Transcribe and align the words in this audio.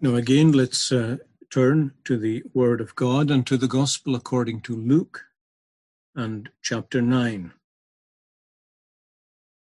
Now, 0.00 0.16
again, 0.16 0.50
let's 0.50 0.90
uh, 0.90 1.18
turn 1.50 1.92
to 2.04 2.18
the 2.18 2.42
Word 2.52 2.80
of 2.80 2.96
God 2.96 3.30
and 3.30 3.46
to 3.46 3.56
the 3.56 3.68
Gospel 3.68 4.16
according 4.16 4.62
to 4.62 4.76
Luke 4.76 5.24
and 6.16 6.50
chapter 6.62 7.00
9. 7.00 7.52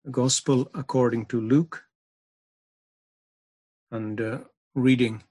The 0.04 0.10
Gospel 0.10 0.70
according 0.74 1.26
to 1.26 1.40
Luke 1.40 1.84
and 3.90 4.20
uh, 4.20 4.38
reading 4.74 5.22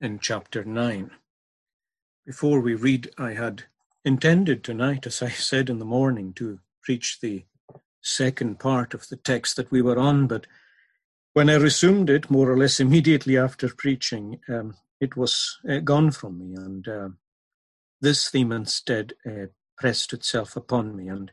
in 0.00 0.18
chapter 0.20 0.64
9. 0.64 1.10
Before 2.24 2.60
we 2.60 2.74
read, 2.74 3.10
I 3.18 3.34
had 3.34 3.64
intended 4.06 4.64
tonight, 4.64 5.06
as 5.06 5.20
I 5.20 5.28
said 5.28 5.68
in 5.68 5.78
the 5.78 5.84
morning, 5.84 6.32
to 6.34 6.60
preach 6.82 7.20
the 7.20 7.44
second 8.00 8.58
part 8.58 8.94
of 8.94 9.06
the 9.08 9.16
text 9.16 9.56
that 9.56 9.70
we 9.70 9.82
were 9.82 9.98
on, 9.98 10.26
but 10.26 10.46
when 11.38 11.50
I 11.50 11.54
resumed 11.54 12.10
it, 12.10 12.32
more 12.32 12.50
or 12.50 12.58
less 12.58 12.80
immediately 12.80 13.38
after 13.38 13.72
preaching, 13.72 14.40
um, 14.48 14.74
it 15.00 15.16
was 15.16 15.60
uh, 15.70 15.78
gone 15.78 16.10
from 16.10 16.36
me, 16.36 16.56
and 16.56 16.88
uh, 16.88 17.08
this 18.00 18.28
theme 18.28 18.50
instead 18.50 19.12
uh, 19.24 19.46
pressed 19.76 20.12
itself 20.12 20.56
upon 20.56 20.96
me. 20.96 21.06
And 21.06 21.30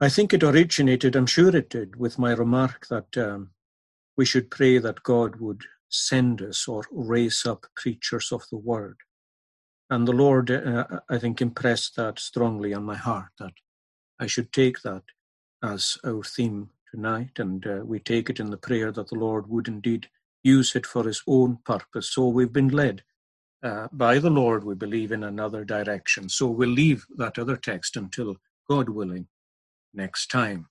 I 0.00 0.08
think 0.08 0.32
it 0.32 0.44
originated, 0.44 1.16
I'm 1.16 1.26
sure 1.26 1.48
it 1.56 1.68
did, 1.68 1.96
with 1.96 2.16
my 2.16 2.30
remark 2.30 2.86
that 2.90 3.18
um, 3.18 3.50
we 4.16 4.24
should 4.24 4.52
pray 4.52 4.78
that 4.78 5.02
God 5.02 5.40
would 5.40 5.62
send 5.88 6.40
us 6.40 6.68
or 6.68 6.84
raise 6.92 7.44
up 7.44 7.66
preachers 7.74 8.30
of 8.30 8.44
the 8.52 8.58
word. 8.58 8.98
And 9.90 10.06
the 10.06 10.12
Lord, 10.12 10.48
uh, 10.52 10.84
I 11.10 11.18
think, 11.18 11.42
impressed 11.42 11.96
that 11.96 12.20
strongly 12.20 12.72
on 12.72 12.84
my 12.84 12.96
heart 12.96 13.32
that 13.40 13.54
I 14.20 14.28
should 14.28 14.52
take 14.52 14.82
that 14.82 15.02
as 15.60 15.98
our 16.06 16.22
theme 16.22 16.70
tonight, 16.94 17.38
and 17.38 17.66
uh, 17.66 17.80
we 17.84 17.98
take 17.98 18.30
it 18.30 18.38
in 18.38 18.50
the 18.50 18.56
prayer 18.56 18.92
that 18.92 19.08
the 19.08 19.18
Lord 19.18 19.48
would 19.48 19.66
indeed 19.66 20.08
use 20.44 20.76
it 20.76 20.86
for 20.86 21.04
his 21.04 21.22
own 21.26 21.58
purpose. 21.64 22.08
So 22.08 22.28
we've 22.28 22.52
been 22.52 22.68
led 22.68 23.02
uh, 23.64 23.88
by 23.92 24.20
the 24.20 24.30
Lord, 24.30 24.62
we 24.62 24.74
believe, 24.76 25.10
in 25.10 25.24
another 25.24 25.64
direction. 25.64 26.28
So 26.28 26.46
we'll 26.46 26.68
leave 26.68 27.06
that 27.16 27.36
other 27.36 27.56
text 27.56 27.96
until, 27.96 28.36
God 28.68 28.90
willing, 28.90 29.26
next 29.92 30.30
time. 30.30 30.68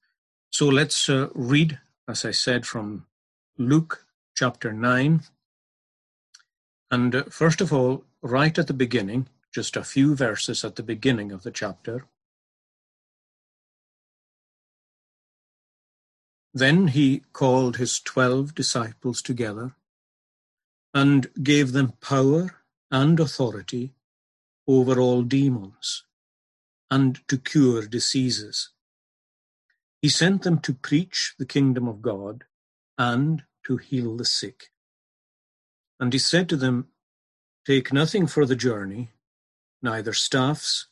So 0.49 0.67
let's 0.67 1.09
uh, 1.09 1.27
read, 1.33 1.79
as 2.07 2.23
I 2.23 2.31
said, 2.31 2.65
from 2.65 3.05
Luke 3.57 4.05
chapter 4.35 4.71
9. 4.71 5.23
And 6.89 7.15
uh, 7.15 7.23
first 7.29 7.59
of 7.59 7.73
all, 7.73 8.05
right 8.21 8.57
at 8.57 8.67
the 8.67 8.73
beginning, 8.73 9.27
just 9.53 9.75
a 9.75 9.83
few 9.83 10.15
verses 10.15 10.63
at 10.63 10.77
the 10.77 10.83
beginning 10.83 11.33
of 11.33 11.43
the 11.43 11.51
chapter, 11.51 12.05
Then 16.53 16.89
he 16.89 17.23
called 17.33 17.77
his 17.77 17.99
twelve 17.99 18.53
disciples 18.53 19.21
together 19.21 19.75
and 20.93 21.27
gave 21.41 21.71
them 21.71 21.93
power 21.99 22.61
and 22.91 23.19
authority 23.19 23.95
over 24.67 24.99
all 24.99 25.23
demons 25.23 26.03
and 26.91 27.27
to 27.27 27.39
cure 27.39 27.87
diseases. 27.87 28.69
He 30.01 30.09
sent 30.09 30.43
them 30.43 30.59
to 30.59 30.73
preach 30.73 31.33
the 31.39 31.45
kingdom 31.45 31.87
of 31.87 32.01
God 32.01 32.43
and 32.97 33.43
to 33.65 33.77
heal 33.77 34.15
the 34.15 34.25
sick. 34.25 34.71
And 35.99 36.13
he 36.13 36.19
said 36.19 36.49
to 36.49 36.57
them, 36.57 36.89
Take 37.65 37.93
nothing 37.93 38.27
for 38.27 38.45
the 38.45 38.55
journey, 38.55 39.11
neither 39.81 40.13
staffs, 40.13 40.87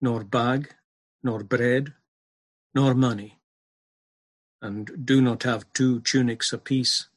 nor 0.00 0.22
bag, 0.22 0.74
nor 1.22 1.42
bread, 1.42 1.94
nor 2.74 2.94
money 2.94 3.41
and 4.62 5.04
do 5.04 5.20
not 5.20 5.42
have 5.42 5.70
two 5.74 6.00
tunics 6.00 6.52
apiece. 6.52 7.08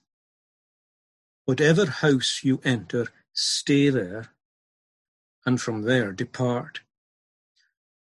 Whatever 1.46 1.86
house 1.86 2.42
you 2.44 2.60
enter, 2.66 3.08
stay 3.32 3.90
there, 3.90 4.32
and 5.46 5.62
from 5.62 5.84
there 5.84 6.12
depart. 6.12 6.82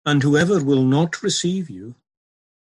And 0.05 0.21
whoever 0.21 0.63
will 0.63 0.83
not 0.83 1.23
receive 1.23 1.69
you, 1.69 1.95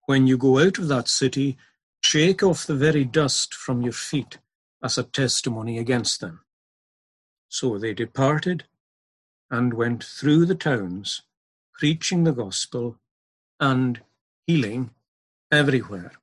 when 0.06 0.28
you 0.28 0.38
go 0.38 0.60
out 0.60 0.78
of 0.78 0.88
that 0.88 1.10
city, 1.10 1.58
shake 2.02 2.42
off 2.42 2.66
the 2.66 2.76
very 2.76 3.04
dust 3.04 3.54
from 3.54 3.82
your 3.82 3.94
feet 3.94 4.38
as 4.82 4.98
a 4.98 5.04
testimony 5.04 5.78
against 5.78 6.22
them. 6.22 6.40
So 7.50 7.78
they 7.78 7.94
departed 7.94 8.64
and 9.50 9.74
went 9.74 10.04
through 10.04 10.46
the 10.46 10.56
towns, 10.56 11.22
preaching 11.74 12.24
the 12.24 12.32
gospel 12.32 12.98
and 13.60 14.00
healing 14.48 14.92
everywhere. 15.52 16.14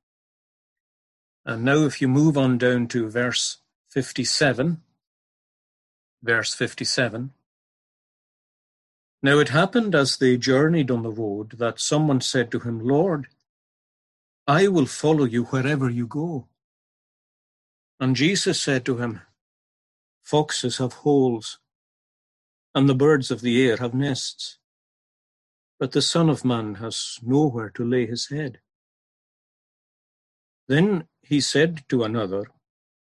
And 1.49 1.63
now, 1.63 1.77
if 1.77 1.99
you 1.99 2.07
move 2.07 2.37
on 2.37 2.59
down 2.59 2.85
to 2.89 3.09
verse 3.09 3.57
57, 3.89 4.83
verse 6.21 6.53
57. 6.53 7.31
Now 9.23 9.39
it 9.39 9.49
happened 9.49 9.95
as 9.95 10.17
they 10.17 10.37
journeyed 10.37 10.91
on 10.91 11.01
the 11.01 11.09
road 11.09 11.53
that 11.57 11.79
someone 11.79 12.21
said 12.21 12.51
to 12.51 12.59
him, 12.59 12.79
Lord, 12.79 13.29
I 14.45 14.67
will 14.67 14.85
follow 14.85 15.23
you 15.23 15.45
wherever 15.45 15.89
you 15.89 16.05
go. 16.05 16.45
And 17.99 18.15
Jesus 18.15 18.61
said 18.61 18.85
to 18.85 18.97
him, 18.97 19.21
Foxes 20.21 20.77
have 20.77 20.93
holes, 21.01 21.57
and 22.75 22.87
the 22.87 22.93
birds 22.93 23.31
of 23.31 23.41
the 23.41 23.67
air 23.67 23.77
have 23.77 23.95
nests, 23.95 24.59
but 25.79 25.93
the 25.93 26.03
Son 26.03 26.29
of 26.29 26.45
Man 26.45 26.75
has 26.75 27.17
nowhere 27.23 27.71
to 27.71 27.83
lay 27.83 28.05
his 28.05 28.29
head. 28.29 28.59
Then 30.67 31.07
he 31.29 31.39
said 31.39 31.83
to 31.89 32.03
another, 32.03 32.45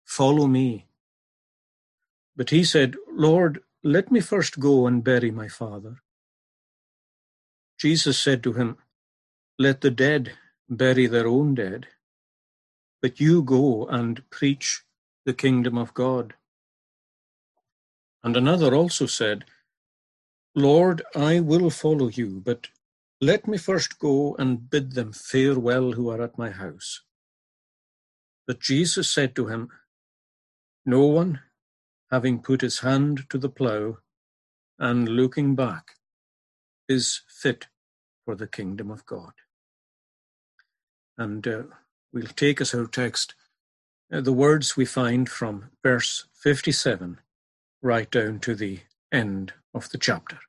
Follow 0.05 0.45
me. 0.45 0.85
But 2.35 2.51
he 2.51 2.63
said, 2.63 2.95
Lord, 3.11 3.63
let 3.83 4.11
me 4.11 4.19
first 4.19 4.59
go 4.59 4.85
and 4.85 5.03
bury 5.03 5.31
my 5.31 5.47
father. 5.47 5.95
Jesus 7.79 8.19
said 8.19 8.43
to 8.43 8.53
him, 8.53 8.77
Let 9.57 9.81
the 9.81 9.89
dead 9.89 10.33
bury 10.69 11.07
their 11.07 11.27
own 11.27 11.55
dead, 11.55 11.87
but 13.01 13.19
you 13.19 13.41
go 13.41 13.87
and 13.87 14.29
preach 14.29 14.83
the 15.25 15.33
kingdom 15.33 15.75
of 15.75 15.95
God. 15.95 16.35
And 18.23 18.37
another 18.37 18.75
also 18.75 19.07
said, 19.07 19.45
Lord, 20.53 21.01
I 21.15 21.39
will 21.39 21.71
follow 21.71 22.09
you, 22.09 22.43
but 22.45 22.67
let 23.19 23.47
me 23.47 23.57
first 23.57 23.97
go 23.97 24.35
and 24.37 24.69
bid 24.69 24.91
them 24.91 25.13
farewell 25.13 25.93
who 25.93 26.11
are 26.11 26.21
at 26.21 26.37
my 26.37 26.51
house. 26.51 27.01
But 28.47 28.59
Jesus 28.59 29.11
said 29.11 29.35
to 29.35 29.47
him, 29.47 29.69
No 30.85 31.05
one, 31.05 31.41
having 32.11 32.39
put 32.39 32.61
his 32.61 32.79
hand 32.79 33.25
to 33.29 33.37
the 33.37 33.49
plough 33.49 33.99
and 34.79 35.07
looking 35.07 35.55
back, 35.55 35.95
is 36.89 37.21
fit 37.27 37.67
for 38.25 38.35
the 38.35 38.47
kingdom 38.47 38.91
of 38.91 39.05
God. 39.05 39.33
And 41.17 41.47
uh, 41.47 41.63
we'll 42.11 42.27
take 42.27 42.59
as 42.59 42.73
our 42.73 42.87
text 42.87 43.35
uh, 44.11 44.21
the 44.21 44.33
words 44.33 44.75
we 44.75 44.85
find 44.85 45.29
from 45.29 45.71
verse 45.81 46.25
57 46.33 47.19
right 47.81 48.09
down 48.11 48.39
to 48.39 48.55
the 48.55 48.79
end 49.11 49.53
of 49.73 49.89
the 49.89 49.97
chapter. 49.97 50.39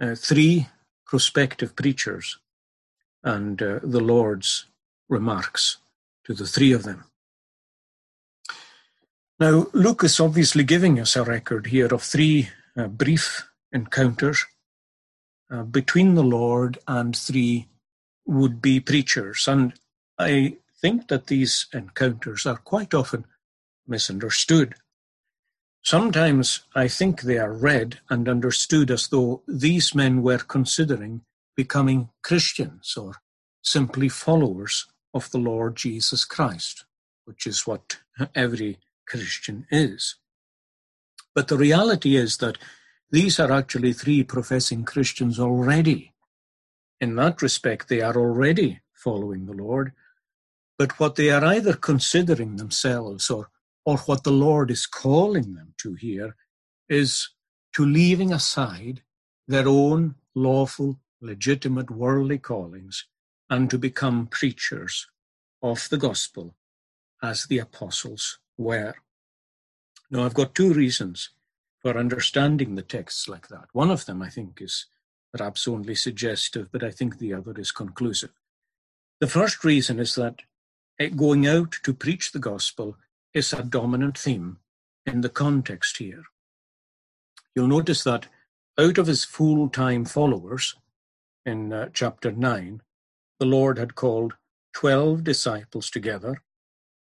Uh, 0.00 0.14
three 0.14 0.68
prospective 1.06 1.76
preachers 1.76 2.38
and 3.22 3.62
uh, 3.62 3.80
the 3.82 4.00
Lord's 4.00 4.66
remarks 5.08 5.78
to 6.26 6.34
the 6.34 6.46
three 6.46 6.72
of 6.72 6.82
them. 6.82 7.04
Now, 9.38 9.66
Luke 9.72 10.02
is 10.02 10.18
obviously 10.18 10.64
giving 10.64 10.98
us 10.98 11.14
a 11.14 11.22
record 11.22 11.66
here 11.66 11.86
of 11.86 12.02
three 12.02 12.48
uh, 12.76 12.88
brief 12.88 13.48
encounters 13.72 14.44
uh, 15.50 15.62
between 15.62 16.14
the 16.14 16.24
Lord 16.24 16.78
and 16.88 17.14
three 17.14 17.68
would 18.26 18.60
be 18.60 18.80
preachers. 18.80 19.46
And 19.46 19.74
I 20.18 20.56
think 20.80 21.08
that 21.08 21.28
these 21.28 21.66
encounters 21.72 22.44
are 22.44 22.56
quite 22.56 22.92
often 22.92 23.24
misunderstood. 23.86 24.74
Sometimes 25.84 26.62
I 26.74 26.88
think 26.88 27.20
they 27.20 27.38
are 27.38 27.52
read 27.52 28.00
and 28.10 28.28
understood 28.28 28.90
as 28.90 29.08
though 29.08 29.42
these 29.46 29.94
men 29.94 30.22
were 30.22 30.38
considering 30.38 31.20
becoming 31.54 32.08
Christians 32.22 32.96
or 32.96 33.12
simply 33.62 34.08
followers 34.08 34.86
of 35.16 35.30
the 35.30 35.38
Lord 35.38 35.76
Jesus 35.76 36.26
Christ, 36.26 36.84
which 37.24 37.46
is 37.46 37.66
what 37.66 37.98
every 38.34 38.78
Christian 39.08 39.66
is. 39.70 40.16
But 41.34 41.48
the 41.48 41.56
reality 41.56 42.16
is 42.16 42.36
that 42.38 42.58
these 43.10 43.40
are 43.40 43.50
actually 43.50 43.94
three 43.94 44.22
professing 44.22 44.84
Christians 44.84 45.40
already. 45.40 46.12
In 47.00 47.16
that 47.16 47.40
respect, 47.40 47.88
they 47.88 48.02
are 48.02 48.16
already 48.16 48.80
following 48.92 49.46
the 49.46 49.54
Lord. 49.54 49.92
But 50.78 51.00
what 51.00 51.14
they 51.16 51.30
are 51.30 51.44
either 51.44 51.72
considering 51.72 52.56
themselves 52.56 53.30
or, 53.30 53.48
or 53.86 53.96
what 53.98 54.22
the 54.24 54.32
Lord 54.32 54.70
is 54.70 54.86
calling 54.86 55.54
them 55.54 55.72
to 55.78 55.94
here 55.94 56.36
is 56.88 57.30
to 57.74 57.86
leaving 57.86 58.32
aside 58.32 59.02
their 59.48 59.66
own 59.66 60.16
lawful, 60.34 61.00
legitimate 61.22 61.90
worldly 61.90 62.38
callings 62.38 63.06
and 63.48 63.70
to 63.70 63.78
become 63.78 64.26
preachers 64.26 65.06
of 65.62 65.88
the 65.88 65.96
gospel 65.96 66.54
as 67.22 67.44
the 67.44 67.58
apostles 67.58 68.38
were. 68.58 68.94
Now, 70.10 70.24
I've 70.24 70.34
got 70.34 70.54
two 70.54 70.72
reasons 70.72 71.30
for 71.80 71.96
understanding 71.96 72.74
the 72.74 72.82
texts 72.82 73.28
like 73.28 73.48
that. 73.48 73.66
One 73.72 73.90
of 73.90 74.06
them, 74.06 74.22
I 74.22 74.28
think, 74.28 74.60
is 74.60 74.86
perhaps 75.32 75.68
only 75.68 75.94
suggestive, 75.94 76.68
but 76.72 76.82
I 76.82 76.90
think 76.90 77.18
the 77.18 77.34
other 77.34 77.54
is 77.58 77.72
conclusive. 77.72 78.30
The 79.20 79.26
first 79.26 79.64
reason 79.64 79.98
is 79.98 80.14
that 80.14 80.42
eh, 80.98 81.08
going 81.08 81.46
out 81.46 81.76
to 81.82 81.94
preach 81.94 82.32
the 82.32 82.38
gospel 82.38 82.96
is 83.34 83.52
a 83.52 83.62
dominant 83.62 84.18
theme 84.18 84.58
in 85.04 85.20
the 85.20 85.28
context 85.28 85.98
here. 85.98 86.24
You'll 87.54 87.68
notice 87.68 88.04
that 88.04 88.26
out 88.78 88.98
of 88.98 89.06
his 89.06 89.24
full 89.24 89.68
time 89.68 90.04
followers 90.04 90.74
in 91.44 91.72
uh, 91.72 91.88
chapter 91.92 92.32
9, 92.32 92.82
the 93.38 93.46
Lord 93.46 93.78
had 93.78 93.94
called 93.94 94.34
12 94.74 95.24
disciples 95.24 95.90
together 95.90 96.42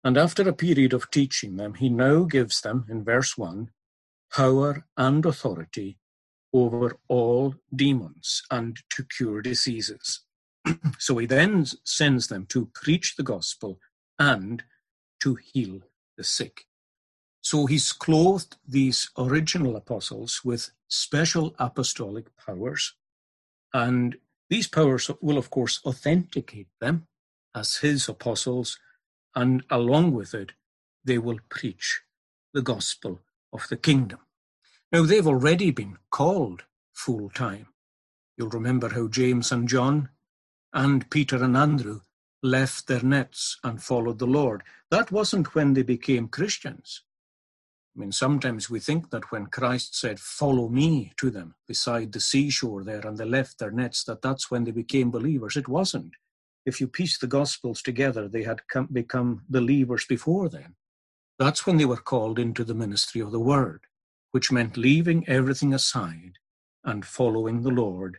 and 0.06 0.16
after 0.16 0.48
a 0.48 0.52
period 0.52 0.92
of 0.92 1.10
teaching 1.10 1.56
them, 1.56 1.74
he 1.74 1.88
now 1.88 2.22
gives 2.22 2.60
them, 2.60 2.86
in 2.88 3.02
verse 3.02 3.36
1, 3.36 3.70
power 4.32 4.86
and 4.96 5.26
authority 5.26 5.98
over 6.52 6.96
all 7.08 7.56
demons 7.74 8.44
and 8.48 8.78
to 8.90 9.02
cure 9.02 9.42
diseases. 9.42 10.20
so 11.00 11.18
he 11.18 11.26
then 11.26 11.66
sends 11.82 12.28
them 12.28 12.46
to 12.50 12.70
preach 12.72 13.16
the 13.16 13.24
gospel 13.24 13.80
and 14.16 14.62
to 15.22 15.34
heal 15.34 15.80
the 16.16 16.22
sick. 16.22 16.66
So 17.40 17.66
he's 17.66 17.92
clothed 17.92 18.58
these 18.64 19.10
original 19.18 19.74
apostles 19.74 20.40
with 20.44 20.70
special 20.86 21.56
apostolic 21.58 22.26
powers. 22.36 22.94
And 23.74 24.18
these 24.48 24.68
powers 24.68 25.10
will, 25.20 25.38
of 25.38 25.50
course, 25.50 25.80
authenticate 25.84 26.68
them 26.80 27.06
as 27.54 27.78
his 27.78 28.08
apostles 28.08 28.78
and 29.34 29.64
along 29.70 30.12
with 30.12 30.34
it, 30.34 30.52
they 31.04 31.18
will 31.18 31.38
preach 31.48 32.02
the 32.54 32.62
gospel 32.62 33.20
of 33.52 33.68
the 33.68 33.76
kingdom. 33.76 34.20
Now, 34.90 35.02
they've 35.02 35.26
already 35.26 35.70
been 35.70 35.98
called 36.10 36.64
full 36.94 37.28
time. 37.30 37.68
You'll 38.36 38.48
remember 38.48 38.88
how 38.90 39.08
James 39.08 39.52
and 39.52 39.68
John 39.68 40.08
and 40.72 41.08
Peter 41.10 41.42
and 41.42 41.56
Andrew 41.56 42.00
left 42.42 42.86
their 42.86 43.02
nets 43.02 43.58
and 43.64 43.82
followed 43.82 44.18
the 44.18 44.26
Lord. 44.26 44.62
That 44.90 45.12
wasn't 45.12 45.54
when 45.54 45.74
they 45.74 45.82
became 45.82 46.28
Christians. 46.28 47.02
I 47.96 48.00
mean, 48.00 48.12
sometimes 48.12 48.68
we 48.68 48.78
think 48.78 49.10
that 49.10 49.30
when 49.32 49.46
Christ 49.46 49.98
said, 49.98 50.20
Follow 50.20 50.68
me 50.68 51.12
to 51.16 51.30
them 51.30 51.54
beside 51.66 52.12
the 52.12 52.20
seashore 52.20 52.84
there, 52.84 53.06
and 53.06 53.16
they 53.16 53.24
left 53.24 53.58
their 53.58 53.70
nets, 53.70 54.04
that 54.04 54.20
that's 54.20 54.50
when 54.50 54.64
they 54.64 54.70
became 54.70 55.10
believers. 55.10 55.56
It 55.56 55.68
wasn't 55.68 56.12
if 56.66 56.80
you 56.80 56.88
piece 56.88 57.16
the 57.16 57.28
Gospels 57.28 57.80
together, 57.80 58.28
they 58.28 58.42
had 58.42 58.66
come, 58.66 58.88
become 58.92 59.44
believers 59.48 60.04
before 60.04 60.48
then. 60.48 60.74
That's 61.38 61.64
when 61.64 61.76
they 61.76 61.84
were 61.84 61.96
called 61.96 62.38
into 62.40 62.64
the 62.64 62.74
ministry 62.74 63.20
of 63.20 63.30
the 63.30 63.40
Word, 63.40 63.84
which 64.32 64.50
meant 64.50 64.76
leaving 64.76 65.26
everything 65.28 65.72
aside 65.72 66.38
and 66.84 67.06
following 67.06 67.62
the 67.62 67.70
Lord 67.70 68.18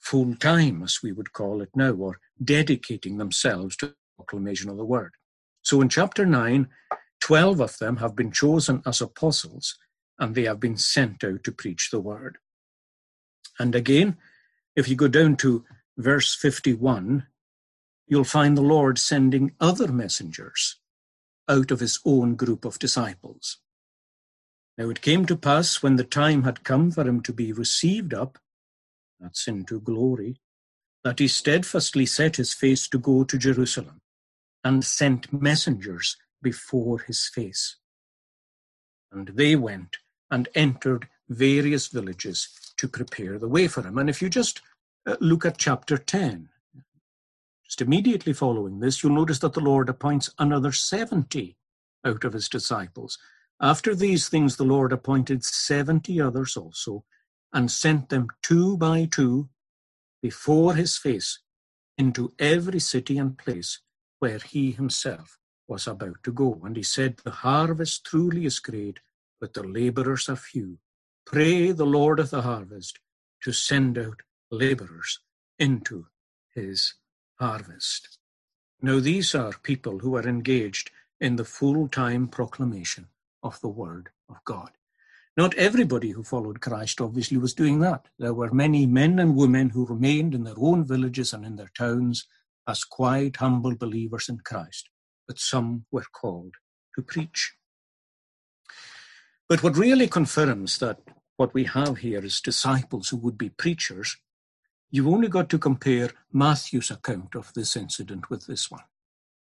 full 0.00 0.34
time, 0.34 0.82
as 0.82 0.98
we 1.02 1.12
would 1.12 1.32
call 1.32 1.62
it 1.62 1.70
now, 1.74 1.92
or 1.92 2.18
dedicating 2.42 3.18
themselves 3.18 3.76
to 3.76 3.86
the 3.86 3.94
proclamation 4.16 4.68
of 4.68 4.76
the 4.76 4.84
Word. 4.84 5.12
So 5.62 5.80
in 5.80 5.88
chapter 5.88 6.26
9, 6.26 6.68
12 7.20 7.60
of 7.60 7.78
them 7.78 7.96
have 7.96 8.14
been 8.14 8.30
chosen 8.30 8.82
as 8.86 9.00
apostles 9.00 9.76
and 10.18 10.34
they 10.34 10.44
have 10.44 10.60
been 10.60 10.76
sent 10.76 11.24
out 11.24 11.44
to 11.44 11.52
preach 11.52 11.90
the 11.90 12.00
Word. 12.00 12.38
And 13.58 13.74
again, 13.74 14.16
if 14.74 14.88
you 14.88 14.96
go 14.96 15.08
down 15.08 15.36
to 15.36 15.64
verse 15.96 16.34
51, 16.34 17.26
you'll 18.06 18.24
find 18.24 18.56
the 18.56 18.62
Lord 18.62 18.98
sending 18.98 19.52
other 19.60 19.88
messengers 19.88 20.78
out 21.48 21.70
of 21.70 21.80
his 21.80 21.98
own 22.04 22.34
group 22.34 22.64
of 22.64 22.78
disciples. 22.78 23.58
Now 24.78 24.90
it 24.90 25.00
came 25.00 25.24
to 25.26 25.36
pass 25.36 25.82
when 25.82 25.96
the 25.96 26.04
time 26.04 26.42
had 26.42 26.64
come 26.64 26.90
for 26.90 27.06
him 27.06 27.22
to 27.22 27.32
be 27.32 27.52
received 27.52 28.12
up, 28.12 28.38
that's 29.18 29.48
into 29.48 29.80
glory, 29.80 30.40
that 31.02 31.18
he 31.18 31.28
steadfastly 31.28 32.04
set 32.04 32.36
his 32.36 32.52
face 32.52 32.88
to 32.88 32.98
go 32.98 33.24
to 33.24 33.38
Jerusalem 33.38 34.00
and 34.62 34.84
sent 34.84 35.32
messengers 35.32 36.16
before 36.46 37.00
his 37.00 37.26
face. 37.26 37.78
And 39.10 39.26
they 39.34 39.56
went 39.56 39.96
and 40.30 40.48
entered 40.54 41.08
various 41.28 41.88
villages 41.88 42.48
to 42.76 42.86
prepare 42.86 43.36
the 43.36 43.48
way 43.48 43.66
for 43.66 43.82
him. 43.82 43.98
And 43.98 44.08
if 44.08 44.22
you 44.22 44.28
just 44.28 44.60
uh, 45.08 45.16
look 45.18 45.44
at 45.44 45.58
chapter 45.58 45.98
10, 45.98 46.48
just 47.64 47.80
immediately 47.80 48.32
following 48.32 48.78
this, 48.78 49.02
you'll 49.02 49.12
notice 49.12 49.40
that 49.40 49.54
the 49.54 49.68
Lord 49.72 49.88
appoints 49.88 50.30
another 50.38 50.70
70 50.70 51.56
out 52.04 52.22
of 52.22 52.32
his 52.32 52.48
disciples. 52.48 53.18
After 53.60 53.92
these 53.92 54.28
things, 54.28 54.54
the 54.54 54.70
Lord 54.76 54.92
appointed 54.92 55.42
70 55.42 56.20
others 56.20 56.56
also, 56.56 57.02
and 57.52 57.72
sent 57.72 58.08
them 58.08 58.28
two 58.40 58.76
by 58.76 59.08
two 59.10 59.48
before 60.22 60.76
his 60.76 60.96
face 60.96 61.40
into 61.98 62.32
every 62.38 62.78
city 62.78 63.18
and 63.18 63.36
place 63.36 63.80
where 64.20 64.38
he 64.38 64.70
himself 64.70 65.40
was 65.68 65.86
about 65.86 66.22
to 66.24 66.32
go. 66.32 66.60
And 66.64 66.76
he 66.76 66.82
said, 66.82 67.16
The 67.18 67.30
harvest 67.30 68.04
truly 68.04 68.46
is 68.46 68.58
great, 68.58 69.00
but 69.40 69.54
the 69.54 69.62
laborers 69.62 70.28
are 70.28 70.36
few. 70.36 70.78
Pray 71.24 71.72
the 71.72 71.86
Lord 71.86 72.20
of 72.20 72.30
the 72.30 72.42
harvest 72.42 73.00
to 73.42 73.52
send 73.52 73.98
out 73.98 74.22
laborers 74.50 75.20
into 75.58 76.06
his 76.54 76.94
harvest. 77.38 78.18
Now, 78.80 79.00
these 79.00 79.34
are 79.34 79.52
people 79.62 79.98
who 79.98 80.16
are 80.16 80.28
engaged 80.28 80.90
in 81.20 81.36
the 81.36 81.44
full 81.44 81.88
time 81.88 82.28
proclamation 82.28 83.08
of 83.42 83.60
the 83.60 83.68
Word 83.68 84.10
of 84.28 84.36
God. 84.44 84.70
Not 85.36 85.54
everybody 85.54 86.10
who 86.10 86.22
followed 86.22 86.60
Christ 86.60 87.00
obviously 87.00 87.36
was 87.36 87.52
doing 87.52 87.80
that. 87.80 88.06
There 88.18 88.32
were 88.32 88.52
many 88.52 88.86
men 88.86 89.18
and 89.18 89.36
women 89.36 89.70
who 89.70 89.84
remained 89.86 90.34
in 90.34 90.44
their 90.44 90.54
own 90.56 90.84
villages 90.84 91.34
and 91.34 91.44
in 91.44 91.56
their 91.56 91.70
towns 91.76 92.26
as 92.66 92.84
quiet, 92.84 93.36
humble 93.36 93.76
believers 93.76 94.28
in 94.28 94.38
Christ, 94.38 94.88
but 95.26 95.38
some 95.38 95.86
were 95.90 96.04
called 96.12 96.54
to 96.94 97.02
preach. 97.02 97.54
But 99.48 99.62
what 99.62 99.76
really 99.76 100.08
confirms 100.08 100.78
that 100.78 100.98
what 101.36 101.54
we 101.54 101.64
have 101.64 101.98
here 101.98 102.24
is 102.24 102.40
disciples 102.40 103.08
who 103.08 103.16
would 103.18 103.38
be 103.38 103.50
preachers 103.50 104.16
you've 104.90 105.08
only 105.08 105.28
got 105.28 105.48
to 105.50 105.58
compare 105.58 106.10
Matthew's 106.32 106.90
account 106.90 107.34
of 107.34 107.52
this 107.54 107.76
incident 107.76 108.30
with 108.30 108.46
this 108.46 108.70
one. 108.70 108.84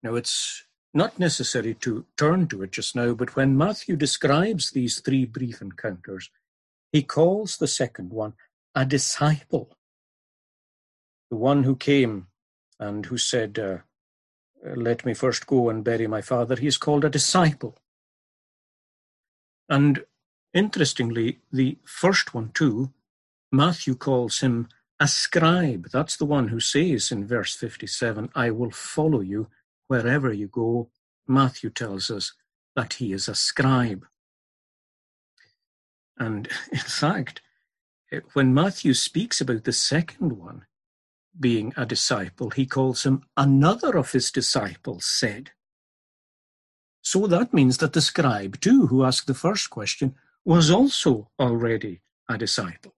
Now, 0.02 0.16
it's 0.16 0.64
not 0.94 1.18
necessary 1.18 1.74
to 1.76 2.06
turn 2.18 2.48
to 2.48 2.64
it 2.64 2.72
just 2.72 2.96
now, 2.96 3.14
but 3.14 3.36
when 3.36 3.58
Matthew 3.58 3.96
describes 3.96 4.72
these 4.72 5.00
three 5.00 5.26
brief 5.26 5.62
encounters, 5.62 6.30
he 6.92 7.02
calls 7.02 7.58
the 7.58 7.68
second 7.68 8.12
one 8.12 8.34
a 8.76 8.86
disciple. 8.86 9.76
The 11.32 11.38
one 11.38 11.64
who 11.64 11.76
came 11.76 12.28
and 12.80 13.06
who 13.06 13.18
said, 13.18 13.58
uh, 13.58 13.78
Let 14.64 15.06
me 15.06 15.14
first 15.14 15.46
go 15.46 15.70
and 15.70 15.84
bury 15.84 16.08
my 16.08 16.22
father, 16.22 16.56
he 16.56 16.68
is 16.68 16.78
called 16.78 17.04
a 17.04 17.10
disciple. 17.10 17.78
And 19.68 20.06
interestingly, 20.54 21.40
the 21.52 21.78
first 21.84 22.34
one 22.34 22.52
too, 22.54 22.92
Matthew 23.52 23.96
calls 23.96 24.40
him 24.40 24.70
a 25.00 25.08
scribe, 25.08 25.90
that's 25.92 26.16
the 26.16 26.26
one 26.26 26.48
who 26.48 26.60
says 26.60 27.12
in 27.12 27.28
verse 27.28 27.56
57, 27.56 28.30
I 28.36 28.52
will 28.52 28.72
follow 28.72 29.20
you 29.20 29.48
wherever 29.88 30.32
you 30.32 30.48
go. 30.48 30.90
Matthew 31.28 31.70
tells 31.70 32.10
us 32.10 32.34
that 32.76 32.94
he 32.94 33.12
is 33.12 33.28
a 33.28 33.36
scribe. 33.36 34.06
And 36.18 36.48
in 36.72 36.78
fact, 36.78 37.42
eh, 38.12 38.22
when 38.34 38.54
Matthew 38.54 38.94
speaks 38.94 39.42
about 39.42 39.66
the 39.66 39.74
second 39.74 40.34
one 40.34 40.66
being 41.40 41.74
a 41.76 41.86
disciple, 41.86 42.50
he 42.52 42.66
calls 42.66 43.04
him 43.04 43.24
another 43.36 43.98
of 43.98 44.12
his 44.12 44.32
disciples 44.32 45.06
said. 45.06 45.52
So 47.02 47.28
that 47.28 47.54
means 47.54 47.78
that 47.80 47.94
the 47.94 48.02
scribe, 48.02 48.60
too, 48.62 48.88
who 48.88 49.04
asked 49.04 49.28
the 49.28 49.34
first 49.34 49.70
question, 49.70 50.16
was 50.46 50.70
also 50.72 51.30
already 51.40 52.02
a 52.30 52.38
disciple. 52.38 52.96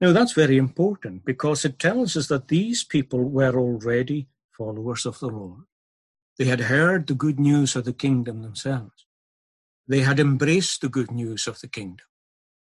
Now, 0.00 0.12
that's 0.12 0.32
very 0.32 0.56
important 0.56 1.24
because 1.24 1.64
it 1.64 1.78
tells 1.78 2.16
us 2.16 2.28
that 2.28 2.48
these 2.48 2.84
people 2.84 3.24
were 3.24 3.58
already 3.58 4.28
followers 4.50 5.06
of 5.06 5.18
the 5.18 5.28
Lord. 5.28 5.64
They 6.38 6.46
had 6.46 6.60
heard 6.60 7.06
the 7.06 7.14
good 7.14 7.38
news 7.38 7.76
of 7.76 7.84
the 7.84 7.92
kingdom 7.92 8.42
themselves. 8.42 9.06
They 9.86 10.00
had 10.00 10.18
embraced 10.18 10.80
the 10.80 10.88
good 10.88 11.10
news 11.10 11.46
of 11.46 11.60
the 11.60 11.68
kingdom. 11.68 12.06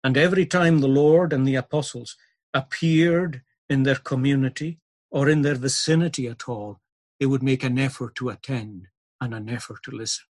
And 0.04 0.18
every 0.18 0.46
time 0.46 0.80
the 0.80 0.88
Lord 0.88 1.32
and 1.32 1.48
the 1.48 1.56
apostles 1.56 2.16
appeared 2.54 3.44
in 3.72 3.84
their 3.84 3.96
community 3.96 4.80
or 5.12 5.30
in 5.30 5.44
their 5.44 5.56
vicinity 5.56 6.28
at 6.28 6.50
all, 6.50 6.82
they 7.20 7.26
would 7.26 7.42
make 7.42 7.64
an 7.64 7.80
effort 7.80 8.16
to 8.16 8.28
attend 8.28 8.88
and 9.22 9.34
an 9.34 9.48
effort 9.48 9.82
to 9.84 9.92
listen. 9.92 10.26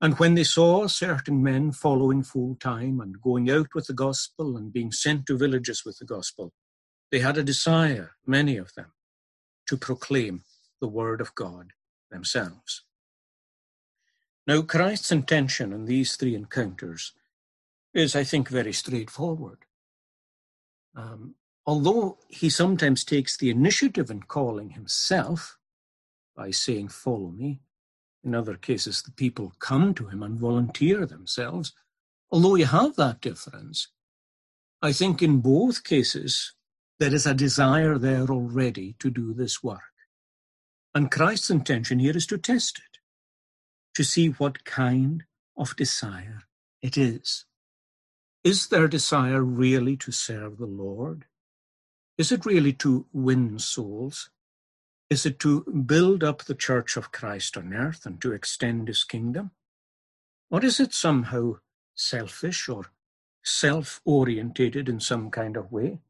And 0.00 0.18
when 0.18 0.34
they 0.34 0.44
saw 0.44 0.86
certain 0.86 1.42
men 1.42 1.72
following 1.72 2.22
full 2.22 2.54
time 2.54 3.00
and 3.00 3.20
going 3.20 3.50
out 3.50 3.66
with 3.74 3.88
the 3.88 3.92
gospel 3.92 4.56
and 4.56 4.72
being 4.72 4.92
sent 4.92 5.26
to 5.26 5.36
villages 5.36 5.82
with 5.84 5.98
the 5.98 6.06
gospel, 6.06 6.52
they 7.10 7.18
had 7.18 7.36
a 7.36 7.42
desire, 7.42 8.12
many 8.26 8.56
of 8.56 8.72
them, 8.74 8.92
to 9.66 9.76
proclaim 9.76 10.44
the 10.80 10.88
word 10.88 11.20
of 11.20 11.34
God 11.34 11.72
themselves. 12.10 12.84
Now, 14.46 14.62
Christ's 14.62 15.12
intention 15.12 15.74
in 15.74 15.84
these 15.84 16.16
three 16.16 16.34
encounters 16.34 17.12
is, 17.92 18.16
I 18.16 18.24
think, 18.24 18.48
very 18.48 18.72
straightforward. 18.72 19.58
Um, 20.96 21.34
although 21.68 22.16
he 22.30 22.48
sometimes 22.48 23.04
takes 23.04 23.36
the 23.36 23.50
initiative 23.50 24.10
in 24.10 24.22
calling 24.22 24.70
himself 24.70 25.58
by 26.34 26.50
saying, 26.50 26.88
Follow 26.88 27.28
me, 27.28 27.60
in 28.24 28.34
other 28.34 28.56
cases, 28.56 29.02
the 29.02 29.10
people 29.10 29.52
come 29.58 29.92
to 29.92 30.06
him 30.06 30.22
and 30.22 30.40
volunteer 30.40 31.04
themselves. 31.04 31.74
Although 32.30 32.54
you 32.54 32.64
have 32.64 32.96
that 32.96 33.20
difference, 33.20 33.88
I 34.80 34.92
think 34.94 35.22
in 35.22 35.40
both 35.40 35.84
cases, 35.84 36.54
there 36.98 37.12
is 37.12 37.26
a 37.26 37.34
desire 37.34 37.98
there 37.98 38.28
already 38.28 38.96
to 39.00 39.10
do 39.10 39.34
this 39.34 39.62
work. 39.62 39.92
And 40.94 41.10
Christ's 41.10 41.50
intention 41.50 41.98
here 41.98 42.16
is 42.16 42.26
to 42.28 42.38
test 42.38 42.78
it, 42.78 42.98
to 43.94 44.04
see 44.04 44.28
what 44.28 44.64
kind 44.64 45.24
of 45.54 45.76
desire 45.76 46.44
it 46.80 46.96
is. 46.96 47.44
Is 48.42 48.68
their 48.68 48.88
desire 48.88 49.42
really 49.42 49.98
to 49.98 50.10
serve 50.10 50.56
the 50.56 50.64
Lord? 50.64 51.26
Is 52.18 52.32
it 52.32 52.44
really 52.44 52.72
to 52.74 53.06
win 53.12 53.60
souls? 53.60 54.30
Is 55.08 55.24
it 55.24 55.38
to 55.38 55.62
build 55.62 56.24
up 56.24 56.42
the 56.42 56.54
church 56.54 56.96
of 56.96 57.12
Christ 57.12 57.56
on 57.56 57.72
earth 57.72 58.04
and 58.04 58.20
to 58.20 58.32
extend 58.32 58.88
his 58.88 59.04
kingdom? 59.04 59.52
Or 60.50 60.64
is 60.64 60.80
it 60.80 60.92
somehow 60.92 61.58
selfish 61.94 62.68
or 62.68 62.86
self 63.44 64.00
orientated 64.04 64.88
in 64.88 64.98
some 64.98 65.30
kind 65.30 65.56
of 65.56 65.70
way? 65.70 66.00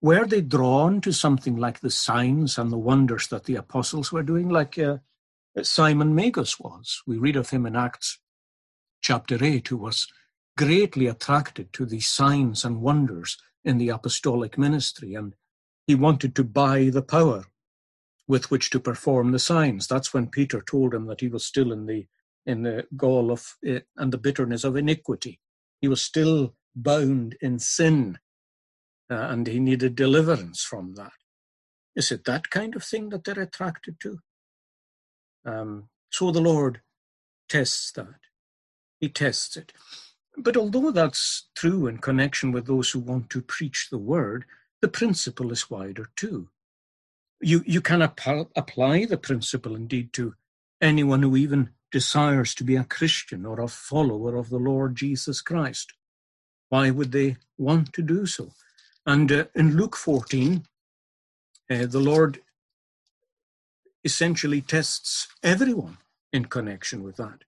Were 0.00 0.26
they 0.26 0.40
drawn 0.40 1.00
to 1.02 1.12
something 1.12 1.56
like 1.56 1.80
the 1.80 1.90
signs 1.90 2.58
and 2.58 2.72
the 2.72 2.78
wonders 2.78 3.28
that 3.28 3.44
the 3.44 3.56
apostles 3.56 4.10
were 4.10 4.22
doing, 4.22 4.48
like 4.48 4.78
uh, 4.78 4.98
Simon 5.62 6.14
Magus 6.14 6.58
was? 6.58 7.02
We 7.06 7.18
read 7.18 7.36
of 7.36 7.50
him 7.50 7.66
in 7.66 7.76
Acts 7.76 8.18
chapter 9.02 9.42
8, 9.42 9.68
who 9.68 9.76
was 9.76 10.08
greatly 10.56 11.06
attracted 11.06 11.72
to 11.74 11.84
the 11.84 12.00
signs 12.00 12.64
and 12.64 12.80
wonders 12.80 13.38
in 13.64 13.78
the 13.78 13.90
apostolic 13.90 14.58
ministry, 14.58 15.14
and 15.14 15.34
he 15.86 15.94
wanted 15.94 16.34
to 16.36 16.44
buy 16.44 16.90
the 16.90 17.02
power 17.02 17.46
with 18.28 18.50
which 18.50 18.70
to 18.70 18.80
perform 18.80 19.32
the 19.32 19.38
signs. 19.38 19.86
That's 19.86 20.14
when 20.14 20.28
Peter 20.28 20.62
told 20.62 20.94
him 20.94 21.06
that 21.06 21.20
he 21.20 21.28
was 21.28 21.44
still 21.44 21.72
in 21.72 21.86
the 21.86 22.06
in 22.46 22.62
the 22.62 22.86
gall 22.96 23.32
of 23.32 23.54
uh, 23.68 23.80
and 23.96 24.12
the 24.12 24.18
bitterness 24.18 24.64
of 24.64 24.76
iniquity. 24.76 25.40
He 25.80 25.88
was 25.88 26.02
still 26.02 26.54
bound 26.76 27.36
in 27.40 27.58
sin, 27.58 28.18
uh, 29.10 29.14
and 29.16 29.46
he 29.46 29.60
needed 29.60 29.96
deliverance 29.96 30.62
from 30.64 30.94
that. 30.96 31.12
Is 31.96 32.12
it 32.12 32.24
that 32.24 32.50
kind 32.50 32.76
of 32.76 32.84
thing 32.84 33.10
that 33.10 33.24
they're 33.24 33.40
attracted 33.40 34.00
to? 34.00 34.18
Um, 35.46 35.88
so 36.10 36.30
the 36.30 36.40
Lord 36.40 36.82
tests 37.48 37.92
that. 37.92 38.20
He 39.00 39.08
tests 39.08 39.56
it. 39.56 39.72
But 40.38 40.56
although 40.56 40.90
that's 40.92 41.48
true 41.56 41.86
in 41.88 41.98
connection 41.98 42.52
with 42.52 42.66
those 42.66 42.90
who 42.92 43.00
want 43.00 43.30
to 43.30 43.42
preach 43.42 43.88
the 43.90 43.98
word, 43.98 44.44
the 44.82 44.88
principle 44.88 45.52
is 45.52 45.70
wider 45.70 46.10
too 46.16 46.48
you, 47.42 47.62
you 47.66 47.82
can 47.82 48.02
ap- 48.02 48.50
apply 48.56 49.06
the 49.06 49.18
principle 49.18 49.76
indeed 49.76 50.12
to 50.14 50.34
anyone 50.82 51.22
who 51.22 51.36
even 51.36 51.70
desires 51.92 52.54
to 52.56 52.64
be 52.64 52.76
a 52.76 52.84
Christian 52.84 53.46
or 53.46 53.60
a 53.60 53.68
follower 53.68 54.36
of 54.36 54.50
the 54.50 54.58
Lord 54.58 54.96
Jesus 54.96 55.42
Christ. 55.42 55.94
Why 56.70 56.90
would 56.90 57.12
they 57.12 57.36
want 57.58 57.92
to 57.94 58.02
do 58.02 58.26
so? 58.26 58.52
And 59.06 59.30
uh, 59.32 59.44
in 59.54 59.76
Luke 59.76 59.96
14, 59.96 60.66
uh, 61.70 61.86
the 61.86 62.00
Lord 62.00 62.40
essentially 64.04 64.62
tests 64.62 65.28
everyone 65.42 65.98
in 66.32 66.46
connection 66.46 67.02
with 67.04 67.16
that. 67.16 67.44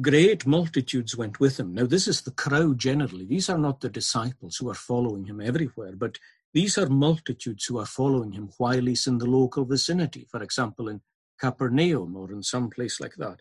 Great 0.00 0.46
multitudes 0.46 1.16
went 1.16 1.40
with 1.40 1.58
him. 1.58 1.74
Now, 1.74 1.86
this 1.86 2.06
is 2.06 2.22
the 2.22 2.32
crowd 2.32 2.78
generally. 2.78 3.24
These 3.24 3.48
are 3.48 3.58
not 3.58 3.80
the 3.80 3.88
disciples 3.88 4.56
who 4.56 4.68
are 4.68 4.74
following 4.74 5.24
him 5.24 5.40
everywhere, 5.40 5.92
but 5.96 6.18
these 6.52 6.76
are 6.76 6.88
multitudes 6.88 7.64
who 7.64 7.78
are 7.78 7.86
following 7.86 8.32
him 8.32 8.50
while 8.58 8.84
he's 8.84 9.06
in 9.06 9.18
the 9.18 9.26
local 9.26 9.64
vicinity, 9.64 10.26
for 10.30 10.42
example, 10.42 10.88
in 10.88 11.00
Capernaum 11.40 12.16
or 12.16 12.30
in 12.32 12.42
some 12.42 12.68
place 12.68 13.00
like 13.00 13.14
that. 13.16 13.40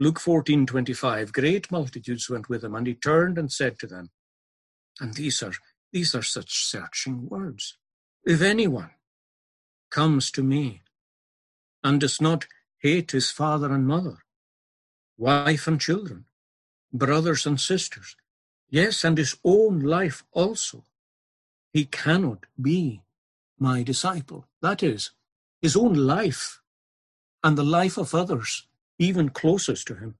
Luke 0.00 0.18
14:25 0.18 1.32
Great 1.32 1.70
multitudes 1.70 2.28
went 2.28 2.48
with 2.48 2.64
him 2.64 2.74
and 2.74 2.86
he 2.86 2.94
turned 2.94 3.38
and 3.38 3.52
said 3.52 3.78
to 3.78 3.86
them 3.86 4.10
and 5.00 5.14
these 5.14 5.42
are 5.42 5.52
these 5.92 6.14
are 6.14 6.22
such 6.22 6.64
searching 6.64 7.28
words 7.28 7.78
if 8.24 8.40
anyone 8.42 8.90
comes 9.90 10.30
to 10.30 10.42
me 10.42 10.82
and 11.82 12.00
does 12.00 12.20
not 12.20 12.46
hate 12.78 13.12
his 13.12 13.30
father 13.30 13.72
and 13.72 13.86
mother 13.86 14.23
wife 15.16 15.66
and 15.66 15.80
children 15.80 16.24
brothers 16.92 17.46
and 17.46 17.60
sisters 17.60 18.16
yes 18.70 19.04
and 19.04 19.18
his 19.18 19.36
own 19.44 19.80
life 19.80 20.24
also 20.32 20.84
he 21.74 21.84
cannot 21.84 22.46
be 22.60 23.02
my 23.58 23.82
disciple. 23.82 24.46
That 24.62 24.82
is, 24.82 25.10
his 25.60 25.76
own 25.76 25.94
life 25.94 26.60
and 27.42 27.58
the 27.58 27.64
life 27.64 27.98
of 27.98 28.14
others, 28.14 28.66
even 28.98 29.30
closest 29.30 29.86
to 29.88 29.96
him, 29.96 30.14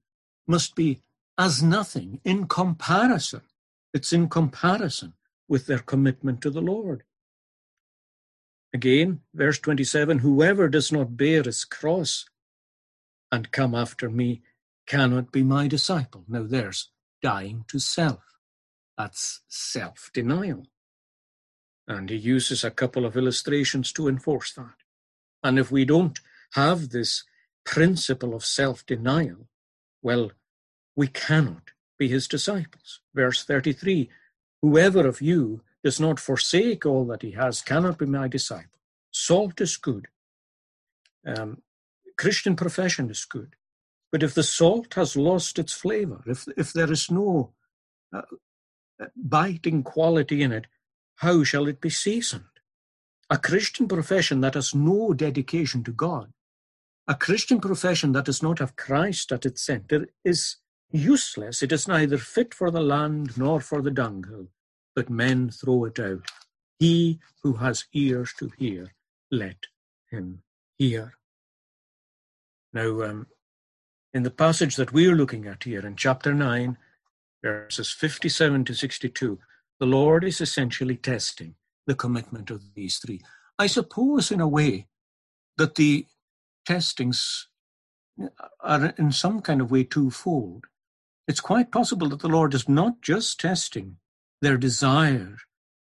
must 0.47 0.75
be 0.75 1.01
as 1.39 1.63
nothing 1.63 2.21
in 2.25 2.47
comparison. 2.47 3.43
It's 3.93 4.13
in 4.13 4.29
comparison 4.29 5.15
with 5.49 5.67
their 5.67 5.79
commitment 5.79 6.41
to 6.43 6.51
the 6.51 6.63
Lord. 6.63 7.05
Again, 8.73 9.21
verse 9.33 9.59
27 9.61 10.19
Whoever 10.19 10.69
does 10.69 10.91
not 10.91 11.17
bear 11.17 11.43
his 11.45 11.65
cross 11.65 12.27
and 13.31 13.53
come 13.53 13.75
after 13.75 14.11
me 14.11 14.43
cannot 14.87 15.33
be 15.33 15.43
my 15.43 15.69
disciple. 15.69 16.25
No, 16.29 16.47
there's 16.47 16.91
dying 17.23 17.65
to 17.69 17.79
self. 17.79 18.23
That's 18.97 19.41
self 19.49 20.11
denial. 20.13 20.67
And 21.87 22.09
he 22.09 22.17
uses 22.17 22.65
a 22.65 22.71
couple 22.71 23.05
of 23.05 23.17
illustrations 23.17 23.93
to 23.93 24.09
enforce 24.09 24.53
that. 24.55 24.77
And 25.43 25.59
if 25.59 25.71
we 25.71 25.85
don't 25.85 26.19
have 26.53 26.91
this 26.91 27.25
principle 27.65 28.35
of 28.35 28.45
self 28.45 28.87
denial, 28.87 29.49
well, 30.03 30.33
we 30.97 31.09
cannot 31.09 31.73
be 31.99 32.09
his 32.09 32.29
disciples. 32.29 33.01
Verse 33.15 33.45
33 33.45 34.11
Whoever 34.63 35.07
of 35.07 35.21
you 35.21 35.63
does 35.83 36.01
not 36.01 36.19
forsake 36.19 36.87
all 36.87 37.05
that 37.07 37.23
he 37.23 37.33
has 37.33 37.61
cannot 37.61 37.99
be 37.99 38.07
my 38.07 38.29
disciple. 38.29 38.81
Salt 39.11 39.61
is 39.61 39.77
good. 39.77 40.09
Um, 41.27 41.63
Christian 42.17 42.57
profession 42.57 43.11
is 43.11 43.25
good. 43.25 43.57
But 44.15 44.23
if 44.23 44.33
the 44.33 44.45
salt 44.45 44.95
has 44.95 45.17
lost 45.17 45.59
its 45.59 45.73
flavor, 45.73 46.23
if, 46.25 46.47
if 46.57 46.73
there 46.73 46.93
is 46.93 47.11
no 47.11 47.53
uh, 48.13 48.23
biting 49.17 49.83
quality 49.83 50.41
in 50.41 50.53
it, 50.53 50.69
how 51.17 51.43
shall 51.43 51.67
it 51.67 51.81
be 51.81 51.91
seasoned? 51.91 52.45
A 53.29 53.39
Christian 53.39 53.89
profession 53.89 54.41
that 54.43 54.55
has 54.55 54.73
no 54.73 55.15
dedication 55.15 55.83
to 55.83 55.91
God, 55.91 56.33
a 57.09 57.17
Christian 57.17 57.61
profession 57.61 58.13
that 58.13 58.27
does 58.27 58.41
not 58.41 58.61
have 58.61 58.77
Christ 58.77 59.33
at 59.33 59.45
its 59.45 59.67
center, 59.67 60.07
is 60.25 60.59
useless. 60.93 61.61
It 61.61 61.73
is 61.73 61.89
neither 61.89 62.17
fit 62.17 62.55
for 62.55 62.71
the 62.71 62.83
land 62.83 63.37
nor 63.37 63.61
for 63.61 63.83
the 63.83 63.91
dunghill, 63.91 64.47
but 64.95 65.11
men 65.11 65.51
throw 65.51 65.87
it 65.87 65.99
out. 65.99 66.31
He 66.79 67.19
who 67.43 67.55
has 67.55 67.87
ears 67.93 68.33
to 68.39 68.53
hear, 68.59 68.93
let 69.33 69.67
him 70.09 70.45
hear. 70.79 71.15
Now, 72.73 73.03
um, 73.03 73.27
in 74.15 74.23
the 74.23 74.31
passage 74.31 74.77
that 74.77 74.93
we're 74.93 75.17
looking 75.17 75.47
at 75.47 75.65
here 75.65 75.85
in 75.85 75.97
chapter 75.97 76.33
9, 76.33 76.79
verses 77.43 77.91
57 77.91 78.65
to 78.65 78.75
62, 78.75 79.41
the 79.81 79.87
Lord 79.87 80.23
is 80.23 80.41
essentially 80.41 80.97
testing 80.97 81.57
the 81.89 81.97
commitment 81.97 82.49
of 82.49 82.75
these 82.75 82.99
three. 82.99 83.21
I 83.59 83.67
suppose, 83.67 84.31
in 84.31 84.41
a 84.41 84.49
way, 84.49 84.87
that 85.59 85.75
the 85.75 86.07
testings 86.65 87.49
are 88.61 88.95
in 88.97 89.11
some 89.11 89.41
kind 89.41 89.61
of 89.61 89.73
way 89.73 89.83
twofold. 89.83 90.67
It's 91.27 91.41
quite 91.41 91.73
possible 91.73 92.09
that 92.11 92.21
the 92.21 92.29
Lord 92.29 92.55
is 92.55 92.69
not 92.69 93.03
just 93.03 93.41
testing 93.41 93.97
their 94.41 94.57
desire 94.57 95.37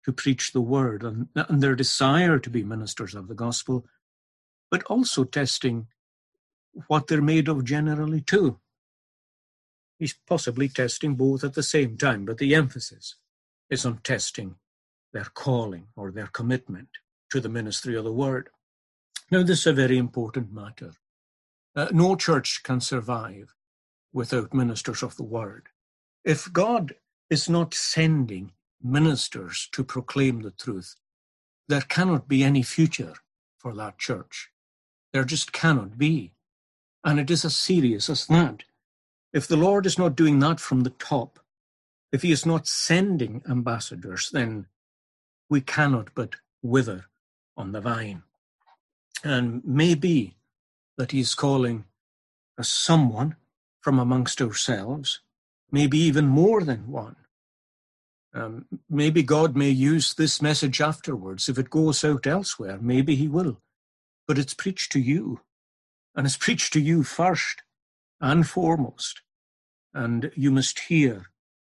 to 0.04 0.12
preach 0.12 0.52
the 0.52 0.62
word 0.62 1.04
and, 1.04 1.28
and 1.36 1.62
their 1.62 1.76
desire 1.76 2.40
to 2.40 2.50
be 2.50 2.64
ministers 2.64 3.16
of 3.16 3.30
the 3.30 3.36
gospel, 3.36 3.86
but 4.70 4.84
also 4.84 5.24
testing 5.24 5.88
what 6.88 7.08
they're 7.08 7.22
made 7.22 7.48
of 7.48 7.66
generally 7.66 8.22
too. 8.22 8.60
He's 10.00 10.16
possibly 10.28 10.70
testing 10.70 11.16
both 11.16 11.44
at 11.44 11.56
the 11.56 11.64
same 11.64 11.98
time, 11.98 12.26
but 12.26 12.38
the 12.38 12.54
emphasis 12.54 13.16
is 13.70 13.86
on 13.86 13.98
testing 14.04 14.56
their 15.14 15.26
calling 15.34 15.88
or 15.96 16.12
their 16.12 16.28
commitment 16.28 16.90
to 17.32 17.40
the 17.40 17.50
ministry 17.50 17.96
of 17.96 18.04
the 18.04 18.14
word. 18.14 18.50
Now, 19.32 19.44
this 19.44 19.62
is 19.62 19.68
a 19.68 19.74
very 19.74 19.98
important 19.98 20.54
matter. 20.54 20.92
Uh, 21.76 21.88
no 21.92 22.16
church 22.16 22.62
can 22.64 22.80
survive 22.80 23.54
without 24.14 24.54
ministers 24.54 25.04
of 25.04 25.18
the 25.18 25.24
word. 25.24 25.68
If 26.24 26.52
God 26.54 26.96
is 27.30 27.50
not 27.50 27.74
sending 27.74 28.52
ministers 28.82 29.68
to 29.74 29.84
proclaim 29.84 30.42
the 30.42 30.52
truth, 30.52 30.96
there 31.68 31.82
cannot 31.82 32.28
be 32.28 32.44
any 32.44 32.64
future 32.64 33.16
for 33.58 33.74
that 33.76 33.98
church. 33.98 34.50
There 35.14 35.26
just 35.26 35.52
cannot 35.52 35.98
be. 35.98 36.34
And 37.08 37.22
it 37.22 37.32
is 37.32 37.46
as 37.46 37.56
serious 37.56 38.10
as 38.10 38.26
that. 38.28 38.64
If 39.32 39.48
the 39.48 39.56
Lord 39.56 39.86
is 39.86 39.98
not 39.98 40.18
doing 40.18 40.40
that 40.40 40.60
from 40.60 40.82
the 40.82 40.90
top, 40.90 41.40
if 42.12 42.22
he 42.22 42.34
is 42.34 42.46
not 42.46 42.68
sending 42.68 43.42
ambassadors, 43.50 44.30
then 44.30 44.66
we 45.50 45.62
cannot 45.62 46.10
but 46.14 46.36
wither 46.62 47.06
on 47.56 47.72
the 47.72 47.80
vine. 47.80 48.24
And 49.24 49.62
maybe 49.64 50.36
that 50.98 51.12
he 51.14 51.22
is 51.22 51.34
calling 51.34 51.86
as 52.60 52.68
someone 52.68 53.38
from 53.80 54.00
amongst 54.00 54.42
ourselves, 54.42 55.22
maybe 55.72 55.98
even 55.98 56.28
more 56.28 56.62
than 56.62 56.92
one. 56.92 57.16
Um, 58.34 58.66
maybe 58.90 59.24
God 59.24 59.56
may 59.56 59.70
use 59.70 60.14
this 60.14 60.42
message 60.42 60.82
afterwards. 60.82 61.48
If 61.48 61.58
it 61.58 61.70
goes 61.70 62.04
out 62.04 62.28
elsewhere, 62.28 62.80
maybe 62.82 63.16
he 63.16 63.30
will. 63.30 63.62
But 64.28 64.38
it's 64.38 64.54
preached 64.54 64.92
to 64.92 65.00
you, 65.00 65.40
and 66.18 66.26
it's 66.26 66.36
preached 66.36 66.74
to 66.74 66.82
you 66.82 67.04
first 67.04 67.62
and 68.20 68.48
foremost. 68.48 69.22
And 69.94 70.32
you 70.36 70.52
must 70.52 70.80
hear 70.80 71.28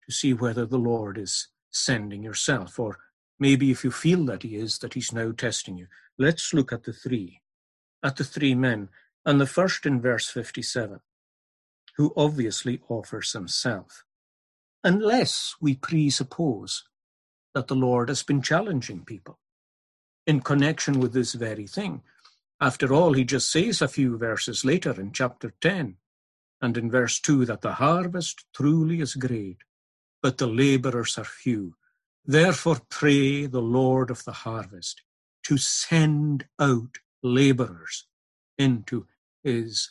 to 0.05 0.11
see 0.11 0.33
whether 0.33 0.65
the 0.65 0.79
Lord 0.79 1.17
is 1.19 1.47
sending 1.69 2.23
yourself, 2.23 2.79
or 2.79 2.97
maybe 3.39 3.69
if 3.69 3.83
you 3.83 3.91
feel 3.91 4.25
that 4.25 4.41
he 4.41 4.55
is, 4.55 4.79
that 4.79 4.95
he's 4.95 5.13
now 5.13 5.31
testing 5.31 5.77
you. 5.77 5.87
Let's 6.17 6.53
look 6.53 6.73
at 6.73 6.83
the 6.83 6.91
three, 6.91 7.41
at 8.03 8.17
the 8.17 8.23
three 8.23 8.55
men. 8.55 8.89
And 9.23 9.39
the 9.39 9.45
first 9.45 9.85
in 9.85 10.01
verse 10.01 10.27
57, 10.27 10.99
who 11.97 12.11
obviously 12.17 12.81
offers 12.89 13.33
himself. 13.33 14.03
Unless 14.83 15.55
we 15.61 15.75
presuppose 15.75 16.83
that 17.53 17.67
the 17.67 17.75
Lord 17.75 18.09
has 18.09 18.23
been 18.23 18.41
challenging 18.41 19.05
people 19.05 19.37
in 20.25 20.39
connection 20.39 20.99
with 20.99 21.13
this 21.13 21.33
very 21.33 21.67
thing. 21.67 22.01
After 22.61 22.93
all, 22.93 23.13
he 23.13 23.23
just 23.23 23.51
says 23.51 23.81
a 23.81 23.87
few 23.87 24.19
verses 24.19 24.63
later 24.63 24.91
in 24.91 25.11
chapter 25.11 25.51
10 25.61 25.97
and 26.61 26.77
in 26.77 26.91
verse 26.91 27.19
2 27.19 27.45
that 27.45 27.61
the 27.61 27.73
harvest 27.73 28.45
truly 28.53 29.01
is 29.01 29.15
great, 29.15 29.57
but 30.21 30.37
the 30.37 30.45
laborers 30.45 31.17
are 31.17 31.25
few. 31.25 31.75
Therefore, 32.23 32.77
pray 32.87 33.47
the 33.47 33.63
Lord 33.63 34.11
of 34.11 34.23
the 34.25 34.31
harvest 34.31 35.01
to 35.45 35.57
send 35.57 36.45
out 36.59 36.99
laborers 37.23 38.05
into 38.59 39.07
his 39.43 39.89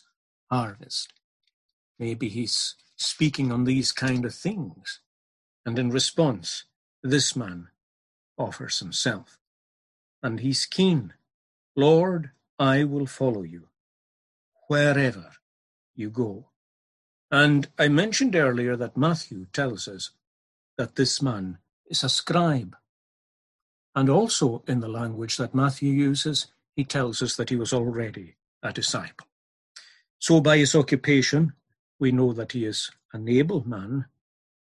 harvest. 0.48 1.12
Maybe 1.98 2.28
he's 2.28 2.76
speaking 2.96 3.50
on 3.50 3.64
these 3.64 3.90
kind 3.90 4.24
of 4.24 4.32
things. 4.32 5.00
And 5.66 5.76
in 5.76 5.90
response, 5.90 6.64
this 7.02 7.34
man 7.34 7.68
offers 8.38 8.78
himself. 8.78 9.38
And 10.22 10.38
he's 10.38 10.66
keen. 10.66 11.14
Lord, 11.74 12.30
I 12.60 12.84
will 12.84 13.06
follow 13.06 13.42
you 13.42 13.68
wherever 14.68 15.32
you 15.96 16.10
go. 16.10 16.50
And 17.30 17.68
I 17.78 17.88
mentioned 17.88 18.36
earlier 18.36 18.76
that 18.76 18.98
Matthew 18.98 19.46
tells 19.50 19.88
us 19.88 20.10
that 20.76 20.94
this 20.94 21.22
man 21.22 21.56
is 21.86 22.04
a 22.04 22.10
scribe. 22.10 22.76
And 23.96 24.10
also 24.10 24.62
in 24.68 24.80
the 24.80 24.88
language 24.88 25.38
that 25.38 25.54
Matthew 25.54 25.90
uses, 25.90 26.48
he 26.76 26.84
tells 26.84 27.22
us 27.22 27.34
that 27.36 27.48
he 27.48 27.56
was 27.56 27.72
already 27.72 28.36
a 28.62 28.74
disciple. 28.74 29.26
So 30.18 30.42
by 30.42 30.58
his 30.58 30.74
occupation, 30.74 31.54
we 31.98 32.12
know 32.12 32.34
that 32.34 32.52
he 32.52 32.66
is 32.66 32.90
an 33.14 33.26
able 33.26 33.66
man. 33.66 34.04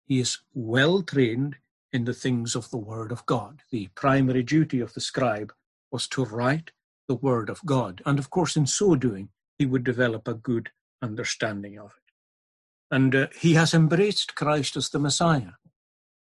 He 0.05 0.19
is 0.19 0.37
well 0.53 1.01
trained 1.01 1.55
in 1.91 2.05
the 2.05 2.13
things 2.13 2.55
of 2.55 2.69
the 2.69 2.77
Word 2.77 3.11
of 3.11 3.25
God. 3.25 3.63
The 3.71 3.87
primary 3.95 4.43
duty 4.43 4.79
of 4.79 4.93
the 4.93 5.01
scribe 5.01 5.51
was 5.91 6.07
to 6.09 6.23
write 6.23 6.71
the 7.09 7.15
Word 7.15 7.49
of 7.49 7.65
God. 7.65 8.01
And 8.05 8.19
of 8.19 8.29
course, 8.29 8.55
in 8.55 8.67
so 8.67 8.95
doing, 8.95 9.29
he 9.57 9.65
would 9.65 9.83
develop 9.83 10.27
a 10.27 10.35
good 10.35 10.69
understanding 11.01 11.77
of 11.77 11.87
it. 11.87 12.13
And 12.95 13.15
uh, 13.15 13.27
he 13.37 13.55
has 13.55 13.73
embraced 13.73 14.35
Christ 14.35 14.77
as 14.77 14.89
the 14.89 14.99
Messiah. 14.99 15.53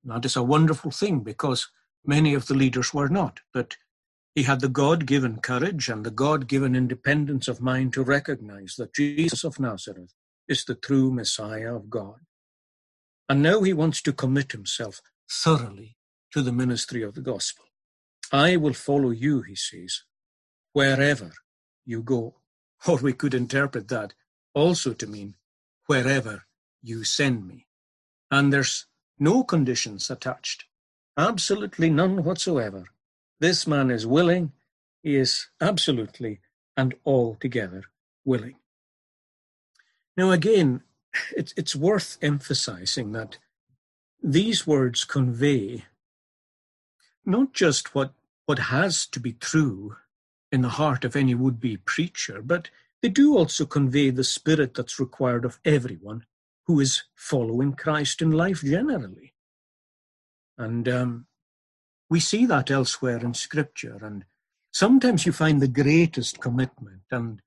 That 0.03 0.25
is 0.25 0.37
a 0.37 0.43
wonderful 0.43 0.91
thing 0.91 1.21
because 1.21 1.71
many 2.05 2.35
of 2.35 2.49
the 2.49 2.55
leaders 2.55 2.93
were 2.93 3.09
not. 3.09 3.41
But 3.55 3.77
he 4.35 4.43
had 4.43 4.61
the 4.61 4.69
God 4.69 5.07
given 5.07 5.41
courage 5.41 5.89
and 5.89 6.05
the 6.05 6.11
God 6.11 6.49
given 6.49 6.75
independence 6.75 7.47
of 7.47 7.61
mind 7.61 7.93
to 7.93 8.03
recognize 8.03 8.75
that 8.77 8.95
Jesus 8.95 9.45
of 9.45 9.61
Nazareth 9.61 10.13
is 10.49 10.65
the 10.65 10.75
true 10.75 11.13
Messiah 11.13 11.75
of 11.75 11.89
God. 11.89 12.17
And 13.29 13.43
now 13.43 13.63
he 13.63 13.73
wants 13.73 14.03
to 14.03 14.13
commit 14.13 14.53
himself 14.53 15.01
thoroughly 15.31 15.97
to 16.33 16.43
the 16.43 16.53
ministry 16.53 17.03
of 17.03 17.15
the 17.15 17.21
gospel. 17.21 17.65
I 18.33 18.57
will 18.57 18.75
follow 18.75 19.11
you, 19.11 19.43
he 19.43 19.55
says, 19.55 20.03
wherever 20.75 21.33
you 21.87 22.03
go. 22.03 22.35
Or 22.87 22.99
we 22.99 23.15
could 23.15 23.33
interpret 23.33 23.89
that 23.89 24.13
also 24.53 24.93
to 24.93 25.07
mean 25.07 25.37
wherever 25.87 26.45
you 26.83 27.03
send 27.03 27.49
me. 27.49 27.67
And 28.31 28.53
there's 28.53 28.85
no 29.19 29.43
conditions 29.43 30.11
attached, 30.11 30.65
absolutely 31.17 31.89
none 31.89 32.25
whatsoever. 32.25 32.85
This 33.41 33.67
man 33.67 33.91
is 33.91 34.07
willing, 34.07 34.53
he 35.03 35.17
is 35.17 35.49
absolutely 35.63 36.41
and 36.77 36.95
altogether 37.07 37.85
willing. 38.23 38.57
Now, 40.15 40.31
again, 40.31 40.83
it's, 41.37 41.55
it's 41.57 41.75
worth 41.75 42.19
emphasizing 42.21 43.13
that 43.13 43.39
these 44.23 44.67
words 44.67 45.05
convey 45.05 45.87
not 47.25 47.55
just 47.55 47.95
what, 47.95 48.13
what 48.45 48.59
has 48.59 49.07
to 49.07 49.21
be 49.21 49.33
true 49.33 49.97
in 50.55 50.63
the 50.63 50.71
heart 50.71 51.05
of 51.05 51.17
any 51.17 51.35
would 51.35 51.61
be 51.61 51.77
preacher, 51.77 52.41
but 52.41 52.71
they 53.03 53.09
do 53.11 53.37
also 53.37 53.67
convey 53.67 54.11
the 54.11 54.25
spirit 54.25 54.73
that's 54.73 54.99
required 54.99 55.45
of 55.45 55.61
everyone 55.65 56.25
who 56.67 56.81
is 56.81 57.03
following 57.15 57.75
Christ 57.75 58.23
in 58.23 58.31
life 58.31 58.63
generally. 58.63 59.35
And 60.57 60.89
um, 60.89 61.27
we 62.09 62.21
see 62.21 62.47
that 62.47 62.71
elsewhere 62.71 63.19
in 63.19 63.35
Scripture. 63.35 63.99
And 64.01 64.25
sometimes 64.73 65.27
you 65.27 65.33
find 65.33 65.61
the 65.61 65.69
greatest 65.69 66.41
commitment 66.41 67.03
and 67.11 67.43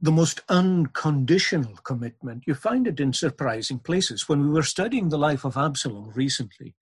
the 0.00 0.12
most 0.12 0.40
unconditional 0.48 1.74
commitment. 1.84 2.44
You 2.46 2.54
find 2.54 2.86
it 2.86 3.00
in 3.00 3.12
surprising 3.12 3.78
places. 3.78 4.28
When 4.28 4.42
we 4.42 4.50
were 4.50 4.62
studying 4.62 5.08
the 5.08 5.18
life 5.18 5.44
of 5.44 5.56
Absalom 5.56 6.12
recently, 6.14 6.74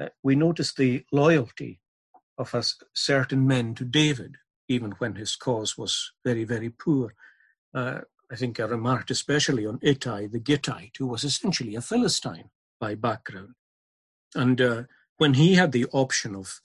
uh, 0.00 0.08
we 0.22 0.36
noticed 0.36 0.76
the 0.76 1.04
loyalty 1.12 1.80
of 2.38 2.54
a 2.54 2.64
certain 2.94 3.46
men 3.46 3.74
to 3.74 3.84
David, 3.84 4.36
even 4.68 4.92
when 4.92 5.14
his 5.16 5.36
cause 5.36 5.76
was 5.76 6.12
very, 6.24 6.44
very 6.44 6.70
poor. 6.70 7.14
Uh, 7.74 8.00
I 8.30 8.36
think 8.36 8.60
I 8.60 8.64
remarked 8.64 9.10
especially 9.10 9.66
on 9.66 9.78
Ittai 9.82 10.26
the 10.26 10.38
Gittite, 10.38 10.96
who 10.98 11.06
was 11.06 11.24
essentially 11.24 11.74
a 11.74 11.80
Philistine 11.80 12.50
by 12.78 12.94
background. 12.94 13.54
And 14.34 14.60
uh, 14.60 14.82
when 15.16 15.34
he 15.34 15.54
had 15.54 15.72
the 15.72 15.86
option 15.92 16.34
of 16.36 16.60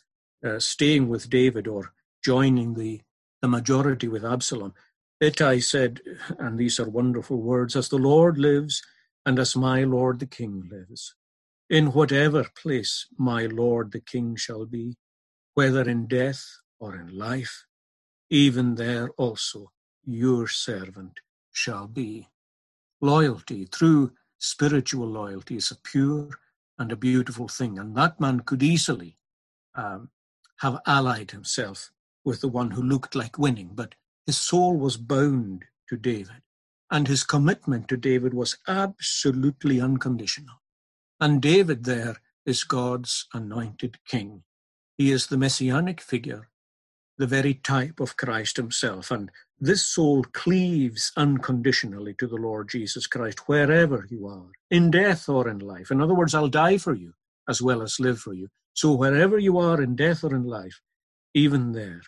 uh, 0.45 0.59
staying 0.59 1.07
with 1.07 1.29
David 1.29 1.67
or 1.67 1.93
joining 2.23 2.73
the, 2.73 3.01
the 3.41 3.47
majority 3.47 4.07
with 4.07 4.25
Absalom, 4.25 4.73
Ittai 5.21 5.59
said, 5.59 6.01
and 6.37 6.57
these 6.57 6.79
are 6.79 6.89
wonderful 6.89 7.37
words, 7.41 7.75
as 7.77 7.87
the 7.87 7.97
Lord 7.97 8.37
lives 8.37 8.83
and 9.25 9.39
as 9.39 9.55
my 9.55 9.83
Lord 9.85 10.19
the 10.19 10.25
King 10.25 10.67
lives, 10.69 11.15
in 11.69 11.93
whatever 11.93 12.45
place 12.61 13.07
my 13.17 13.45
Lord 13.45 13.93
the 13.93 14.01
King 14.01 14.35
shall 14.35 14.65
be, 14.65 14.97
whether 15.53 15.89
in 15.89 16.07
death 16.07 16.45
or 16.79 16.95
in 16.95 17.17
life, 17.17 17.65
even 18.29 18.75
there 18.75 19.09
also 19.11 19.71
your 20.05 20.47
servant 20.47 21.19
shall 21.51 21.87
be. 21.87 22.27
Loyalty, 23.01 23.65
true 23.65 24.13
spiritual 24.39 25.07
loyalty, 25.07 25.55
is 25.57 25.71
a 25.71 25.75
pure 25.75 26.29
and 26.77 26.91
a 26.91 26.97
beautiful 26.97 27.47
thing, 27.47 27.77
and 27.77 27.95
that 27.95 28.19
man 28.19 28.39
could 28.41 28.63
easily 28.63 29.17
um, 29.75 30.09
have 30.59 30.79
allied 30.85 31.31
himself 31.31 31.91
with 32.23 32.41
the 32.41 32.47
one 32.47 32.71
who 32.71 32.81
looked 32.81 33.15
like 33.15 33.37
winning, 33.37 33.71
but 33.73 33.95
his 34.25 34.37
soul 34.37 34.77
was 34.77 34.97
bound 34.97 35.65
to 35.89 35.97
David, 35.97 36.41
and 36.89 37.07
his 37.07 37.23
commitment 37.23 37.87
to 37.89 37.97
David 37.97 38.33
was 38.33 38.57
absolutely 38.67 39.81
unconditional. 39.81 40.61
And 41.19 41.41
David 41.41 41.83
there 41.83 42.17
is 42.45 42.63
God's 42.63 43.27
anointed 43.33 43.97
king. 44.05 44.43
He 44.97 45.11
is 45.11 45.27
the 45.27 45.37
messianic 45.37 46.01
figure, 46.01 46.49
the 47.17 47.27
very 47.27 47.53
type 47.53 47.99
of 47.99 48.17
Christ 48.17 48.57
himself. 48.57 49.11
And 49.11 49.29
this 49.59 49.85
soul 49.85 50.23
cleaves 50.23 51.11
unconditionally 51.15 52.15
to 52.19 52.27
the 52.27 52.35
Lord 52.35 52.69
Jesus 52.69 53.07
Christ 53.07 53.47
wherever 53.47 54.05
you 54.09 54.27
are, 54.27 54.51
in 54.71 54.91
death 54.91 55.29
or 55.29 55.47
in 55.47 55.59
life. 55.59 55.91
In 55.91 56.01
other 56.01 56.15
words, 56.15 56.33
I'll 56.33 56.49
die 56.49 56.77
for 56.77 56.93
you 56.93 57.13
as 57.47 57.61
well 57.61 57.81
as 57.81 57.99
live 57.99 58.19
for 58.19 58.33
you. 58.33 58.49
So 58.73 58.93
wherever 58.93 59.37
you 59.37 59.57
are 59.59 59.81
in 59.81 59.95
death 59.95 60.23
or 60.23 60.35
in 60.35 60.43
life, 60.43 60.81
even 61.33 61.73
there, 61.73 62.01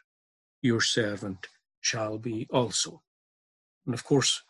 your 0.62 0.82
servant 0.82 1.48
shall 1.80 2.18
be 2.18 2.48
also. 2.52 3.04
And 3.86 3.94
of 3.94 4.04
course, 4.04 4.42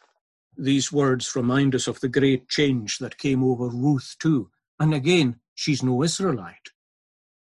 these 0.58 0.92
words 0.92 1.36
remind 1.36 1.76
us 1.76 1.88
of 1.88 2.00
the 2.00 2.08
great 2.08 2.48
change 2.48 3.00
that 3.00 3.18
came 3.18 3.44
over 3.44 3.68
Ruth 3.68 4.16
too. 4.20 4.50
And 4.80 4.94
again, 4.94 5.42
she's 5.54 5.84
no 5.84 6.02
Israelite. 6.04 6.70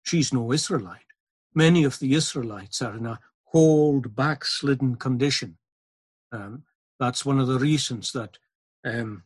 She's 0.03 0.33
no 0.33 0.53
Israelite. 0.53 1.12
Many 1.55 1.83
of 1.83 1.99
the 1.99 2.13
Israelites 2.13 2.81
are 2.81 2.95
in 2.95 3.05
a 3.05 3.19
cold, 3.51 4.15
backslidden 4.15 4.95
condition. 4.95 5.57
Um, 6.31 6.63
That's 6.99 7.25
one 7.25 7.39
of 7.39 7.47
the 7.47 7.59
reasons 7.59 8.11
that 8.13 8.37
um, 8.83 9.23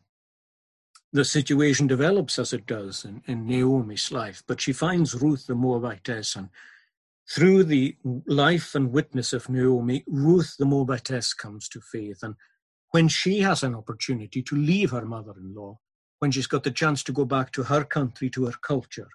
the 1.12 1.24
situation 1.24 1.86
develops 1.86 2.38
as 2.38 2.52
it 2.52 2.66
does 2.66 3.04
in, 3.04 3.22
in 3.26 3.46
Naomi's 3.46 4.12
life. 4.12 4.42
But 4.46 4.60
she 4.60 4.72
finds 4.72 5.14
Ruth 5.14 5.46
the 5.46 5.54
Moabitess, 5.54 6.36
and 6.36 6.50
through 7.30 7.64
the 7.64 7.96
life 8.26 8.74
and 8.74 8.92
witness 8.92 9.32
of 9.32 9.48
Naomi, 9.48 10.04
Ruth 10.06 10.56
the 10.58 10.66
Moabitess 10.66 11.34
comes 11.34 11.68
to 11.70 11.80
faith. 11.80 12.22
And 12.22 12.34
when 12.90 13.08
she 13.08 13.40
has 13.40 13.62
an 13.62 13.74
opportunity 13.74 14.42
to 14.42 14.56
leave 14.56 14.90
her 14.90 15.06
mother 15.06 15.34
in 15.38 15.54
law, 15.54 15.78
when 16.18 16.30
she's 16.30 16.46
got 16.46 16.64
the 16.64 16.70
chance 16.70 17.02
to 17.04 17.12
go 17.12 17.24
back 17.24 17.52
to 17.52 17.62
her 17.64 17.84
country, 17.84 18.28
to 18.30 18.46
her 18.46 18.58
culture, 18.60 19.08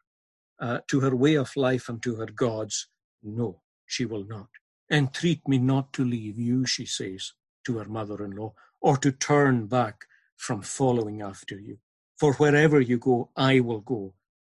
uh, 0.59 0.79
to 0.87 0.99
her 1.01 1.15
way 1.15 1.35
of 1.35 1.55
life, 1.55 1.89
and 1.89 2.01
to 2.03 2.15
her 2.15 2.27
gods, 2.27 2.87
no, 3.23 3.61
she 3.87 4.05
will 4.05 4.25
not. 4.25 4.49
Entreat 4.91 5.47
me 5.47 5.59
not 5.59 5.93
to 5.93 6.05
leave 6.05 6.39
you, 6.39 6.65
she 6.65 6.85
says 6.85 7.33
to 7.65 7.79
her 7.79 7.85
mother 7.85 8.23
in 8.25 8.31
law, 8.31 8.53
or 8.81 8.97
to 8.97 9.11
turn 9.11 9.67
back 9.67 10.05
from 10.37 10.61
following 10.61 11.21
after 11.21 11.59
you. 11.59 11.79
For 12.17 12.33
wherever 12.35 12.81
you 12.81 12.99
go, 12.99 13.31
I 13.35 13.61
will 13.61 13.81
go. 13.81 14.15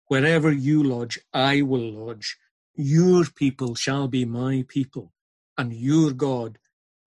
Wherever 0.09 0.53
you 0.53 0.83
lodge, 0.85 1.19
I 1.35 1.63
will 1.63 1.93
lodge. 1.93 2.39
Your 2.77 3.25
people 3.27 3.75
shall 3.77 4.09
be 4.09 4.25
my 4.25 4.65
people, 4.69 5.13
and 5.59 5.73
your 5.73 6.13
God, 6.13 6.59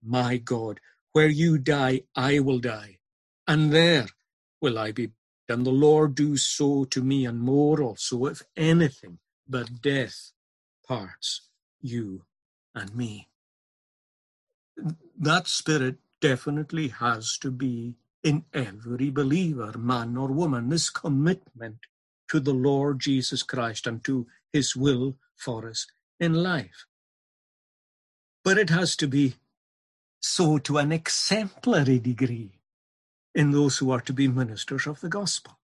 my 0.03 0.37
God. 0.37 0.79
Where 1.13 1.27
you 1.29 1.57
die, 1.59 2.03
I 2.15 2.39
will 2.39 2.59
die, 2.59 2.99
and 3.47 3.71
there 3.73 4.07
will 4.61 4.79
I 4.79 4.91
be. 4.93 5.11
And 5.49 5.65
the 5.65 5.71
Lord 5.71 6.15
do 6.15 6.37
so 6.37 6.85
to 6.85 7.03
me, 7.03 7.25
and 7.25 7.39
more 7.41 7.81
also, 7.83 8.25
if 8.27 8.43
anything 8.57 9.19
but 9.49 9.81
death 9.81 10.31
parts 10.87 11.48
you 11.81 12.23
and 12.75 12.95
me. 12.95 13.29
That 15.17 15.47
spirit 15.47 15.97
definitely 16.21 16.89
has 16.89 17.37
to 17.41 17.51
be 17.51 17.95
in 18.23 18.45
every 18.53 19.09
believer, 19.09 19.77
man 19.77 20.17
or 20.17 20.29
woman, 20.29 20.69
this 20.69 20.89
commitment 20.89 21.77
to 22.29 22.39
the 22.39 22.53
Lord 22.53 22.99
Jesus 22.99 23.43
Christ 23.43 23.87
and 23.87 24.03
to 24.05 24.27
his 24.53 24.75
will 24.75 25.17
for 25.37 25.67
us 25.67 25.87
in 26.19 26.33
life. 26.33 26.85
But 28.43 28.57
it 28.57 28.69
has 28.69 28.95
to 28.97 29.07
be 29.07 29.35
so 30.21 30.57
to 30.59 30.77
an 30.77 30.91
exemplary 30.91 31.99
degree 31.99 32.59
in 33.35 33.51
those 33.51 33.77
who 33.77 33.91
are 33.91 34.01
to 34.01 34.13
be 34.13 34.27
ministers 34.27 34.87
of 34.87 35.01
the 35.01 35.09
gospel. 35.09 35.59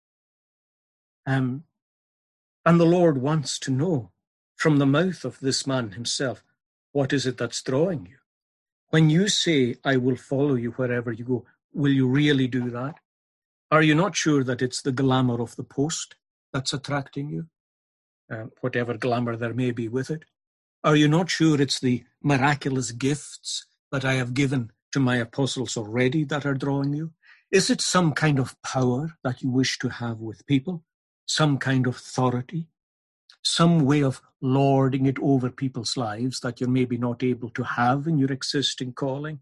Um, 1.25 1.63
and 2.65 2.79
the 2.79 2.85
Lord 2.85 3.21
wants 3.21 3.59
to 3.59 3.71
know 3.71 4.11
from 4.55 4.77
the 4.77 4.85
mouth 4.85 5.25
of 5.25 5.39
this 5.39 5.67
man 5.67 5.91
himself 5.91 6.43
what 6.95 7.11
is 7.11 7.25
it 7.25 7.37
that's 7.37 7.61
drawing 7.61 8.05
you? 8.05 8.15
When 8.89 9.09
you 9.09 9.27
say, 9.27 9.75
I 9.83 9.97
will 9.97 10.15
follow 10.15 10.55
you 10.55 10.71
wherever 10.71 11.11
you 11.11 11.25
go, 11.25 11.45
will 11.73 11.91
you 11.91 12.07
really 12.07 12.47
do 12.47 12.69
that? 12.69 12.95
Are 13.69 13.81
you 13.81 13.93
not 13.93 14.15
sure 14.15 14.45
that 14.45 14.61
it's 14.61 14.81
the 14.81 14.93
glamour 14.93 15.41
of 15.41 15.57
the 15.57 15.65
post 15.65 16.15
that's 16.53 16.71
attracting 16.71 17.29
you? 17.29 17.47
Uh, 18.31 18.45
whatever 18.61 18.93
glamour 18.93 19.35
there 19.35 19.53
may 19.53 19.71
be 19.71 19.89
with 19.89 20.09
it. 20.09 20.23
Are 20.85 20.95
you 20.95 21.09
not 21.09 21.29
sure 21.29 21.59
it's 21.59 21.81
the 21.81 22.05
miraculous 22.23 22.91
gifts 22.91 23.65
that 23.91 24.05
I 24.05 24.13
have 24.13 24.33
given 24.33 24.71
to 24.93 25.01
my 25.01 25.17
apostles 25.17 25.75
already 25.75 26.23
that 26.23 26.45
are 26.45 26.53
drawing 26.53 26.93
you? 26.93 27.11
Is 27.51 27.69
it 27.69 27.81
some 27.81 28.13
kind 28.13 28.39
of 28.39 28.55
power 28.61 29.17
that 29.21 29.41
you 29.41 29.49
wish 29.49 29.79
to 29.79 29.89
have 29.89 30.21
with 30.21 30.45
people? 30.45 30.85
Some 31.25 31.57
kind 31.57 31.87
of 31.87 31.97
authority? 31.97 32.69
Some 33.45 33.85
way 33.85 34.01
of 34.03 34.21
lording 34.41 35.05
it 35.05 35.17
over 35.21 35.49
people's 35.49 35.95
lives 35.95 36.39
that 36.39 36.59
you're 36.59 36.69
maybe 36.69 36.97
not 36.97 37.23
able 37.23 37.49
to 37.51 37.63
have 37.63 38.07
in 38.07 38.17
your 38.17 38.31
existing 38.31 38.93
calling? 38.93 39.39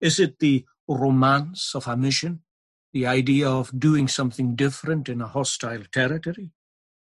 Is 0.00 0.20
it 0.20 0.38
the 0.38 0.66
romance 0.86 1.74
of 1.74 1.86
a 1.86 1.96
mission, 1.96 2.42
the 2.92 3.06
idea 3.06 3.48
of 3.48 3.78
doing 3.78 4.06
something 4.06 4.54
different 4.54 5.08
in 5.08 5.22
a 5.22 5.26
hostile 5.26 5.82
territory? 5.90 6.52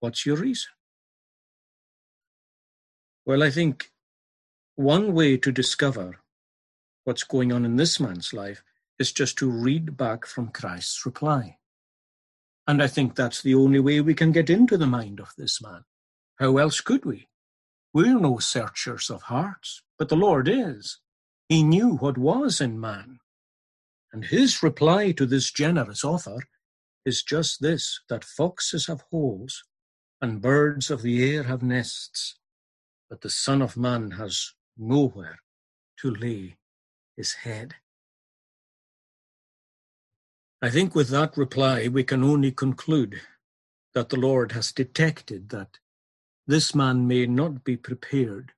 What's 0.00 0.24
your 0.24 0.36
reason? 0.36 0.70
Well, 3.26 3.42
I 3.42 3.50
think 3.50 3.92
one 4.74 5.12
way 5.12 5.36
to 5.36 5.52
discover 5.52 6.20
what's 7.04 7.24
going 7.24 7.52
on 7.52 7.64
in 7.64 7.76
this 7.76 8.00
man's 8.00 8.32
life 8.32 8.62
is 8.98 9.12
just 9.12 9.36
to 9.38 9.50
read 9.50 9.96
back 9.98 10.26
from 10.26 10.48
Christ's 10.48 11.04
reply. 11.04 11.58
And 12.66 12.82
I 12.82 12.86
think 12.86 13.14
that's 13.14 13.42
the 13.42 13.54
only 13.54 13.80
way 13.80 14.00
we 14.00 14.14
can 14.14 14.32
get 14.32 14.48
into 14.48 14.78
the 14.78 14.86
mind 14.86 15.20
of 15.20 15.32
this 15.36 15.60
man. 15.60 15.84
How 16.38 16.58
else 16.58 16.80
could 16.80 17.04
we? 17.04 17.28
We're 17.94 18.18
no 18.18 18.38
searchers 18.38 19.10
of 19.10 19.22
hearts, 19.22 19.82
but 19.98 20.08
the 20.08 20.16
Lord 20.16 20.48
is. 20.48 20.98
He 21.48 21.62
knew 21.62 21.96
what 21.96 22.16
was 22.16 22.60
in 22.60 22.80
man. 22.80 23.20
And 24.12 24.24
his 24.24 24.62
reply 24.62 25.12
to 25.12 25.26
this 25.26 25.50
generous 25.50 26.04
offer 26.04 26.38
is 27.04 27.22
just 27.22 27.60
this 27.60 28.00
that 28.08 28.24
foxes 28.24 28.86
have 28.86 29.04
holes 29.10 29.64
and 30.20 30.40
birds 30.40 30.90
of 30.90 31.02
the 31.02 31.34
air 31.34 31.42
have 31.44 31.62
nests, 31.62 32.38
but 33.10 33.20
the 33.22 33.30
Son 33.30 33.60
of 33.60 33.76
Man 33.76 34.12
has 34.12 34.52
nowhere 34.78 35.40
to 35.98 36.10
lay 36.10 36.56
his 37.16 37.32
head. 37.34 37.74
I 40.62 40.70
think 40.70 40.94
with 40.94 41.08
that 41.08 41.36
reply, 41.36 41.88
we 41.88 42.04
can 42.04 42.22
only 42.22 42.52
conclude 42.52 43.20
that 43.94 44.10
the 44.10 44.16
Lord 44.16 44.52
has 44.52 44.72
detected 44.72 45.48
that 45.48 45.78
this 46.52 46.74
man 46.74 47.06
may 47.06 47.24
not 47.24 47.64
be 47.64 47.78
prepared 47.78 48.52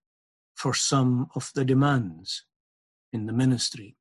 for 0.56 0.74
some 0.74 1.28
of 1.36 1.52
the 1.54 1.64
demands 1.64 2.44
in 3.12 3.26
the 3.26 3.32
ministry. 3.32 3.94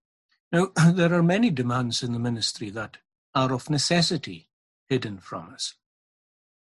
Now, 0.51 0.71
there 0.91 1.13
are 1.13 1.21
many 1.21 1.51
demands 1.51 2.01
in 2.01 2.11
the 2.11 2.19
ministry 2.19 2.71
that 2.71 2.97
are 3.35 3.53
of 3.53 3.69
necessity 3.69 4.49
hidden 4.89 5.19
from 5.19 5.53
us. 5.53 5.75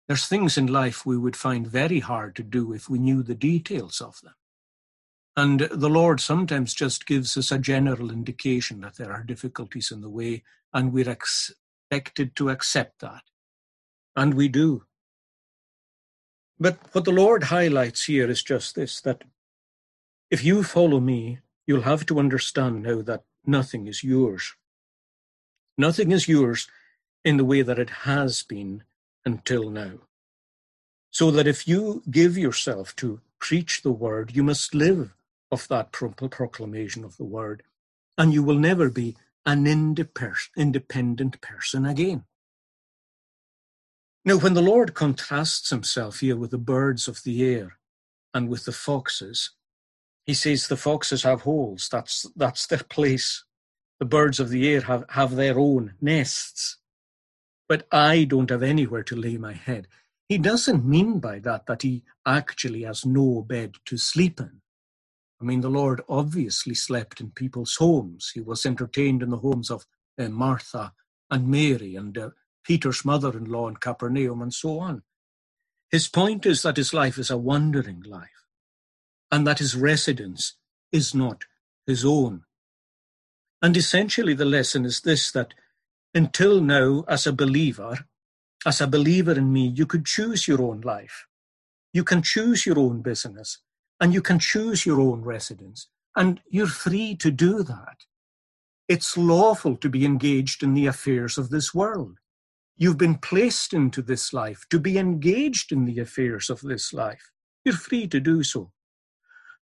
There's 0.09 0.27
things 0.27 0.59
in 0.59 0.67
life 0.67 1.07
we 1.07 1.17
would 1.17 1.37
find 1.37 1.67
very 1.69 2.01
hard 2.01 2.35
to 2.35 2.43
do 2.43 2.73
if 2.73 2.91
we 2.91 2.99
knew 2.99 3.23
the 3.23 3.37
details 3.37 4.01
of 4.01 4.21
them. 4.23 4.35
And 5.37 5.61
the 5.61 5.89
Lord 5.89 6.21
sometimes 6.21 6.75
just 6.75 7.07
gives 7.07 7.37
us 7.37 7.53
a 7.53 7.59
general 7.59 8.11
indication 8.11 8.81
that 8.81 8.97
there 8.97 9.13
are 9.13 9.23
difficulties 9.23 9.93
in 9.93 10.01
the 10.01 10.11
way, 10.11 10.43
and 10.73 10.93
we're 10.93 11.09
expected 11.09 12.35
to 12.37 12.51
accept 12.51 13.01
that. 13.03 13.23
And 14.17 14.35
we 14.35 14.49
do. 14.49 14.85
But 16.65 16.79
what 16.93 17.05
the 17.05 17.13
Lord 17.13 17.43
highlights 17.45 18.07
here 18.07 18.31
is 18.31 18.43
just 18.43 18.75
this 18.75 18.99
that 19.03 19.25
if 20.31 20.43
you 20.43 20.63
follow 20.63 20.99
me, 20.99 21.41
you'll 21.67 21.83
have 21.83 22.07
to 22.07 22.19
understand 22.19 22.83
now 22.83 23.03
that 23.03 23.25
nothing 23.45 23.87
is 23.87 24.03
yours. 24.03 24.55
Nothing 25.77 26.11
is 26.11 26.27
yours 26.27 26.67
in 27.23 27.37
the 27.37 27.45
way 27.45 27.61
that 27.61 27.79
it 27.79 27.91
has 28.09 28.43
been 28.43 28.83
until 29.27 29.69
now. 29.69 29.99
So 31.11 31.31
that 31.33 31.47
if 31.47 31.69
you 31.69 32.03
give 32.11 32.39
yourself 32.39 32.97
to 32.97 33.21
preach 33.39 33.83
the 33.83 33.93
word, 33.93 34.35
you 34.35 34.43
must 34.43 34.75
live 34.75 35.13
of 35.53 35.69
that 35.69 35.93
proclamation 35.93 37.05
of 37.05 37.19
the 37.19 37.25
word, 37.25 37.63
and 38.17 38.33
you 38.33 38.43
will 38.43 38.59
never 38.59 38.89
be 38.89 39.17
an 39.45 39.67
independent 39.67 41.43
person 41.43 41.85
again. 41.85 42.25
Now, 44.25 44.39
when 44.39 44.55
the 44.55 44.63
Lord 44.63 44.95
contrasts 44.95 45.71
himself 45.71 46.21
here 46.21 46.37
with 46.37 46.51
the 46.51 46.59
birds 46.59 47.09
of 47.09 47.23
the 47.25 47.45
air 47.45 47.79
and 48.33 48.49
with 48.49 48.65
the 48.65 48.73
foxes, 48.73 49.51
he 50.25 50.33
says 50.33 50.67
the 50.67 50.79
foxes 50.79 51.25
have 51.25 51.43
holes. 51.43 51.89
That's, 51.93 52.27
that's 52.35 52.67
their 52.67 52.83
place. 52.89 53.45
The 54.01 54.07
birds 54.07 54.41
of 54.41 54.49
the 54.49 54.67
air 54.69 54.81
have, 54.83 55.05
have 55.11 55.37
their 55.37 55.59
own 55.59 55.95
nests. 56.01 56.79
But 57.69 57.87
I 57.93 58.25
don't 58.25 58.51
have 58.51 58.63
anywhere 58.63 59.03
to 59.05 59.17
lay 59.17 59.37
my 59.37 59.53
head. 59.53 59.89
He 60.29 60.39
doesn't 60.39 60.87
mean 60.87 61.19
by 61.21 61.39
that 61.41 61.67
that 61.67 61.83
he 61.83 62.03
actually 62.27 62.83
has 62.83 63.05
no 63.05 63.43
bed 63.43 63.75
to 63.87 63.99
sleep 63.99 64.41
in. 64.41 64.63
I 65.41 65.45
mean, 65.45 65.61
the 65.61 65.69
Lord 65.69 66.01
obviously 66.09 66.75
slept 66.75 67.21
in 67.21 67.31
people's 67.31 67.77
homes. 67.77 68.31
He 68.35 68.41
was 68.41 68.65
entertained 68.65 69.23
in 69.23 69.31
the 69.31 69.37
homes 69.39 69.71
of 69.71 69.85
uh, 70.19 70.29
Martha 70.31 70.95
and 71.31 71.49
Mary 71.49 71.95
and 71.97 72.17
uh, 72.17 72.31
Peter's 72.65 73.05
mother 73.05 73.37
in 73.37 73.45
law 73.45 73.69
in 73.69 73.77
Capernaum, 73.77 74.43
and 74.43 74.53
so 74.53 74.79
on. 74.81 75.03
His 75.91 76.09
point 76.09 76.47
is 76.47 76.63
that 76.63 76.77
his 76.77 76.93
life 76.93 77.19
is 77.19 77.31
a 77.31 77.37
wandering 77.37 78.03
life, 78.03 78.47
and 79.31 79.47
that 79.47 79.59
his 79.61 79.77
residence 79.77 80.55
is 80.91 81.15
not 81.15 81.45
his 81.87 82.05
own. 82.05 82.45
And 83.63 83.77
essentially, 83.77 84.35
the 84.35 84.45
lesson 84.45 84.85
is 84.85 85.03
this 85.03 85.31
that 85.33 85.55
until 86.15 86.61
now, 86.61 87.05
as 87.09 87.27
a 87.27 87.33
believer, 87.33 88.07
as 88.67 88.81
a 88.81 88.87
believer 88.87 89.33
in 89.33 89.53
me, 89.53 89.67
you 89.67 89.87
could 89.87 90.07
choose 90.07 90.49
your 90.49 90.63
own 90.63 90.81
life. 90.81 91.27
You 91.93 92.05
can 92.05 92.23
choose 92.23 92.67
your 92.67 92.79
own 92.79 93.03
business, 93.03 93.59
and 94.01 94.13
you 94.15 94.23
can 94.23 94.39
choose 94.39 94.87
your 94.87 95.01
own 95.01 95.23
residence, 95.23 95.89
and 96.17 96.41
you're 96.49 96.67
free 96.67 97.17
to 97.17 97.31
do 97.31 97.63
that. 97.63 98.07
It's 98.89 99.17
lawful 99.17 99.77
to 99.77 99.89
be 99.89 100.05
engaged 100.05 100.63
in 100.63 100.75
the 100.75 100.87
affairs 100.87 101.39
of 101.39 101.51
this 101.51 101.75
world. 101.75 102.19
You've 102.77 102.99
been 102.99 103.17
placed 103.19 103.73
into 103.73 104.03
this 104.03 104.33
life 104.33 104.65
to 104.71 104.81
be 104.81 104.99
engaged 104.99 105.71
in 105.71 105.85
the 105.85 106.01
affairs 106.01 106.51
of 106.51 106.61
this 106.61 106.93
life. 106.93 107.31
You're 107.65 107.77
free 107.77 108.09
to 108.09 108.19
do 108.19 108.43
so. 108.43 108.73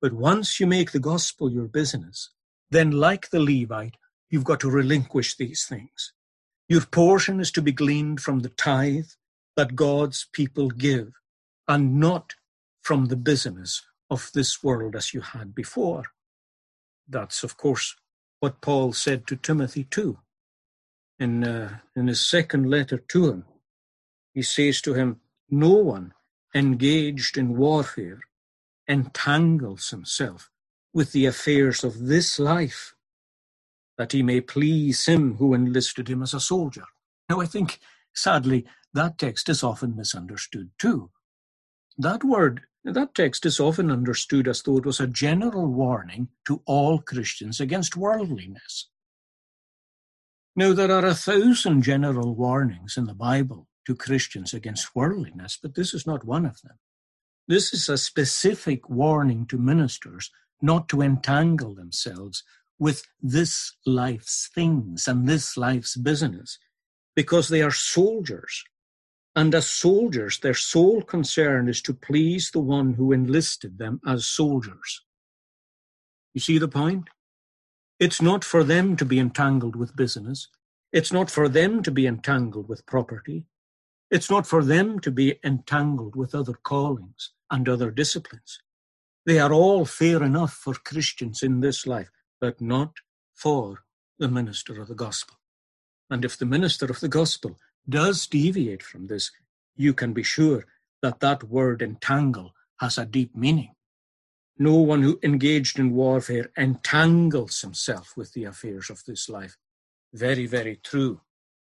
But 0.00 0.12
once 0.12 0.60
you 0.60 0.66
make 0.66 0.92
the 0.92 1.00
gospel 1.00 1.50
your 1.50 1.68
business, 1.68 2.30
then, 2.70 2.90
like 2.90 3.30
the 3.30 3.40
Levite, 3.40 3.96
you've 4.28 4.44
got 4.44 4.60
to 4.60 4.70
relinquish 4.70 5.36
these 5.36 5.64
things. 5.64 6.12
Your 6.68 6.82
portion 6.82 7.40
is 7.40 7.50
to 7.52 7.62
be 7.62 7.72
gleaned 7.72 8.20
from 8.20 8.40
the 8.40 8.50
tithe 8.50 9.08
that 9.56 9.74
God's 9.74 10.26
people 10.32 10.68
give 10.68 11.14
and 11.66 11.98
not 11.98 12.34
from 12.82 13.06
the 13.06 13.16
business 13.16 13.84
of 14.10 14.30
this 14.34 14.62
world 14.62 14.94
as 14.94 15.14
you 15.14 15.22
had 15.22 15.54
before. 15.54 16.04
That's, 17.08 17.42
of 17.42 17.56
course, 17.56 17.96
what 18.40 18.60
Paul 18.60 18.92
said 18.92 19.26
to 19.28 19.36
Timothy 19.36 19.84
too. 19.84 20.18
In, 21.20 21.44
uh, 21.44 21.78
in 21.96 22.08
his 22.08 22.26
second 22.26 22.70
letter 22.70 22.98
to 22.98 23.30
him, 23.30 23.44
he 24.34 24.42
says 24.42 24.80
to 24.82 24.94
him, 24.94 25.20
No 25.50 25.70
one 25.72 26.14
engaged 26.54 27.38
in 27.38 27.56
warfare 27.56 28.20
entangles 28.88 29.90
himself 29.90 30.50
with 30.92 31.12
the 31.12 31.26
affairs 31.26 31.84
of 31.84 32.06
this 32.06 32.38
life, 32.38 32.94
that 33.98 34.12
he 34.12 34.22
may 34.22 34.40
please 34.40 35.06
him 35.06 35.36
who 35.36 35.54
enlisted 35.54 36.08
him 36.08 36.22
as 36.22 36.34
a 36.34 36.40
soldier. 36.40 36.84
Now, 37.28 37.40
I 37.40 37.46
think, 37.46 37.80
sadly, 38.14 38.66
that 38.94 39.18
text 39.18 39.48
is 39.48 39.62
often 39.62 39.96
misunderstood 39.96 40.70
too. 40.78 41.10
That 41.98 42.24
word, 42.24 42.62
that 42.84 43.14
text 43.14 43.46
is 43.46 43.60
often 43.60 43.90
understood 43.90 44.48
as 44.48 44.62
though 44.62 44.78
it 44.78 44.86
was 44.86 45.00
a 45.00 45.06
general 45.06 45.66
warning 45.66 46.28
to 46.46 46.62
all 46.66 47.00
Christians 47.00 47.60
against 47.60 47.96
worldliness. 47.96 48.88
Now, 50.58 50.72
there 50.72 50.90
are 50.90 51.06
a 51.06 51.14
thousand 51.14 51.82
general 51.82 52.34
warnings 52.34 52.96
in 52.96 53.06
the 53.06 53.14
Bible 53.14 53.68
to 53.86 53.94
Christians 53.94 54.52
against 54.52 54.92
worldliness, 54.92 55.56
but 55.62 55.76
this 55.76 55.94
is 55.94 56.04
not 56.04 56.24
one 56.24 56.44
of 56.44 56.60
them. 56.62 56.80
This 57.46 57.72
is 57.72 57.88
a 57.88 57.96
specific 57.96 58.90
warning 58.90 59.46
to 59.46 59.56
ministers 59.56 60.32
not 60.60 60.88
to 60.88 61.00
entangle 61.00 61.76
themselves 61.76 62.42
with 62.76 63.06
this 63.22 63.76
life's 63.86 64.50
things 64.52 65.06
and 65.06 65.28
this 65.28 65.56
life's 65.56 65.96
business, 65.96 66.58
because 67.14 67.50
they 67.50 67.62
are 67.62 67.70
soldiers. 67.70 68.64
And 69.36 69.54
as 69.54 69.68
soldiers, 69.68 70.40
their 70.40 70.54
sole 70.54 71.02
concern 71.02 71.68
is 71.68 71.80
to 71.82 71.94
please 71.94 72.50
the 72.50 72.58
one 72.58 72.94
who 72.94 73.12
enlisted 73.12 73.78
them 73.78 74.00
as 74.04 74.26
soldiers. 74.26 75.02
You 76.34 76.40
see 76.40 76.58
the 76.58 76.66
point? 76.66 77.10
It's 78.00 78.22
not 78.22 78.44
for 78.44 78.62
them 78.62 78.96
to 78.96 79.04
be 79.04 79.18
entangled 79.18 79.74
with 79.74 79.96
business. 79.96 80.48
It's 80.92 81.12
not 81.12 81.30
for 81.30 81.48
them 81.48 81.82
to 81.82 81.90
be 81.90 82.06
entangled 82.06 82.68
with 82.68 82.86
property. 82.86 83.46
It's 84.10 84.30
not 84.30 84.46
for 84.46 84.64
them 84.64 85.00
to 85.00 85.10
be 85.10 85.38
entangled 85.44 86.14
with 86.14 86.34
other 86.34 86.54
callings 86.54 87.32
and 87.50 87.68
other 87.68 87.90
disciplines. 87.90 88.60
They 89.26 89.38
are 89.38 89.52
all 89.52 89.84
fair 89.84 90.22
enough 90.22 90.52
for 90.52 90.74
Christians 90.74 91.42
in 91.42 91.60
this 91.60 91.86
life, 91.86 92.10
but 92.40 92.60
not 92.60 92.92
for 93.34 93.84
the 94.18 94.28
minister 94.28 94.80
of 94.80 94.88
the 94.88 94.94
gospel. 94.94 95.36
And 96.08 96.24
if 96.24 96.38
the 96.38 96.46
minister 96.46 96.86
of 96.86 97.00
the 97.00 97.08
gospel 97.08 97.58
does 97.88 98.26
deviate 98.26 98.82
from 98.82 99.08
this, 99.08 99.30
you 99.76 99.92
can 99.92 100.12
be 100.12 100.22
sure 100.22 100.64
that 101.02 101.20
that 101.20 101.44
word 101.44 101.82
entangle 101.82 102.54
has 102.80 102.96
a 102.96 103.04
deep 103.04 103.36
meaning. 103.36 103.74
No 104.58 104.74
one 104.74 105.02
who 105.02 105.20
engaged 105.22 105.78
in 105.78 105.94
warfare 105.94 106.50
entangles 106.56 107.60
himself 107.60 108.14
with 108.16 108.32
the 108.32 108.44
affairs 108.44 108.90
of 108.90 109.04
this 109.04 109.28
life. 109.28 109.56
Very, 110.12 110.46
very 110.46 110.80
true. 110.82 111.20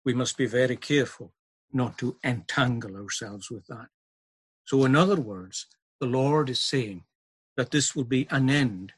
We 0.03 0.13
must 0.13 0.37
be 0.37 0.45
very 0.45 0.75
careful 0.75 1.33
not 1.73 1.97
to 1.97 2.17
entangle 2.23 2.95
ourselves 2.95 3.49
with 3.49 3.65
that. 3.67 3.87
So, 4.65 4.85
in 4.85 4.95
other 4.95 5.19
words, 5.19 5.65
the 5.99 6.05
Lord 6.05 6.49
is 6.49 6.59
saying 6.59 7.03
that 7.57 7.71
this 7.71 7.95
will 7.95 8.03
be 8.03 8.27
an 8.29 8.49
end 8.49 8.93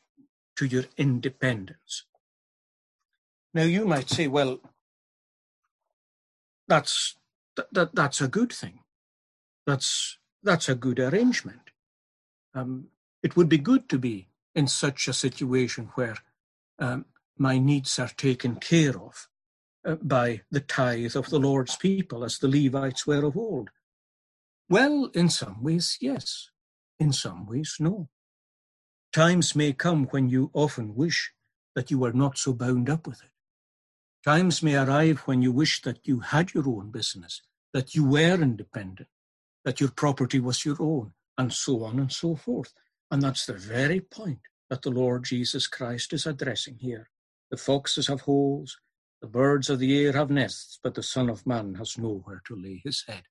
to 0.58 0.66
your 0.66 0.86
independence. 0.98 2.04
Now, 3.54 3.64
you 3.64 3.86
might 3.86 4.10
say, 4.10 4.28
well, 4.28 4.60
that's, 6.68 7.16
that, 7.56 7.68
that, 7.72 7.96
that's 7.96 8.22
a 8.22 8.28
good 8.28 8.52
thing. 8.52 8.80
That's, 9.66 10.18
that's 10.44 10.68
a 10.68 10.76
good 10.76 11.00
arrangement. 11.00 11.72
Um, 12.54 12.88
it 13.24 13.36
would 13.36 13.50
be 13.50 13.58
good 13.58 13.90
to 13.90 13.98
be 13.98 14.30
in 14.56 14.68
such 14.68 15.08
a 15.08 15.14
situation 15.14 15.90
where 15.96 16.18
um, 16.80 17.06
my 17.38 17.58
needs 17.58 18.00
are 18.00 18.10
taken 18.10 18.56
care 18.56 19.00
of 19.00 19.28
uh, 19.86 19.96
by 19.96 20.42
the 20.52 20.60
tithe 20.60 21.16
of 21.16 21.30
the 21.30 21.40
Lord's 21.40 21.76
people, 21.76 22.24
as 22.24 22.40
the 22.40 22.48
Levites 22.48 23.06
were 23.06 23.24
of 23.24 23.38
old. 23.38 23.70
Well, 24.70 25.10
in 25.14 25.30
some 25.30 25.64
ways, 25.64 25.98
yes. 26.02 26.50
In 27.00 27.14
some 27.14 27.46
ways, 27.46 27.78
no. 27.80 28.10
Times 29.14 29.56
may 29.56 29.74
come 29.74 30.06
when 30.08 30.30
you 30.30 30.52
often 30.54 30.96
wish 30.96 31.32
that 31.76 31.90
you 31.92 32.00
were 32.00 32.14
not 32.14 32.38
so 32.38 32.54
bound 32.54 32.90
up 32.90 33.08
with 33.08 33.24
it. 33.24 33.30
Times 34.26 34.62
may 34.62 34.76
arrive 34.76 35.20
when 35.20 35.42
you 35.42 35.52
wish 35.52 35.82
that 35.84 36.06
you 36.06 36.20
had 36.20 36.54
your 36.54 36.68
own 36.68 36.92
business, 36.92 37.42
that 37.74 37.96
you 37.96 38.04
were 38.04 38.42
independent, 38.42 39.08
that 39.64 39.80
your 39.80 39.92
property 39.92 40.40
was 40.40 40.66
your 40.66 40.78
own, 40.80 41.14
and 41.38 41.54
so 41.54 41.84
on 41.84 42.00
and 42.00 42.12
so 42.12 42.36
forth. 42.36 42.74
And 43.12 43.22
that's 43.22 43.46
the 43.46 43.54
very 43.54 44.02
point 44.02 44.40
that 44.70 44.82
the 44.82 44.92
Lord 44.92 45.24
Jesus 45.26 45.68
Christ 45.68 46.14
is 46.14 46.26
addressing 46.26 46.78
here. 46.80 47.10
The 47.52 47.58
foxes 47.58 48.08
have 48.08 48.22
holes, 48.22 48.78
the 49.22 49.28
birds 49.28 49.70
of 49.70 49.80
the 49.80 49.98
air 50.06 50.14
have 50.14 50.30
nests, 50.30 50.80
but 50.84 50.96
the 50.96 51.04
Son 51.04 51.30
of 51.30 51.48
Man 51.48 51.76
has 51.76 51.98
nowhere 51.98 52.42
to 52.48 52.56
lay 52.56 52.82
his 52.84 53.04
head. 53.08 53.24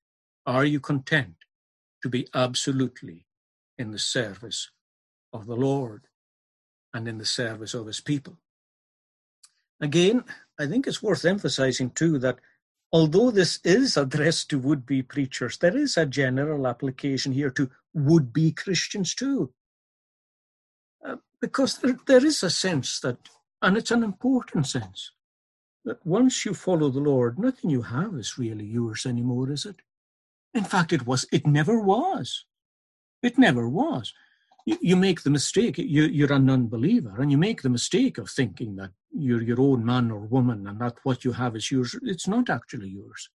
Are 0.45 0.65
you 0.65 0.79
content 0.79 1.35
to 2.03 2.09
be 2.09 2.27
absolutely 2.33 3.27
in 3.77 3.91
the 3.91 3.99
service 3.99 4.71
of 5.33 5.47
the 5.47 5.55
Lord 5.55 6.05
and 6.93 7.07
in 7.07 7.17
the 7.19 7.25
service 7.25 7.73
of 7.73 7.87
his 7.87 8.01
people? 8.01 8.37
Again, 9.81 10.23
I 10.59 10.67
think 10.67 10.87
it's 10.87 11.03
worth 11.03 11.25
emphasizing 11.25 11.91
too 11.91 12.19
that 12.19 12.39
although 12.91 13.31
this 13.31 13.59
is 13.63 13.97
addressed 13.97 14.49
to 14.49 14.59
would 14.59 14.85
be 14.85 15.03
preachers, 15.03 15.57
there 15.59 15.77
is 15.77 15.97
a 15.97 16.05
general 16.07 16.67
application 16.67 17.33
here 17.33 17.51
to 17.51 17.69
would 17.93 18.33
be 18.33 18.51
Christians 18.51 19.15
too. 19.15 19.51
Because 21.41 21.77
there, 21.77 21.97
there 22.07 22.25
is 22.25 22.43
a 22.43 22.49
sense 22.49 22.99
that, 23.01 23.17
and 23.61 23.77
it's 23.77 23.91
an 23.91 24.03
important 24.03 24.67
sense, 24.67 25.11
that 25.85 26.05
once 26.05 26.45
you 26.45 26.53
follow 26.53 26.89
the 26.89 26.99
Lord, 26.99 27.39
nothing 27.39 27.69
you 27.69 27.83
have 27.83 28.15
is 28.15 28.37
really 28.37 28.65
yours 28.65 29.05
anymore, 29.05 29.51
is 29.51 29.65
it? 29.65 29.77
In 30.53 30.63
fact, 30.63 30.91
it 30.91 31.05
was, 31.05 31.25
it 31.31 31.45
never 31.45 31.79
was. 31.79 32.45
It 33.21 33.37
never 33.37 33.69
was. 33.69 34.13
You, 34.65 34.77
you 34.81 34.95
make 34.95 35.23
the 35.23 35.29
mistake, 35.29 35.77
you, 35.77 36.03
you're 36.03 36.33
an 36.33 36.49
unbeliever, 36.49 37.21
and 37.21 37.31
you 37.31 37.37
make 37.37 37.61
the 37.61 37.69
mistake 37.69 38.17
of 38.17 38.29
thinking 38.29 38.75
that 38.77 38.91
you're 39.11 39.41
your 39.41 39.61
own 39.61 39.85
man 39.85 40.11
or 40.11 40.19
woman 40.19 40.67
and 40.67 40.79
that 40.81 40.97
what 41.03 41.23
you 41.23 41.31
have 41.33 41.55
is 41.55 41.71
yours. 41.71 41.95
It's 42.03 42.27
not 42.27 42.49
actually 42.49 42.89
yours. 42.89 43.29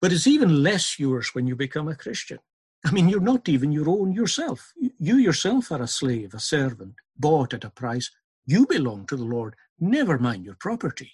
But 0.00 0.12
it's 0.12 0.26
even 0.26 0.62
less 0.62 0.98
yours 0.98 1.30
when 1.32 1.46
you 1.46 1.56
become 1.56 1.88
a 1.88 1.96
Christian. 1.96 2.38
I 2.84 2.90
mean, 2.90 3.08
you're 3.08 3.20
not 3.20 3.48
even 3.48 3.70
your 3.70 3.88
own 3.88 4.12
yourself. 4.12 4.72
You 4.98 5.16
yourself 5.16 5.70
are 5.70 5.82
a 5.82 5.86
slave, 5.86 6.34
a 6.34 6.40
servant, 6.40 6.96
bought 7.16 7.54
at 7.54 7.64
a 7.64 7.70
price. 7.70 8.10
You 8.44 8.66
belong 8.66 9.06
to 9.06 9.16
the 9.16 9.24
Lord, 9.24 9.54
never 9.78 10.18
mind 10.18 10.44
your 10.44 10.56
property. 10.56 11.12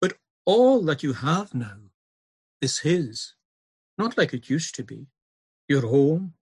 But 0.00 0.14
all 0.44 0.82
that 0.82 1.02
you 1.02 1.12
have 1.14 1.54
now 1.54 1.90
is 2.60 2.78
His, 2.78 3.34
not 3.98 4.16
like 4.16 4.32
it 4.32 4.48
used 4.48 4.76
to 4.76 4.84
be. 4.84 5.08
Your 5.68 5.82
home, 5.82 6.34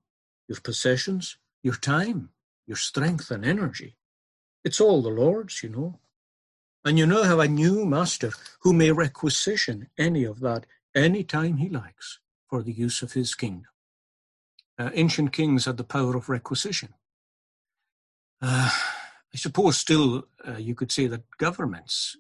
your 0.46 0.60
possessions, 0.60 1.38
your 1.62 1.76
time, 1.76 2.30
your 2.66 2.76
strength 2.76 3.30
and 3.30 3.44
energy. 3.44 3.96
It's 4.62 4.80
all 4.80 5.00
the 5.00 5.08
Lord's, 5.08 5.62
you 5.62 5.70
know. 5.70 6.00
And 6.84 6.98
you 6.98 7.06
now 7.06 7.22
have 7.22 7.38
a 7.38 7.48
new 7.48 7.86
master 7.86 8.32
who 8.60 8.74
may 8.74 8.92
requisition 8.92 9.88
any 9.96 10.24
of 10.24 10.40
that 10.40 10.66
any 10.94 11.24
time 11.24 11.56
he 11.56 11.70
likes 11.70 12.20
for 12.54 12.62
the 12.62 12.72
use 12.72 13.02
of 13.02 13.14
his 13.14 13.34
kingdom. 13.34 13.72
Uh, 14.78 14.90
ancient 14.94 15.32
kings 15.32 15.64
had 15.64 15.76
the 15.76 15.82
power 15.82 16.16
of 16.16 16.28
requisition. 16.28 16.90
Uh, 18.40 18.70
I 18.70 19.36
suppose 19.36 19.76
still 19.76 20.28
uh, 20.46 20.58
you 20.58 20.76
could 20.76 20.92
say 20.92 21.08
that 21.08 21.24
governments 21.36 22.16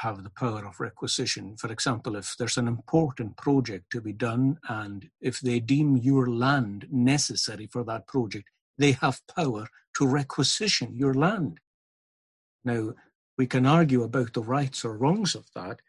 have 0.00 0.22
the 0.22 0.28
power 0.28 0.66
of 0.66 0.78
requisition. 0.78 1.56
For 1.56 1.72
example, 1.72 2.16
if 2.16 2.34
there's 2.38 2.58
an 2.58 2.68
important 2.68 3.38
project 3.38 3.86
to 3.92 4.02
be 4.02 4.12
done 4.12 4.58
and 4.68 5.08
if 5.22 5.40
they 5.40 5.58
deem 5.58 5.96
your 5.96 6.28
land 6.28 6.86
necessary 6.90 7.66
for 7.66 7.82
that 7.84 8.06
project, 8.06 8.50
they 8.76 8.92
have 8.92 9.22
power 9.34 9.68
to 9.96 10.06
requisition 10.06 10.94
your 10.94 11.14
land. 11.14 11.60
Now, 12.62 12.92
we 13.38 13.46
can 13.46 13.64
argue 13.64 14.02
about 14.02 14.34
the 14.34 14.42
rights 14.42 14.84
or 14.84 14.98
wrongs 14.98 15.34
of 15.34 15.46
that, 15.54 15.80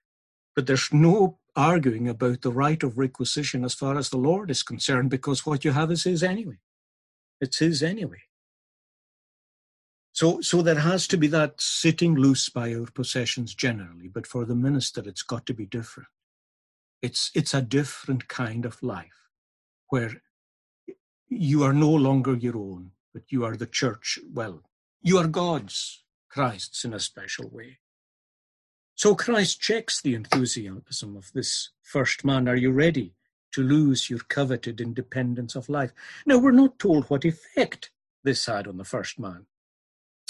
but 0.55 0.67
there's 0.67 0.93
no 0.93 1.39
arguing 1.55 2.07
about 2.07 2.41
the 2.41 2.51
right 2.51 2.81
of 2.83 2.97
requisition 2.97 3.63
as 3.63 3.73
far 3.73 3.97
as 3.97 4.09
the 4.09 4.17
Lord 4.17 4.49
is 4.49 4.63
concerned 4.63 5.09
because 5.09 5.45
what 5.45 5.63
you 5.63 5.71
have 5.71 5.91
is 5.91 6.03
His 6.03 6.23
anyway. 6.23 6.59
It's 7.39 7.59
His 7.59 7.83
anyway. 7.83 8.21
So, 10.11 10.41
so 10.41 10.61
there 10.61 10.79
has 10.79 11.07
to 11.07 11.17
be 11.17 11.27
that 11.27 11.59
sitting 11.59 12.15
loose 12.15 12.47
by 12.49 12.73
our 12.73 12.85
possessions 12.85 13.55
generally, 13.55 14.07
but 14.07 14.27
for 14.27 14.45
the 14.45 14.55
minister, 14.55 15.01
it's 15.05 15.23
got 15.23 15.45
to 15.47 15.53
be 15.53 15.65
different. 15.65 16.09
It's, 17.01 17.31
it's 17.33 17.53
a 17.53 17.61
different 17.61 18.27
kind 18.27 18.63
of 18.65 18.81
life 18.83 19.29
where 19.89 20.21
you 21.27 21.63
are 21.63 21.73
no 21.73 21.89
longer 21.89 22.35
your 22.35 22.57
own, 22.57 22.91
but 23.13 23.23
you 23.29 23.43
are 23.43 23.57
the 23.57 23.65
church. 23.65 24.19
Well, 24.31 24.61
you 25.01 25.17
are 25.17 25.27
God's, 25.27 26.03
Christ's 26.29 26.85
in 26.85 26.93
a 26.93 26.99
special 26.99 27.49
way. 27.49 27.79
So 28.95 29.15
Christ 29.15 29.59
checks 29.59 30.01
the 30.01 30.13
enthusiasm 30.13 31.17
of 31.17 31.31
this 31.33 31.71
first 31.81 32.23
man. 32.23 32.47
Are 32.47 32.55
you 32.55 32.71
ready 32.71 33.15
to 33.53 33.63
lose 33.63 34.09
your 34.09 34.19
coveted 34.19 34.79
independence 34.79 35.55
of 35.55 35.69
life? 35.69 35.91
Now, 36.25 36.37
we're 36.37 36.51
not 36.51 36.79
told 36.79 37.05
what 37.05 37.25
effect 37.25 37.91
this 38.23 38.45
had 38.45 38.67
on 38.67 38.77
the 38.77 38.83
first 38.83 39.19
man. 39.19 39.45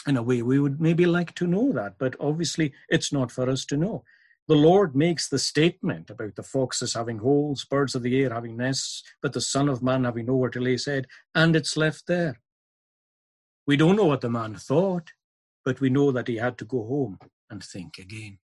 In 0.08 0.18
a 0.18 0.24
way, 0.24 0.42
we 0.42 0.60
would 0.60 0.82
maybe 0.82 1.06
like 1.06 1.36
to 1.36 1.48
know 1.48 1.72
that, 1.74 1.98
but 1.98 2.16
obviously 2.20 2.74
it's 2.90 3.14
not 3.14 3.32
for 3.32 3.50
us 3.50 3.66
to 3.66 3.78
know. 3.78 4.04
The 4.48 4.56
Lord 4.56 4.96
makes 4.96 5.30
the 5.30 5.40
statement 5.40 6.10
about 6.10 6.36
the 6.36 6.44
foxes 6.44 6.94
having 6.94 7.20
holes, 7.20 7.64
birds 7.64 7.96
of 7.96 8.04
the 8.04 8.22
air 8.22 8.34
having 8.34 8.58
nests, 8.58 9.04
but 9.22 9.32
the 9.32 9.40
Son 9.40 9.70
of 9.70 9.82
Man 9.82 10.04
having 10.04 10.26
nowhere 10.26 10.50
to 10.50 10.60
lay 10.60 10.72
his 10.72 10.86
head, 10.86 11.08
and 11.34 11.56
it's 11.56 11.78
left 11.78 12.08
there. 12.08 12.42
We 13.66 13.78
don't 13.78 13.96
know 13.96 14.06
what 14.06 14.20
the 14.20 14.30
man 14.30 14.56
thought, 14.56 15.12
but 15.64 15.80
we 15.80 15.90
know 15.90 16.12
that 16.12 16.28
he 16.28 16.38
had 16.38 16.58
to 16.58 16.66
go 16.66 16.86
home 16.86 17.20
and 17.50 17.64
think 17.64 17.98
again. 17.98 18.40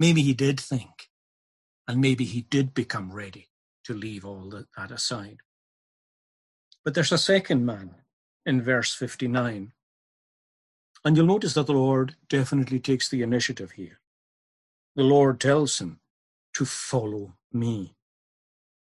Maybe 0.00 0.22
he 0.22 0.34
did 0.34 0.58
think, 0.58 1.10
and 1.86 2.00
maybe 2.00 2.24
he 2.24 2.42
did 2.42 2.74
become 2.74 3.12
ready 3.12 3.48
to 3.84 3.94
leave 3.94 4.24
all 4.24 4.50
that 4.50 4.90
aside. 4.90 5.40
But 6.84 6.94
there's 6.94 7.12
a 7.12 7.18
second 7.18 7.66
man 7.66 7.96
in 8.46 8.62
verse 8.62 8.94
59. 8.94 9.72
And 11.04 11.16
you'll 11.16 11.26
notice 11.26 11.54
that 11.54 11.66
the 11.66 11.74
Lord 11.74 12.16
definitely 12.28 12.80
takes 12.80 13.08
the 13.08 13.22
initiative 13.22 13.72
here. 13.72 14.00
The 14.96 15.04
Lord 15.04 15.40
tells 15.40 15.80
him 15.80 16.00
to 16.54 16.64
follow 16.64 17.34
me. 17.52 17.96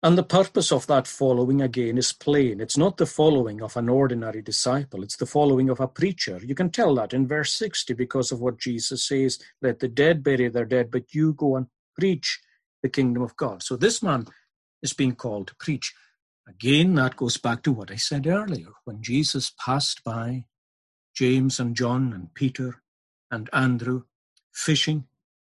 And 0.01 0.17
the 0.17 0.23
purpose 0.23 0.71
of 0.71 0.87
that 0.87 1.07
following 1.07 1.61
again 1.61 1.97
is 1.97 2.13
plain. 2.13 2.61
It's 2.61 2.77
not 2.77 2.95
the 2.95 3.05
following 3.05 3.61
of 3.61 3.75
an 3.75 3.89
ordinary 3.89 4.41
disciple, 4.41 5.03
it's 5.03 5.17
the 5.17 5.25
following 5.25 5.69
of 5.69 5.81
a 5.81 5.87
preacher. 5.87 6.39
You 6.41 6.55
can 6.55 6.69
tell 6.69 6.95
that 6.95 7.13
in 7.13 7.27
verse 7.27 7.53
60 7.53 7.93
because 7.95 8.31
of 8.31 8.39
what 8.39 8.59
Jesus 8.59 9.05
says 9.05 9.39
let 9.61 9.79
the 9.79 9.89
dead 9.89 10.23
bury 10.23 10.47
their 10.47 10.65
dead, 10.65 10.89
but 10.89 11.13
you 11.13 11.33
go 11.33 11.57
and 11.57 11.67
preach 11.97 12.39
the 12.81 12.89
kingdom 12.89 13.21
of 13.21 13.35
God. 13.35 13.61
So 13.61 13.75
this 13.75 14.01
man 14.01 14.25
is 14.81 14.93
being 14.93 15.15
called 15.15 15.47
to 15.47 15.55
preach. 15.55 15.93
Again, 16.47 16.95
that 16.95 17.17
goes 17.17 17.37
back 17.37 17.61
to 17.63 17.71
what 17.73 17.91
I 17.91 17.97
said 17.97 18.25
earlier. 18.25 18.69
When 18.85 19.03
Jesus 19.03 19.53
passed 19.63 20.03
by 20.05 20.45
James 21.13 21.59
and 21.59 21.75
John 21.75 22.13
and 22.13 22.33
Peter 22.33 22.81
and 23.29 23.49
Andrew 23.51 24.03
fishing, 24.53 25.05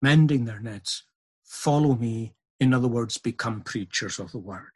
mending 0.02 0.46
their 0.46 0.62
nets, 0.62 1.04
follow 1.44 1.96
me 1.96 2.36
in 2.60 2.74
other 2.74 2.88
words, 2.88 3.18
become 3.18 3.62
preachers 3.62 4.20
of 4.20 4.32
the 4.32 4.40
word. 4.40 4.72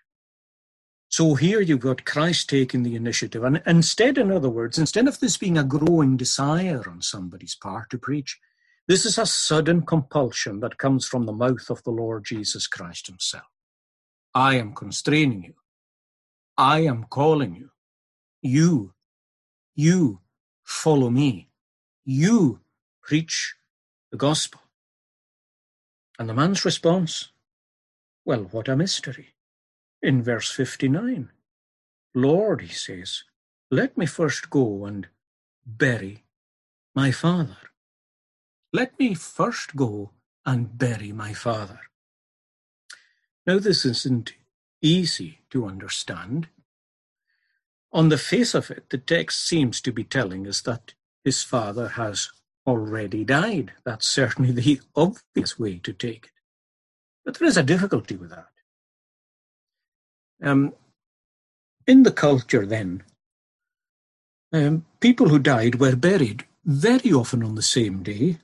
So 1.09 1.35
here 1.35 1.61
you've 1.61 1.81
got 1.81 2.05
Christ 2.05 2.49
taking 2.49 2.81
the 2.83 2.95
initiative. 2.95 3.43
And 3.43 3.61
instead, 3.67 4.17
in 4.17 4.31
other 4.31 4.49
words, 4.49 4.79
instead 4.79 5.07
of 5.07 5.19
this 5.19 5.37
being 5.37 5.57
a 5.59 5.63
growing 5.63 6.17
desire 6.17 6.83
on 6.89 7.01
somebody's 7.01 7.55
part 7.55 7.91
to 7.91 7.99
preach, 7.99 8.39
this 8.87 9.05
is 9.05 9.17
a 9.17 9.25
sudden 9.25 9.83
compulsion 9.83 10.59
that 10.61 10.79
comes 10.79 11.07
from 11.07 11.25
the 11.25 11.31
mouth 11.31 11.69
of 11.69 11.83
the 11.83 11.91
Lord 11.91 12.25
Jesus 12.25 12.67
Christ 12.67 13.07
himself. 13.07 13.43
I 14.33 14.55
am 14.55 14.73
constraining 14.73 15.43
you. 15.43 15.53
I 16.57 16.79
am 16.79 17.05
calling 17.05 17.55
you. 17.55 17.69
You, 18.41 18.93
you 19.75 20.19
follow 20.63 21.09
me. 21.09 21.49
You 22.05 22.61
preach 23.03 23.55
the 24.11 24.17
gospel. 24.17 24.61
And 26.17 26.27
the 26.27 26.33
man's 26.33 26.65
response 26.65 27.32
well, 28.25 28.43
what 28.51 28.67
a 28.67 28.75
mystery. 28.75 29.35
In 30.01 30.23
verse 30.23 30.51
59, 30.51 31.31
Lord, 32.15 32.61
he 32.61 32.73
says, 32.73 33.23
let 33.71 33.97
me 33.97 34.05
first 34.05 34.49
go 34.49 34.85
and 34.85 35.07
bury 35.65 36.25
my 36.95 37.11
father. 37.11 37.57
Let 38.71 38.97
me 38.99 39.15
first 39.15 39.75
go 39.75 40.11
and 40.45 40.77
bury 40.77 41.11
my 41.11 41.33
father. 41.33 41.79
Now, 43.47 43.59
this 43.59 43.85
isn't 43.85 44.33
easy 44.81 45.39
to 45.51 45.65
understand. 45.65 46.47
On 47.91 48.09
the 48.09 48.17
face 48.17 48.53
of 48.53 48.71
it, 48.71 48.89
the 48.89 48.97
text 48.97 49.47
seems 49.47 49.81
to 49.81 49.91
be 49.91 50.03
telling 50.03 50.47
us 50.47 50.61
that 50.61 50.93
his 51.23 51.43
father 51.43 51.89
has 51.89 52.29
already 52.67 53.23
died. 53.23 53.73
That's 53.85 54.07
certainly 54.07 54.51
the 54.51 54.81
obvious 54.95 55.59
way 55.59 55.79
to 55.79 55.93
take 55.93 56.25
it. 56.25 56.32
But 57.25 57.39
there 57.39 57.47
is 57.47 57.57
a 57.57 57.63
difficulty 57.63 58.15
with 58.15 58.29
that. 58.31 58.49
Um, 60.41 60.73
in 61.87 62.03
the 62.03 62.11
culture 62.11 62.65
then, 62.65 63.03
um, 64.51 64.85
people 64.99 65.29
who 65.29 65.39
died 65.39 65.79
were 65.79 65.95
buried 65.95 66.45
very 66.65 67.11
often 67.11 67.43
on 67.43 67.55
the 67.55 67.61
same 67.61 68.03
day 68.03 68.37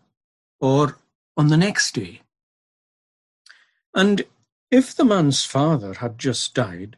or 0.59 0.97
on 1.37 1.47
the 1.47 1.57
next 1.57 1.93
day. 1.93 2.21
And 3.93 4.23
if 4.71 4.95
the 4.95 5.05
man's 5.05 5.45
father 5.45 5.95
had 5.95 6.19
just 6.19 6.53
died, 6.53 6.97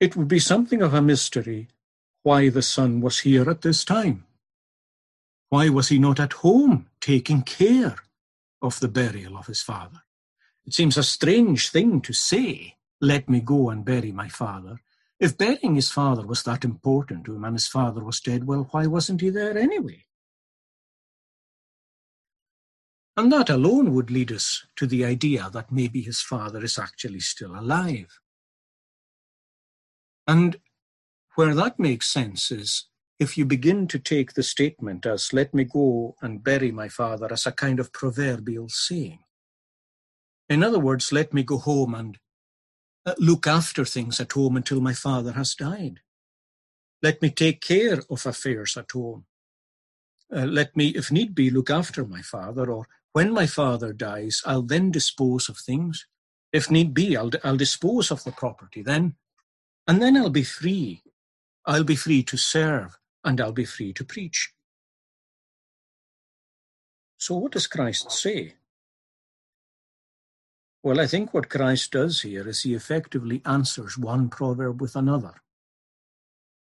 it 0.00 0.16
would 0.16 0.28
be 0.28 0.38
something 0.38 0.82
of 0.82 0.94
a 0.94 1.02
mystery 1.02 1.68
why 2.22 2.48
the 2.48 2.62
son 2.62 3.00
was 3.00 3.20
here 3.20 3.48
at 3.48 3.62
this 3.62 3.84
time. 3.84 4.24
Why 5.48 5.68
was 5.68 5.88
he 5.88 5.98
not 5.98 6.18
at 6.18 6.34
home 6.34 6.88
taking 7.00 7.42
care 7.42 7.96
of 8.60 8.80
the 8.80 8.88
burial 8.88 9.36
of 9.36 9.46
his 9.46 9.62
father? 9.62 10.02
It 10.66 10.74
seems 10.74 10.96
a 10.96 11.02
strange 11.02 11.70
thing 11.70 12.00
to 12.00 12.12
say, 12.12 12.76
let 13.00 13.28
me 13.28 13.40
go 13.40 13.70
and 13.70 13.84
bury 13.84 14.10
my 14.10 14.28
father. 14.28 14.80
If 15.20 15.38
burying 15.38 15.76
his 15.76 15.90
father 15.90 16.26
was 16.26 16.42
that 16.42 16.64
important 16.64 17.24
to 17.26 17.36
him 17.36 17.44
and 17.44 17.54
his 17.54 17.68
father 17.68 18.02
was 18.02 18.20
dead, 18.20 18.46
well, 18.46 18.68
why 18.72 18.86
wasn't 18.86 19.20
he 19.20 19.30
there 19.30 19.56
anyway? 19.56 20.04
And 23.16 23.32
that 23.32 23.48
alone 23.48 23.94
would 23.94 24.10
lead 24.10 24.30
us 24.30 24.66
to 24.76 24.86
the 24.86 25.04
idea 25.04 25.48
that 25.52 25.72
maybe 25.72 26.02
his 26.02 26.20
father 26.20 26.62
is 26.62 26.78
actually 26.78 27.20
still 27.20 27.58
alive. 27.58 28.18
And 30.26 30.56
where 31.36 31.54
that 31.54 31.78
makes 31.78 32.08
sense 32.08 32.50
is 32.50 32.86
if 33.18 33.38
you 33.38 33.46
begin 33.46 33.86
to 33.88 33.98
take 33.98 34.34
the 34.34 34.42
statement 34.42 35.06
as, 35.06 35.32
let 35.32 35.54
me 35.54 35.64
go 35.64 36.16
and 36.20 36.44
bury 36.44 36.70
my 36.70 36.88
father, 36.88 37.32
as 37.32 37.46
a 37.46 37.52
kind 37.52 37.80
of 37.80 37.92
proverbial 37.92 38.68
saying. 38.68 39.20
In 40.48 40.62
other 40.62 40.78
words, 40.78 41.12
let 41.12 41.34
me 41.34 41.42
go 41.42 41.58
home 41.58 41.94
and 41.94 42.18
uh, 43.04 43.14
look 43.18 43.46
after 43.46 43.84
things 43.84 44.20
at 44.20 44.32
home 44.32 44.56
until 44.56 44.80
my 44.80 44.92
father 44.92 45.32
has 45.32 45.54
died. 45.54 46.00
Let 47.02 47.20
me 47.22 47.30
take 47.30 47.60
care 47.60 48.00
of 48.10 48.26
affairs 48.26 48.76
at 48.76 48.90
home. 48.92 49.26
Uh, 50.34 50.44
let 50.44 50.76
me, 50.76 50.88
if 50.88 51.12
need 51.12 51.34
be, 51.34 51.50
look 51.50 51.70
after 51.70 52.04
my 52.04 52.22
father, 52.22 52.70
or 52.70 52.86
when 53.12 53.32
my 53.32 53.46
father 53.46 53.92
dies, 53.92 54.42
I'll 54.44 54.62
then 54.62 54.90
dispose 54.90 55.48
of 55.48 55.56
things. 55.56 56.06
If 56.52 56.70
need 56.70 56.94
be, 56.94 57.16
I'll, 57.16 57.30
I'll 57.44 57.56
dispose 57.56 58.10
of 58.10 58.24
the 58.24 58.32
property 58.32 58.82
then, 58.82 59.14
and 59.86 60.02
then 60.02 60.16
I'll 60.16 60.30
be 60.30 60.42
free. 60.42 61.02
I'll 61.64 61.84
be 61.84 61.96
free 61.96 62.22
to 62.24 62.36
serve, 62.36 62.98
and 63.24 63.40
I'll 63.40 63.52
be 63.52 63.64
free 63.64 63.92
to 63.94 64.04
preach. 64.04 64.52
So, 67.18 67.36
what 67.36 67.52
does 67.52 67.66
Christ 67.66 68.10
say? 68.10 68.54
Well, 70.82 71.00
I 71.00 71.06
think 71.06 71.34
what 71.34 71.50
Christ 71.50 71.92
does 71.92 72.20
here 72.22 72.48
is 72.48 72.62
he 72.62 72.74
effectively 72.74 73.42
answers 73.44 73.98
one 73.98 74.28
proverb 74.28 74.80
with 74.80 74.96
another. 74.96 75.34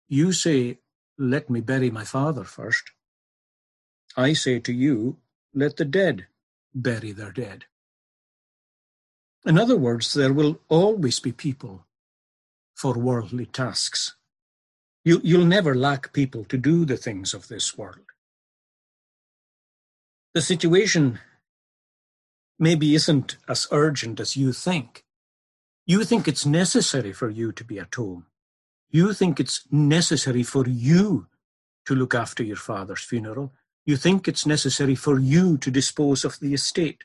You 0.08 0.32
say, 0.32 0.80
Let 1.18 1.50
me 1.50 1.62
bury 1.62 1.92
my 1.92 2.06
father 2.06 2.44
first. 2.44 2.92
I 4.16 4.34
say 4.34 4.60
to 4.60 4.74
you, 4.74 5.18
Let 5.54 5.78
the 5.78 5.86
dead 5.86 6.28
bury 6.74 7.12
their 7.12 7.32
dead. 7.32 7.66
In 9.46 9.58
other 9.58 9.78
words, 9.78 10.14
there 10.14 10.34
will 10.34 10.60
always 10.70 11.20
be 11.20 11.32
people 11.32 11.86
for 12.76 12.94
worldly 12.98 13.46
tasks. 13.46 14.16
You, 15.06 15.20
you'll 15.24 15.46
never 15.46 15.76
lack 15.76 16.14
people 16.14 16.46
to 16.46 16.58
do 16.58 16.86
the 16.86 16.98
things 16.98 17.34
of 17.34 17.48
this 17.50 17.78
world. 17.78 18.06
The 20.34 20.42
situation 20.42 21.20
maybe 22.60 22.96
isn't 22.96 23.38
as 23.48 23.68
urgent 23.72 24.20
as 24.20 24.38
you 24.38 24.54
think. 24.54 25.04
You 25.86 26.04
think 26.04 26.28
it's 26.28 26.46
necessary 26.46 27.12
for 27.12 27.30
you 27.30 27.52
to 27.52 27.64
be 27.64 27.80
at 27.80 27.96
home. 27.96 28.26
You 28.90 29.14
think 29.14 29.40
it's 29.40 29.68
necessary 29.72 30.44
for 30.44 30.68
you 30.68 31.28
to 31.86 31.96
look 31.96 32.16
after 32.16 32.44
your 32.44 32.58
father's 32.58 33.04
funeral. 33.04 33.54
You 33.86 33.98
think 33.98 34.28
it's 34.28 34.46
necessary 34.46 34.96
for 34.96 35.20
you 35.20 35.58
to 35.58 35.72
dispose 35.72 36.24
of 36.24 36.40
the 36.40 36.54
estate. 36.54 37.04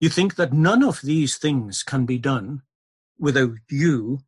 You 0.00 0.10
think 0.10 0.34
that 0.34 0.52
none 0.52 0.82
of 0.82 1.00
these 1.02 1.36
things 1.36 1.82
can 1.82 2.04
be 2.04 2.18
done 2.18 2.62
without 3.18 3.56
you. 3.70 4.20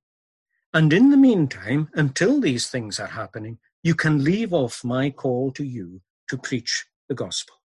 And 0.73 0.93
in 0.93 1.11
the 1.11 1.17
meantime, 1.17 1.91
until 1.95 2.41
these 2.41 2.71
things 2.71 2.99
are 2.99 3.09
happening, 3.09 3.59
you 3.83 3.95
can 3.95 4.25
leave 4.25 4.53
off 4.53 4.85
my 4.85 5.11
call 5.11 5.51
to 5.53 5.65
you 5.65 6.01
to 6.29 6.39
preach 6.39 6.87
the 7.09 7.15
gospel. 7.15 7.56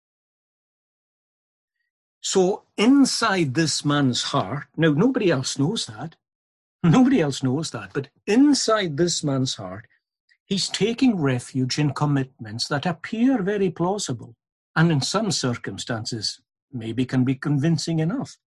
So 2.21 2.63
inside 2.77 3.55
this 3.55 3.83
man's 3.83 4.23
heart, 4.23 4.67
now 4.77 4.91
nobody 4.91 5.31
else 5.31 5.57
knows 5.57 5.87
that. 5.87 6.15
Nobody 6.83 7.21
else 7.21 7.43
knows 7.43 7.71
that. 7.71 7.91
But 7.93 8.09
inside 8.27 8.97
this 8.97 9.23
man's 9.23 9.55
heart, 9.55 9.87
he's 10.45 10.69
taking 10.69 11.19
refuge 11.19 11.79
in 11.79 11.93
commitments 11.93 12.67
that 12.67 12.85
appear 12.85 13.41
very 13.41 13.69
plausible 13.71 14.35
and 14.75 14.91
in 14.91 15.01
some 15.01 15.31
circumstances 15.31 16.39
maybe 16.71 17.05
can 17.05 17.23
be 17.23 17.35
convincing 17.35 17.99
enough. 17.99 18.37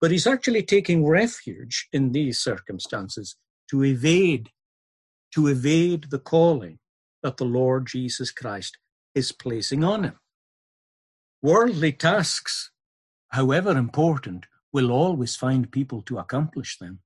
But 0.00 0.10
he's 0.10 0.26
actually 0.26 0.62
taking 0.62 1.06
refuge 1.06 1.88
in 1.92 2.12
these 2.12 2.38
circumstances 2.38 3.36
to 3.70 3.84
evade, 3.84 4.50
to 5.34 5.46
evade 5.46 6.06
the 6.10 6.18
calling 6.18 6.78
that 7.22 7.36
the 7.36 7.44
Lord 7.44 7.86
Jesus 7.86 8.30
Christ 8.30 8.78
is 9.14 9.30
placing 9.30 9.84
on 9.84 10.04
him. 10.04 10.18
Worldly 11.42 11.92
tasks, 11.92 12.70
however 13.30 13.72
important, 13.72 14.46
will 14.72 14.90
always 14.92 15.36
find 15.36 15.72
people 15.72 16.02
to 16.02 16.18
accomplish 16.18 16.78
them, 16.78 17.00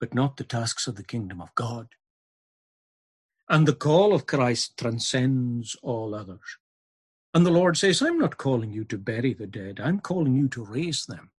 but 0.00 0.14
not 0.14 0.36
the 0.36 0.44
tasks 0.44 0.86
of 0.86 0.96
the 0.96 1.04
kingdom 1.04 1.40
of 1.40 1.54
God. 1.54 1.88
And 3.48 3.66
the 3.66 3.74
call 3.74 4.12
of 4.12 4.26
Christ 4.26 4.76
transcends 4.76 5.76
all 5.82 6.14
others. 6.14 6.58
And 7.32 7.46
the 7.46 7.50
Lord 7.50 7.76
says, 7.76 8.02
I'm 8.02 8.18
not 8.18 8.38
calling 8.38 8.72
you 8.72 8.84
to 8.84 8.98
bury 8.98 9.34
the 9.34 9.46
dead, 9.46 9.80
I'm 9.80 10.00
calling 10.00 10.34
you 10.34 10.48
to 10.48 10.64
raise 10.64 11.06
them. 11.06 11.30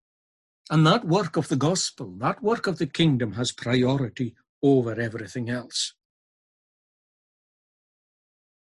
And 0.69 0.85
that 0.85 1.05
work 1.05 1.37
of 1.37 1.47
the 1.47 1.55
gospel, 1.55 2.13
that 2.19 2.43
work 2.43 2.67
of 2.67 2.77
the 2.77 2.87
kingdom 2.87 3.33
has 3.33 3.51
priority 3.51 4.35
over 4.61 4.99
everything 4.99 5.49
else. 5.49 5.93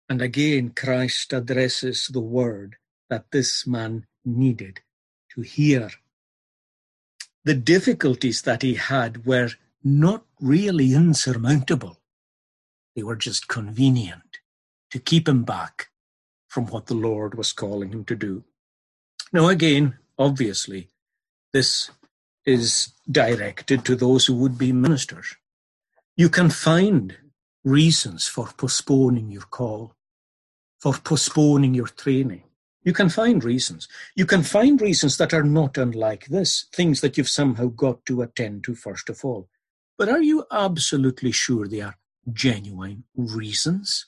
And 0.09 0.21
again, 0.21 0.73
Christ 0.75 1.33
addresses 1.33 2.09
the 2.09 2.21
word 2.21 2.77
that 3.09 3.31
this 3.31 3.67
man 3.67 4.07
needed 4.25 4.81
to 5.35 5.43
hear. 5.43 5.91
The 7.45 7.55
difficulties 7.55 8.43
that 8.43 8.63
he 8.63 8.75
had 8.75 9.27
were 9.27 9.51
not 9.83 10.25
really 10.41 10.95
insurmountable. 10.95 12.01
They 12.95 13.03
were 13.03 13.17
just 13.17 13.49
convenient 13.49 14.39
to 14.91 14.99
keep 14.99 15.29
him 15.29 15.45
back 15.45 15.89
from 16.47 16.67
what 16.67 16.87
the 16.87 16.95
Lord 16.95 17.35
was 17.35 17.53
calling 17.53 17.91
him 17.93 18.05
to 18.05 18.15
do. 18.15 18.45
Now, 19.33 19.49
again, 19.49 19.99
obviously, 20.19 20.89
this 21.53 21.91
is 22.45 22.93
directed 23.11 23.85
to 23.87 23.97
those 23.97 24.27
who 24.27 24.35
would 24.35 24.59
be 24.59 24.73
ministers. 24.73 25.37
You 26.17 26.29
can 26.29 26.51
find 26.51 27.17
reasons 27.65 28.27
for 28.27 28.49
postponing 28.57 29.31
your 29.31 29.43
call, 29.43 29.95
for 30.79 30.95
postponing 30.95 31.75
your 31.75 31.87
training. 31.87 32.43
You 32.85 32.93
can 32.93 33.09
find 33.09 33.45
reasons. 33.45 33.89
You 34.17 34.27
can 34.27 34.43
find 34.43 34.81
reasons 34.81 35.17
that 35.19 35.33
are 35.33 35.45
not 35.45 35.79
unlike 35.79 36.27
this, 36.27 36.67
things 36.73 37.01
that 37.01 37.17
you've 37.17 37.29
somehow 37.29 37.67
got 37.67 38.05
to 38.07 38.23
attend 38.23 38.65
to 38.65 38.75
first 38.75 39.09
of 39.09 39.25
all. 39.25 39.49
But 39.97 40.09
are 40.09 40.23
you 40.23 40.45
absolutely 40.51 41.31
sure 41.33 41.69
they 41.69 41.81
are 41.81 41.97
genuine 42.33 43.05
reasons? 43.15 44.07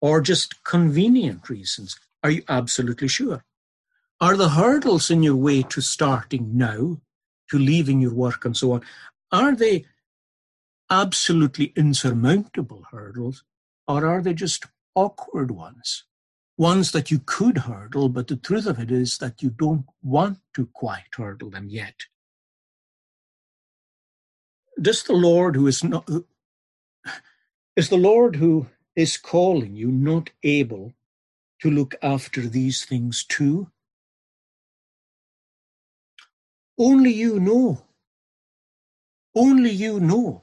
Or 0.00 0.20
just 0.20 0.64
convenient 0.64 1.48
reasons? 1.48 1.98
Are 2.22 2.30
you 2.30 2.42
absolutely 2.48 3.08
sure? 3.08 3.44
Are 4.20 4.36
the 4.36 4.50
hurdles 4.50 5.10
in 5.10 5.22
your 5.22 5.36
way 5.36 5.62
to 5.64 5.80
starting 5.82 6.56
now, 6.56 7.00
to 7.50 7.58
leaving 7.58 8.00
your 8.00 8.14
work 8.14 8.44
and 8.46 8.56
so 8.56 8.72
on, 8.72 8.82
are 9.30 9.54
they 9.54 9.84
absolutely 10.90 11.72
insurmountable 11.76 12.86
hurdles, 12.90 13.44
or 13.86 14.06
are 14.06 14.22
they 14.22 14.32
just 14.32 14.66
awkward 14.94 15.50
ones? 15.50 16.04
Ones 16.58 16.92
that 16.92 17.10
you 17.10 17.18
could 17.18 17.58
hurdle, 17.58 18.08
but 18.08 18.28
the 18.28 18.36
truth 18.36 18.66
of 18.66 18.78
it 18.78 18.90
is 18.90 19.18
that 19.18 19.42
you 19.42 19.50
don't 19.50 19.84
want 20.02 20.38
to 20.54 20.66
quite 20.72 21.14
hurdle 21.14 21.50
them 21.50 21.68
yet. 21.68 21.94
Does 24.80 25.02
the 25.04 25.14
Lord 25.14 25.56
who 25.56 25.66
is 25.66 25.84
not 25.84 26.08
is 27.76 27.90
the 27.90 27.96
Lord 27.98 28.36
who 28.36 28.68
is 28.94 29.18
calling 29.18 29.76
you 29.76 29.90
not 29.90 30.30
able 30.42 30.94
to 31.60 31.70
look 31.70 31.94
after 32.02 32.42
these 32.42 32.84
things 32.84 33.24
too? 33.24 33.70
Only 36.78 37.12
you 37.12 37.38
know. 37.40 37.84
Only 39.34 39.70
you 39.70 40.00
know. 40.00 40.42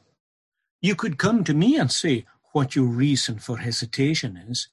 You 0.82 0.96
could 0.96 1.18
come 1.18 1.44
to 1.46 1.54
me 1.54 1.78
and 1.78 1.92
say 1.92 2.26
what 2.52 2.76
your 2.76 2.86
reason 2.86 3.40
for 3.40 3.58
hesitation 3.58 4.38
is. 4.38 4.70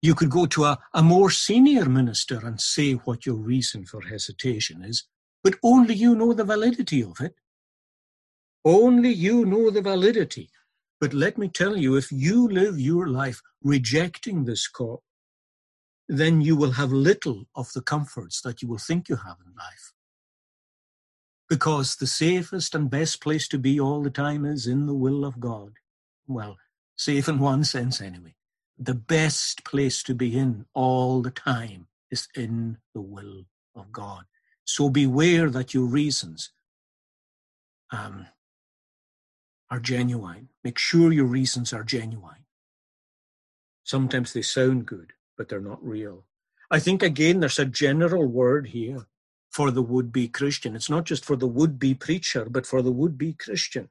You 0.00 0.14
could 0.14 0.30
go 0.30 0.46
to 0.46 0.64
a, 0.64 0.78
a 0.94 1.02
more 1.02 1.30
senior 1.30 1.86
minister 1.86 2.38
and 2.44 2.60
say 2.60 2.92
what 2.92 3.26
your 3.26 3.36
reason 3.36 3.84
for 3.84 4.02
hesitation 4.02 4.84
is, 4.84 5.04
but 5.42 5.56
only 5.62 5.94
you 5.94 6.14
know 6.14 6.32
the 6.32 6.44
validity 6.44 7.02
of 7.02 7.20
it. 7.20 7.34
Only 8.64 9.10
you 9.10 9.44
know 9.44 9.70
the 9.70 9.82
validity. 9.82 10.50
But 11.00 11.14
let 11.14 11.38
me 11.38 11.48
tell 11.48 11.76
you, 11.76 11.96
if 11.96 12.12
you 12.12 12.48
live 12.48 12.78
your 12.78 13.08
life 13.08 13.40
rejecting 13.62 14.44
this 14.44 14.68
call, 14.68 15.02
then 16.08 16.40
you 16.40 16.56
will 16.56 16.72
have 16.72 16.92
little 16.92 17.44
of 17.54 17.72
the 17.72 17.82
comforts 17.82 18.40
that 18.42 18.62
you 18.62 18.68
will 18.68 18.78
think 18.78 19.08
you 19.08 19.16
have 19.16 19.36
in 19.44 19.52
life. 19.56 19.92
Because 21.48 21.96
the 21.96 22.06
safest 22.06 22.74
and 22.74 22.90
best 22.90 23.20
place 23.20 23.48
to 23.48 23.58
be 23.58 23.80
all 23.80 24.02
the 24.02 24.10
time 24.10 24.44
is 24.44 24.66
in 24.66 24.86
the 24.86 24.94
will 24.94 25.24
of 25.24 25.40
God. 25.40 25.74
Well, 26.26 26.56
safe 26.96 27.28
in 27.28 27.38
one 27.38 27.64
sense 27.64 28.00
anyway. 28.00 28.34
The 28.78 28.94
best 28.94 29.64
place 29.64 30.02
to 30.04 30.14
be 30.14 30.38
in 30.38 30.66
all 30.72 31.20
the 31.22 31.30
time 31.32 31.88
is 32.10 32.28
in 32.36 32.78
the 32.94 33.00
will 33.00 33.44
of 33.74 33.92
God. 33.92 34.24
So 34.64 34.88
beware 34.88 35.50
that 35.50 35.74
your 35.74 35.86
reasons 35.86 36.52
um, 37.90 38.26
are 39.70 39.80
genuine. 39.80 40.50
Make 40.62 40.78
sure 40.78 41.12
your 41.12 41.26
reasons 41.26 41.72
are 41.72 41.84
genuine. 41.84 42.44
Sometimes 43.84 44.32
they 44.32 44.42
sound 44.42 44.86
good, 44.86 45.12
but 45.36 45.48
they're 45.48 45.60
not 45.60 45.84
real. 45.84 46.24
I 46.70 46.78
think 46.78 47.02
again, 47.02 47.40
there's 47.40 47.58
a 47.58 47.64
general 47.64 48.26
word 48.26 48.68
here 48.68 49.06
for 49.50 49.70
the 49.70 49.82
would 49.82 50.12
be 50.12 50.28
Christian. 50.28 50.76
It's 50.76 50.90
not 50.90 51.04
just 51.04 51.24
for 51.24 51.36
the 51.36 51.46
would 51.46 51.78
be 51.78 51.94
preacher, 51.94 52.46
but 52.50 52.66
for 52.66 52.82
the 52.82 52.92
would 52.92 53.16
be 53.16 53.32
Christian. 53.32 53.88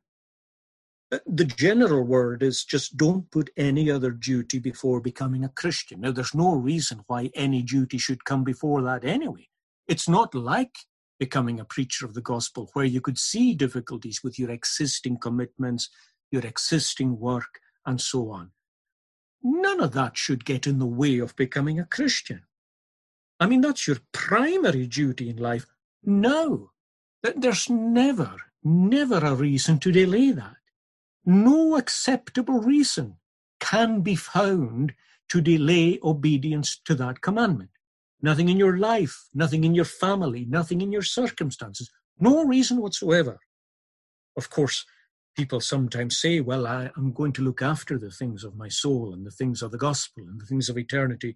Uh, 1.09 1.19
the 1.25 1.45
general 1.45 2.03
word 2.03 2.43
is 2.43 2.65
just 2.65 2.97
don't 2.97 3.31
put 3.31 3.49
any 3.55 3.89
other 3.89 4.11
duty 4.11 4.59
before 4.59 4.99
becoming 4.99 5.45
a 5.45 5.49
Christian. 5.49 6.01
Now, 6.01 6.11
there's 6.11 6.35
no 6.35 6.53
reason 6.53 7.03
why 7.07 7.31
any 7.33 7.61
duty 7.61 7.97
should 7.97 8.25
come 8.25 8.43
before 8.43 8.81
that 8.81 9.05
anyway. 9.05 9.47
It's 9.87 10.09
not 10.09 10.35
like 10.35 10.75
becoming 11.17 11.59
a 11.59 11.65
preacher 11.65 12.05
of 12.05 12.13
the 12.13 12.21
gospel, 12.21 12.69
where 12.73 12.85
you 12.85 13.01
could 13.01 13.17
see 13.17 13.55
difficulties 13.55 14.21
with 14.23 14.37
your 14.37 14.51
existing 14.51 15.17
commitments, 15.17 15.89
your 16.29 16.45
existing 16.45 17.19
work, 17.19 17.59
and 17.85 18.01
so 18.01 18.29
on. 18.29 18.51
None 19.41 19.79
of 19.79 19.93
that 19.93 20.17
should 20.17 20.43
get 20.43 20.67
in 20.67 20.77
the 20.77 20.85
way 20.85 21.19
of 21.19 21.35
becoming 21.37 21.79
a 21.79 21.85
Christian. 21.85 22.43
I 23.39 23.45
mean, 23.45 23.61
that's 23.61 23.87
your 23.87 23.97
primary 24.11 24.87
duty 24.87 25.29
in 25.29 25.37
life. 25.37 25.65
No, 26.03 26.71
there's 27.23 27.69
never, 27.69 28.35
never 28.63 29.17
a 29.17 29.35
reason 29.35 29.79
to 29.79 29.91
delay 29.91 30.31
that. 30.31 30.56
No 31.27 31.75
acceptable 31.75 32.61
reason 32.61 33.17
can 33.59 33.99
be 33.99 34.15
found 34.15 34.93
to 35.27 35.41
delay 35.41 35.99
obedience 36.01 36.79
to 36.85 36.95
that 36.95 37.19
commandment. 37.19 37.69
Nothing 38.21 38.47
in 38.47 38.57
your 38.57 38.77
life, 38.77 39.27
nothing 39.33 39.65
in 39.65 39.75
your 39.75 39.83
family, 39.83 40.45
nothing 40.47 40.79
in 40.79 40.93
your 40.93 41.01
circumstances. 41.01 41.91
No 42.17 42.45
reason 42.45 42.81
whatsoever. 42.81 43.39
Of 44.37 44.49
course, 44.49 44.85
people 45.35 45.59
sometimes 45.59 46.17
say, 46.17 46.39
well, 46.39 46.65
I, 46.65 46.91
am 46.95 47.11
going 47.11 47.33
to 47.33 47.43
look 47.43 47.61
after 47.61 47.99
the 47.99 48.09
things 48.09 48.45
of 48.45 48.55
my 48.55 48.69
soul 48.69 49.13
and 49.13 49.25
the 49.25 49.31
things 49.31 49.61
of 49.61 49.71
the 49.71 49.77
gospel 49.77 50.23
and 50.23 50.39
the 50.39 50.45
things 50.45 50.69
of 50.69 50.77
eternity. 50.77 51.35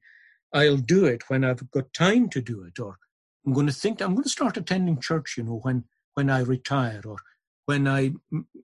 I'll 0.54 0.78
do 0.78 1.04
it 1.04 1.24
when 1.28 1.44
I've 1.44 1.70
got 1.72 1.94
time 1.94 2.30
to 2.30 2.42
do 2.42 2.64
it, 2.64 2.80
or 2.80 2.98
I'm 3.46 3.52
going 3.52 3.68
to 3.68 3.74
think, 3.74 4.00
I'm 4.00 4.14
going 4.14 4.24
to 4.24 4.30
start 4.30 4.56
attending 4.56 5.02
church, 5.02 5.36
you 5.38 5.44
know, 5.44 5.60
when, 5.64 5.84
when 6.14 6.30
I 6.30 6.40
retire, 6.40 7.02
or 7.06 7.18
when 7.72 7.88
I 7.88 8.12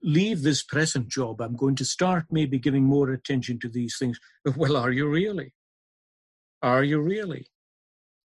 leave 0.02 0.42
this 0.42 0.62
present 0.62 1.08
job, 1.08 1.40
I'm 1.40 1.56
going 1.56 1.76
to 1.76 1.84
start 1.84 2.26
maybe 2.30 2.58
giving 2.58 2.84
more 2.84 3.08
attention 3.10 3.58
to 3.60 3.68
these 3.68 3.96
things. 3.98 4.20
Well, 4.56 4.76
are 4.76 4.92
you 4.92 5.08
really? 5.08 5.54
Are 6.62 6.84
you 6.84 7.00
really? 7.00 7.46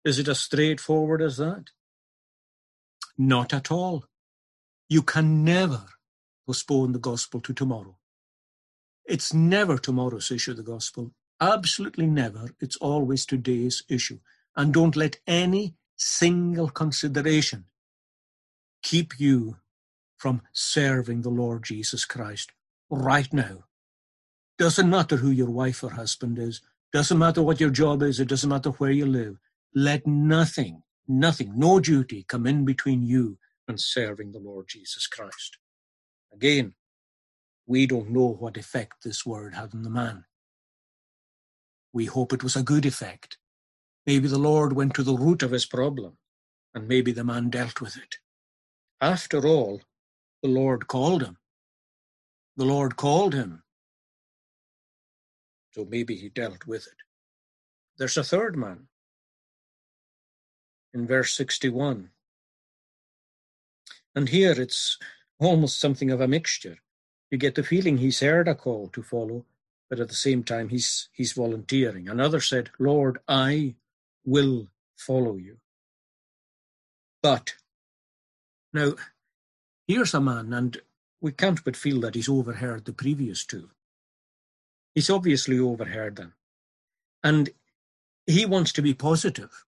Is 0.07 0.19
it 0.19 0.29
as 0.29 0.41
straightforward 0.41 1.21
as 1.21 1.37
that? 1.37 1.65
Not 3.19 3.53
at 3.53 3.71
all. 3.71 4.07
You 4.89 5.03
can 5.03 5.45
never 5.45 5.85
postpone 6.47 6.93
the 6.93 7.07
gospel 7.11 7.41
to 7.43 7.53
tomorrow. 7.53 7.97
It's 9.05 9.35
never 9.35 9.77
tomorrow's 9.77 10.31
issue, 10.31 10.55
the 10.55 10.71
gospel. 10.75 11.13
Absolutely 11.43 12.07
never. 12.07 12.45
It's 12.59 12.77
always 12.77 13.27
today's 13.27 13.83
issue. 13.91 14.21
And 14.57 14.73
don't 14.73 14.97
let 14.97 15.19
any 15.27 15.75
single 15.97 16.71
consideration 16.71 17.67
keep 18.83 19.21
you 19.21 19.59
from 20.21 20.43
serving 20.53 21.23
the 21.23 21.31
Lord 21.31 21.65
Jesus 21.65 22.05
Christ 22.05 22.53
right 22.91 23.33
now. 23.33 23.65
Doesn't 24.59 24.91
matter 24.91 25.17
who 25.17 25.31
your 25.31 25.51
wife 25.51 25.83
or 25.83 25.93
husband 25.93 26.39
is. 26.39 26.61
Doesn't 26.93 27.19
matter 27.19 27.43
what 27.43 27.61
your 27.61 27.71
job 27.71 28.03
is. 28.03 28.21
It 28.21 28.29
doesn't 28.29 28.51
matter 28.51 28.71
where 28.73 28.91
you 28.91 29.07
live. 29.07 29.39
Let 29.75 30.07
nothing, 30.07 30.83
nothing, 31.09 31.55
no 31.57 31.81
duty 31.81 32.27
come 32.29 32.47
in 32.47 32.67
between 32.67 33.03
you 33.03 33.39
and 33.67 33.81
serving 33.81 34.33
the 34.33 34.39
Lord 34.41 34.67
Jesus 34.69 35.07
Christ. 35.07 35.57
Again, 36.35 36.75
we 37.67 37.87
don't 37.87 38.11
know 38.11 38.27
what 38.29 38.59
effect 38.59 39.03
this 39.03 39.25
word 39.25 39.55
had 39.55 39.75
on 39.75 39.83
the 39.83 39.91
man. 39.91 40.25
We 41.95 42.05
hope 42.07 42.35
it 42.35 42.43
was 42.43 42.57
a 42.57 42.63
good 42.63 42.85
effect. 42.85 43.39
Maybe 44.07 44.29
the 44.29 44.39
Lord 44.39 44.75
went 44.75 44.95
to 44.95 45.03
the 45.03 45.17
root 45.17 45.43
of 45.43 45.53
his 45.53 45.67
problem 45.67 46.19
and 46.75 46.87
maybe 46.87 47.13
the 47.13 47.25
man 47.25 47.51
dealt 47.51 47.81
with 47.81 47.97
it. 47.97 48.17
After 49.01 49.47
all, 49.47 49.81
the 50.43 50.49
Lord 50.49 50.87
called 50.87 51.23
him. 51.23 51.37
The 52.57 52.65
Lord 52.65 52.97
called 52.97 53.35
him. 53.35 53.63
So 55.73 55.87
maybe 55.89 56.17
he 56.17 56.29
dealt 56.29 56.67
with 56.67 56.87
it. 56.87 56.97
There's 57.99 58.17
a 58.17 58.25
third 58.25 58.57
man 58.57 58.89
in 60.93 61.07
verse 61.07 61.35
61. 61.35 62.11
And 64.15 64.29
here 64.29 64.61
it's 64.61 64.99
almost 65.39 65.79
something 65.79 66.11
of 66.11 66.21
a 66.21 66.29
mixture. 66.29 66.79
You 67.31 67.39
get 67.39 67.55
the 67.55 67.63
feeling 67.63 67.99
he's 67.99 68.21
heard 68.21 68.49
a 68.49 68.55
call 68.55 68.89
to 68.89 69.03
follow, 69.03 69.47
but 69.89 70.01
at 70.01 70.09
the 70.09 70.15
same 70.15 70.43
time 70.43 70.69
he's 70.69 71.09
he's 71.13 71.33
volunteering. 71.33 72.09
Another 72.09 72.41
said, 72.41 72.71
Lord, 72.79 73.19
I 73.29 73.77
will 74.25 74.69
follow 74.97 75.37
you. 75.37 75.59
But 77.23 77.55
now 78.73 78.95
here's 79.91 80.15
a 80.15 80.21
man, 80.21 80.53
and 80.53 80.81
we 81.21 81.33
can't 81.33 81.65
but 81.65 81.77
feel 81.77 82.01
that 82.01 82.15
he's 82.15 82.29
overheard 82.29 82.85
the 82.85 82.93
previous 82.93 83.45
two. 83.45 83.71
He's 84.95 85.11
obviously 85.11 85.59
overheard 85.59 86.15
them. 86.15 86.35
And 87.25 87.51
he 88.25 88.47
wants 88.47 88.73
to 88.75 88.83
be 88.83 88.95
positive. 88.95 89.65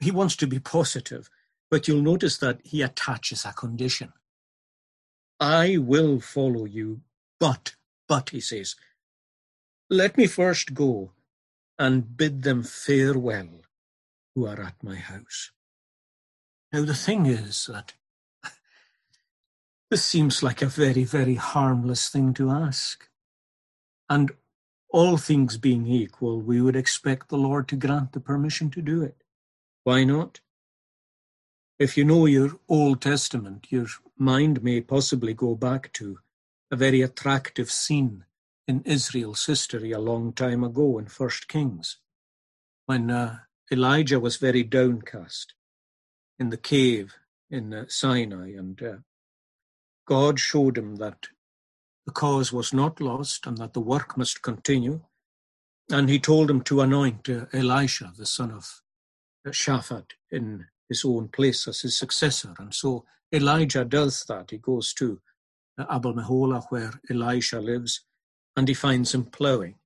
He 0.00 0.10
wants 0.10 0.34
to 0.36 0.48
be 0.48 0.58
positive, 0.58 1.30
but 1.70 1.86
you'll 1.86 2.02
notice 2.02 2.38
that 2.38 2.58
he 2.64 2.82
attaches 2.82 3.44
a 3.44 3.52
condition. 3.52 4.12
I 5.38 5.78
will 5.78 6.18
follow 6.18 6.64
you, 6.64 7.02
but, 7.38 7.76
but, 8.08 8.30
he 8.30 8.40
says, 8.40 8.74
let 9.88 10.16
me 10.16 10.26
first 10.26 10.74
go 10.74 11.12
and 11.78 12.16
bid 12.16 12.42
them 12.42 12.64
farewell 12.64 13.62
who 14.34 14.44
are 14.44 14.60
at 14.60 14.82
my 14.82 14.96
house. 14.96 15.52
Now, 16.72 16.84
the 16.84 16.94
thing 16.94 17.26
is 17.26 17.66
that 17.66 17.92
this 19.92 20.02
seems 20.02 20.42
like 20.42 20.62
a 20.62 20.66
very, 20.66 21.04
very 21.04 21.34
harmless 21.34 22.08
thing 22.08 22.32
to 22.32 22.48
ask. 22.48 23.10
And 24.08 24.32
all 24.88 25.18
things 25.18 25.58
being 25.58 25.86
equal, 25.86 26.40
we 26.40 26.62
would 26.62 26.76
expect 26.76 27.28
the 27.28 27.36
Lord 27.36 27.68
to 27.68 27.76
grant 27.76 28.12
the 28.12 28.20
permission 28.20 28.70
to 28.70 28.80
do 28.80 29.02
it. 29.02 29.22
Why 29.84 30.04
not? 30.04 30.40
If 31.78 31.98
you 31.98 32.06
know 32.06 32.24
your 32.24 32.58
Old 32.70 33.02
Testament, 33.02 33.66
your 33.68 33.86
mind 34.16 34.62
may 34.62 34.80
possibly 34.80 35.34
go 35.34 35.56
back 35.56 35.92
to 35.92 36.20
a 36.70 36.76
very 36.76 37.02
attractive 37.02 37.70
scene 37.70 38.24
in 38.66 38.80
Israel's 38.86 39.44
history 39.44 39.92
a 39.92 39.98
long 39.98 40.32
time 40.32 40.64
ago 40.64 40.96
in 40.96 41.04
First 41.04 41.48
Kings, 41.48 41.98
when 42.86 43.10
uh, 43.10 43.40
Elijah 43.70 44.18
was 44.18 44.38
very 44.38 44.62
downcast 44.62 45.52
in 46.38 46.48
the 46.48 46.56
cave 46.56 47.16
in 47.50 47.74
uh, 47.74 47.84
Sinai, 47.88 48.54
and 48.56 48.82
uh, 48.82 48.96
God 50.06 50.38
showed 50.40 50.76
him 50.76 50.96
that 50.96 51.28
the 52.06 52.12
cause 52.12 52.52
was 52.52 52.72
not 52.72 53.00
lost 53.00 53.46
and 53.46 53.58
that 53.58 53.72
the 53.74 53.80
work 53.80 54.16
must 54.16 54.42
continue. 54.42 55.02
And 55.90 56.08
he 56.08 56.18
told 56.18 56.50
him 56.50 56.62
to 56.62 56.80
anoint 56.80 57.28
Elisha, 57.52 58.12
the 58.16 58.26
son 58.26 58.50
of 58.50 58.82
Shaphat, 59.46 60.12
in 60.30 60.66
his 60.88 61.04
own 61.04 61.28
place 61.28 61.68
as 61.68 61.80
his 61.80 61.98
successor. 61.98 62.54
And 62.58 62.74
so 62.74 63.04
Elijah 63.32 63.84
does 63.84 64.24
that. 64.24 64.50
He 64.50 64.58
goes 64.58 64.92
to 64.94 65.20
Abel 65.90 66.14
Meholah, 66.14 66.66
where 66.70 66.92
Elisha 67.10 67.60
lives, 67.60 68.04
and 68.56 68.68
he 68.68 68.74
finds 68.74 69.14
him 69.14 69.24
ploughing. 69.24 69.76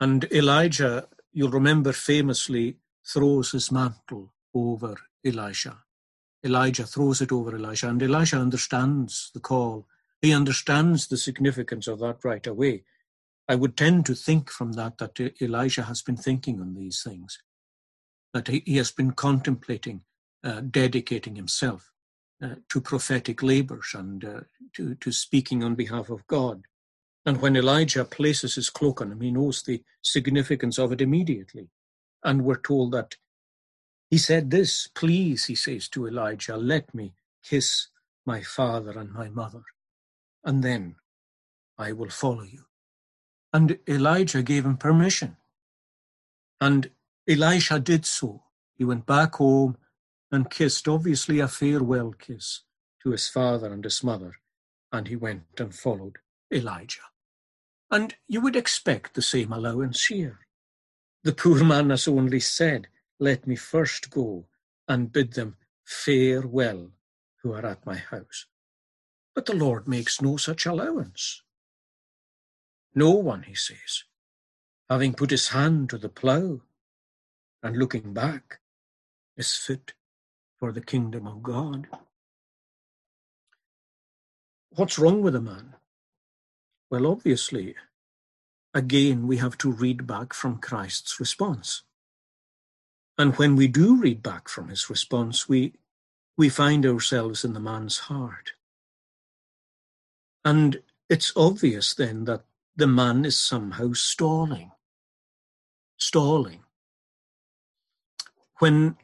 And 0.00 0.24
Elijah, 0.32 1.08
you'll 1.32 1.50
remember 1.50 1.92
famously, 1.92 2.78
throws 3.06 3.52
his 3.52 3.70
mantle 3.72 4.32
over 4.54 4.96
Elisha. 5.24 5.84
Elijah 6.46 6.86
throws 6.86 7.20
it 7.20 7.32
over 7.32 7.54
Elisha, 7.54 7.88
and 7.88 8.02
Elisha 8.02 8.38
understands 8.38 9.30
the 9.34 9.40
call 9.40 9.86
he 10.22 10.32
understands 10.32 11.06
the 11.06 11.16
significance 11.16 11.86
of 11.86 11.98
that 12.00 12.24
right 12.24 12.46
away. 12.46 12.84
I 13.48 13.54
would 13.54 13.76
tend 13.76 14.06
to 14.06 14.14
think 14.14 14.50
from 14.50 14.72
that 14.72 14.98
that 14.98 15.20
Elijah 15.40 15.84
has 15.84 16.02
been 16.02 16.16
thinking 16.16 16.60
on 16.60 16.74
these 16.74 17.02
things, 17.02 17.38
that 18.34 18.48
he, 18.48 18.76
has 18.76 18.90
been 18.90 19.12
contemplating 19.12 20.02
uh, 20.42 20.62
dedicating 20.62 21.36
himself 21.36 21.92
uh, 22.42 22.56
to 22.68 22.80
prophetic 22.80 23.42
labors 23.42 23.92
and 23.94 24.24
uh, 24.24 24.40
to, 24.74 24.94
to 24.96 25.12
speaking 25.12 25.62
on 25.62 25.74
behalf 25.74 26.10
of 26.10 26.26
God. 26.26 26.62
And 27.24 27.40
when 27.40 27.56
Elijah 27.56 28.04
places 28.04 28.54
his 28.54 28.70
cloak 28.70 29.00
on 29.00 29.12
him, 29.12 29.20
he 29.20 29.30
knows 29.30 29.62
the 29.62 29.82
significance 30.02 30.78
of 30.78 30.92
it 30.92 31.00
immediately. 31.00 31.68
And 32.24 32.42
we're 32.42 32.60
told 32.60 32.92
that 32.92 33.16
he 34.10 34.18
said 34.18 34.50
this, 34.50 34.88
Please, 34.94 35.46
he 35.46 35.54
says 35.54 35.88
to 35.88 36.06
Elijah, 36.06 36.56
let 36.56 36.94
me 36.94 37.14
kiss 37.42 37.88
my 38.24 38.42
father 38.42 38.98
and 38.98 39.12
my 39.12 39.28
mother 39.28 39.62
and 40.46 40.62
then 40.62 40.94
I 41.76 41.92
will 41.92 42.08
follow 42.08 42.44
you. 42.44 42.64
And 43.52 43.78
Elijah 43.88 44.42
gave 44.42 44.64
him 44.64 44.76
permission. 44.76 45.36
And 46.60 46.90
Elisha 47.28 47.80
did 47.80 48.06
so. 48.06 48.44
He 48.76 48.84
went 48.84 49.06
back 49.06 49.34
home 49.34 49.76
and 50.30 50.48
kissed, 50.48 50.88
obviously, 50.88 51.40
a 51.40 51.48
farewell 51.48 52.12
kiss 52.12 52.62
to 53.02 53.10
his 53.10 53.28
father 53.28 53.72
and 53.72 53.82
his 53.82 54.02
mother, 54.04 54.36
and 54.92 55.08
he 55.08 55.16
went 55.16 55.44
and 55.58 55.74
followed 55.74 56.16
Elijah. 56.52 57.00
And 57.90 58.14
you 58.28 58.40
would 58.40 58.56
expect 58.56 59.14
the 59.14 59.22
same 59.22 59.52
allowance 59.52 60.06
here. 60.06 60.40
The 61.24 61.32
poor 61.32 61.64
man 61.64 61.90
has 61.90 62.06
only 62.06 62.40
said, 62.40 62.86
Let 63.18 63.46
me 63.46 63.56
first 63.56 64.10
go 64.10 64.46
and 64.88 65.12
bid 65.12 65.34
them 65.34 65.56
farewell 65.84 66.90
who 67.42 67.52
are 67.52 67.64
at 67.64 67.86
my 67.86 67.96
house. 67.96 68.46
But 69.34 69.46
the 69.46 69.54
Lord 69.56 69.88
makes 69.88 70.20
no 70.20 70.36
such 70.36 70.66
allowance. 70.66 71.42
No 72.94 73.10
one, 73.12 73.44
he 73.44 73.54
says, 73.54 74.04
having 74.88 75.14
put 75.14 75.30
his 75.30 75.48
hand 75.48 75.90
to 75.90 75.98
the 75.98 76.08
plough 76.08 76.62
and 77.62 77.76
looking 77.76 78.12
back, 78.14 78.60
is 79.36 79.56
fit 79.56 79.94
for 80.58 80.72
the 80.72 80.80
kingdom 80.80 81.26
of 81.26 81.42
God. 81.42 81.88
What's 84.70 84.98
wrong 84.98 85.22
with 85.22 85.34
a 85.34 85.40
man? 85.40 85.74
Well, 86.90 87.06
obviously, 87.06 87.74
again, 88.74 89.26
we 89.26 89.38
have 89.38 89.58
to 89.58 89.72
read 89.72 90.06
back 90.06 90.34
from 90.34 90.58
Christ's 90.58 91.18
response. 91.20 91.82
And 93.18 93.34
when 93.36 93.56
we 93.56 93.66
do 93.66 93.96
read 93.96 94.22
back 94.22 94.48
from 94.48 94.68
his 94.68 94.90
response, 94.90 95.48
we, 95.48 95.74
we 96.36 96.48
find 96.48 96.84
ourselves 96.84 97.44
in 97.44 97.54
the 97.54 97.60
man's 97.60 97.98
heart. 97.98 98.52
And 100.44 100.82
it's 101.08 101.32
obvious 101.34 101.94
then 101.94 102.24
that 102.24 102.44
the 102.76 102.86
man 102.86 103.24
is 103.24 103.38
somehow 103.38 103.92
stalling. 103.94 104.72
Stalling. 105.96 106.60
When, 108.58 108.96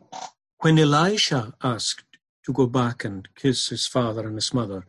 when 0.58 0.78
Elisha 0.78 1.54
asked 1.62 2.04
to 2.44 2.52
go 2.52 2.66
back 2.66 3.04
and 3.04 3.28
kiss 3.34 3.68
his 3.68 3.86
father 3.86 4.26
and 4.26 4.34
his 4.34 4.52
mother, 4.52 4.84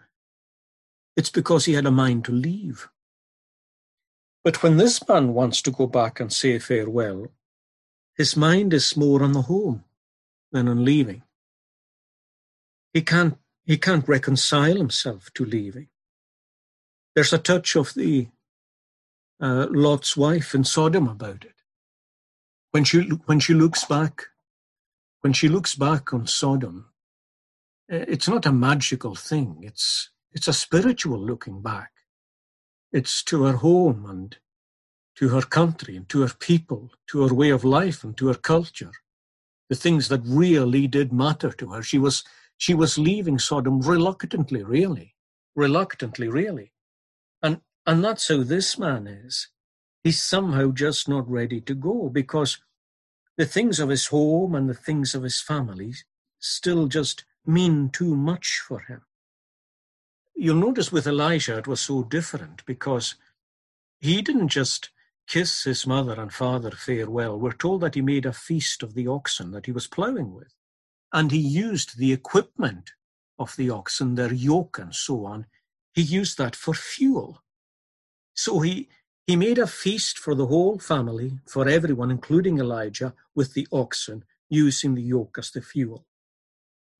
it's 1.16 1.30
because 1.30 1.66
he 1.66 1.74
had 1.74 1.86
a 1.86 1.92
mind 1.92 2.26
to 2.26 2.32
leave. 2.32 2.90
But 4.44 4.62
when 4.62 4.78
this 4.78 5.08
man 5.08 5.34
wants 5.34 5.62
to 5.62 5.72
go 5.72 5.88
back 5.88 6.20
and 6.20 6.32
say 6.32 6.60
farewell, 6.60 7.28
his 8.16 8.38
mind 8.38 8.74
is 8.74 8.98
more 8.98 9.24
on 9.24 9.34
the 9.34 9.44
home 9.44 9.84
than 10.52 10.68
on 10.68 10.86
leaving. 10.86 11.24
He 12.94 13.02
can't, 13.02 13.38
he 13.66 13.78
can't 13.78 14.08
reconcile 14.08 14.76
himself 14.76 15.32
to 15.36 15.46
leaving. 15.46 15.88
There's 17.16 17.34
a 17.34 17.38
touch 17.38 17.76
of 17.76 17.94
the 17.94 18.28
uh, 19.40 19.68
Lot's 19.70 20.16
wife 20.18 20.56
in 20.56 20.64
Sodom 20.64 21.08
about 21.08 21.46
it. 21.46 21.54
When 22.72 22.84
she 22.84 23.02
when 23.02 23.40
she 23.40 23.54
looks 23.54 23.86
back, 23.86 24.28
when 25.22 25.34
she 25.34 25.48
looks 25.48 25.76
back 25.76 26.14
on 26.14 26.26
Sodom, 26.26 26.88
it's 27.88 28.28
not 28.28 28.46
a 28.46 28.52
magical 28.52 29.16
thing. 29.16 29.60
It's 29.62 30.10
it's 30.32 30.48
a 30.48 30.54
spiritual 30.54 31.20
looking 31.20 31.62
back. 31.62 31.92
It's 32.92 33.24
to 33.26 33.44
her 33.44 33.58
home 33.58 34.06
and 34.10 34.38
to 35.16 35.30
her 35.30 35.42
country 35.42 35.96
and 35.96 36.10
to 36.10 36.22
her 36.22 36.34
people, 36.40 36.92
to 37.08 37.28
her 37.28 37.34
way 37.34 37.50
of 37.50 37.64
life 37.64 38.04
and 38.04 38.18
to 38.18 38.28
her 38.28 38.34
culture, 38.34 38.92
the 39.70 39.76
things 39.76 40.08
that 40.08 40.22
really 40.26 40.88
did 40.88 41.14
matter 41.14 41.52
to 41.52 41.72
her. 41.72 41.84
She 41.84 41.98
was 41.98 42.24
she 42.58 42.74
was 42.74 42.98
leaving 42.98 43.40
Sodom 43.40 43.82
reluctantly, 43.82 44.64
really, 44.64 45.16
reluctantly, 45.56 46.28
really. 46.28 46.72
And, 47.42 47.62
and 47.86 48.04
that's 48.04 48.28
how 48.30 48.44
this 48.44 48.78
man 48.78 49.08
is. 49.08 49.50
He's 50.04 50.22
somehow 50.22 50.72
just 50.72 51.10
not 51.10 51.30
ready 51.30 51.60
to 51.62 51.74
go 51.74 52.10
because 52.10 52.60
the 53.38 53.46
things 53.46 53.80
of 53.80 53.90
his 53.90 54.08
home 54.08 54.56
and 54.56 54.70
the 54.70 54.74
things 54.74 55.16
of 55.16 55.24
his 55.24 55.42
family 55.42 55.94
still 56.40 56.88
just 56.88 57.26
mean 57.46 57.90
too 57.90 58.16
much 58.16 58.62
for 58.66 58.80
him. 58.80 59.02
You'll 60.36 60.56
notice 60.56 60.92
with 60.92 61.08
Elijah 61.08 61.58
it 61.58 61.68
was 61.68 61.80
so 61.80 62.04
different 62.04 62.66
because 62.66 63.16
he 64.00 64.22
didn't 64.22 64.50
just 64.50 64.90
kiss 65.28 65.64
his 65.66 65.88
mother 65.88 66.20
and 66.22 66.34
father 66.34 66.72
farewell. 66.72 67.40
We're 67.40 67.54
told 67.54 67.82
that 67.82 67.96
he 67.96 68.02
made 68.02 68.26
a 68.26 68.34
feast 68.34 68.84
of 68.84 68.96
the 68.96 69.08
oxen 69.08 69.52
that 69.52 69.66
he 69.68 69.74
was 69.74 69.88
ploughing 69.88 70.34
with. 70.34 70.50
and 71.14 71.32
he 71.32 71.40
used 71.40 71.98
the 71.98 72.14
equipment 72.14 72.92
of 73.40 73.56
the 73.58 73.72
oxen, 73.72 74.16
their 74.16 74.34
yoke 74.34 74.80
and 74.80 74.96
so 74.96 75.26
on. 75.26 75.48
He 75.94 76.04
used 76.04 76.38
that 76.40 76.56
for 76.56 76.76
fuel. 76.76 77.44
So 78.36 78.62
he, 78.62 78.90
he 79.28 79.36
made 79.36 79.60
a 79.60 79.68
feast 79.68 80.20
for 80.20 80.36
the 80.36 80.48
whole 80.48 80.80
family, 80.80 81.40
for 81.48 81.68
everyone, 81.68 82.12
including 82.12 82.60
Elijah, 82.60 83.14
with 83.36 83.54
the 83.54 83.68
oxen, 83.72 84.26
using 84.50 84.96
the 84.96 85.04
yoke 85.04 85.38
as 85.40 85.52
the 85.52 85.62
fuel. 85.62 86.06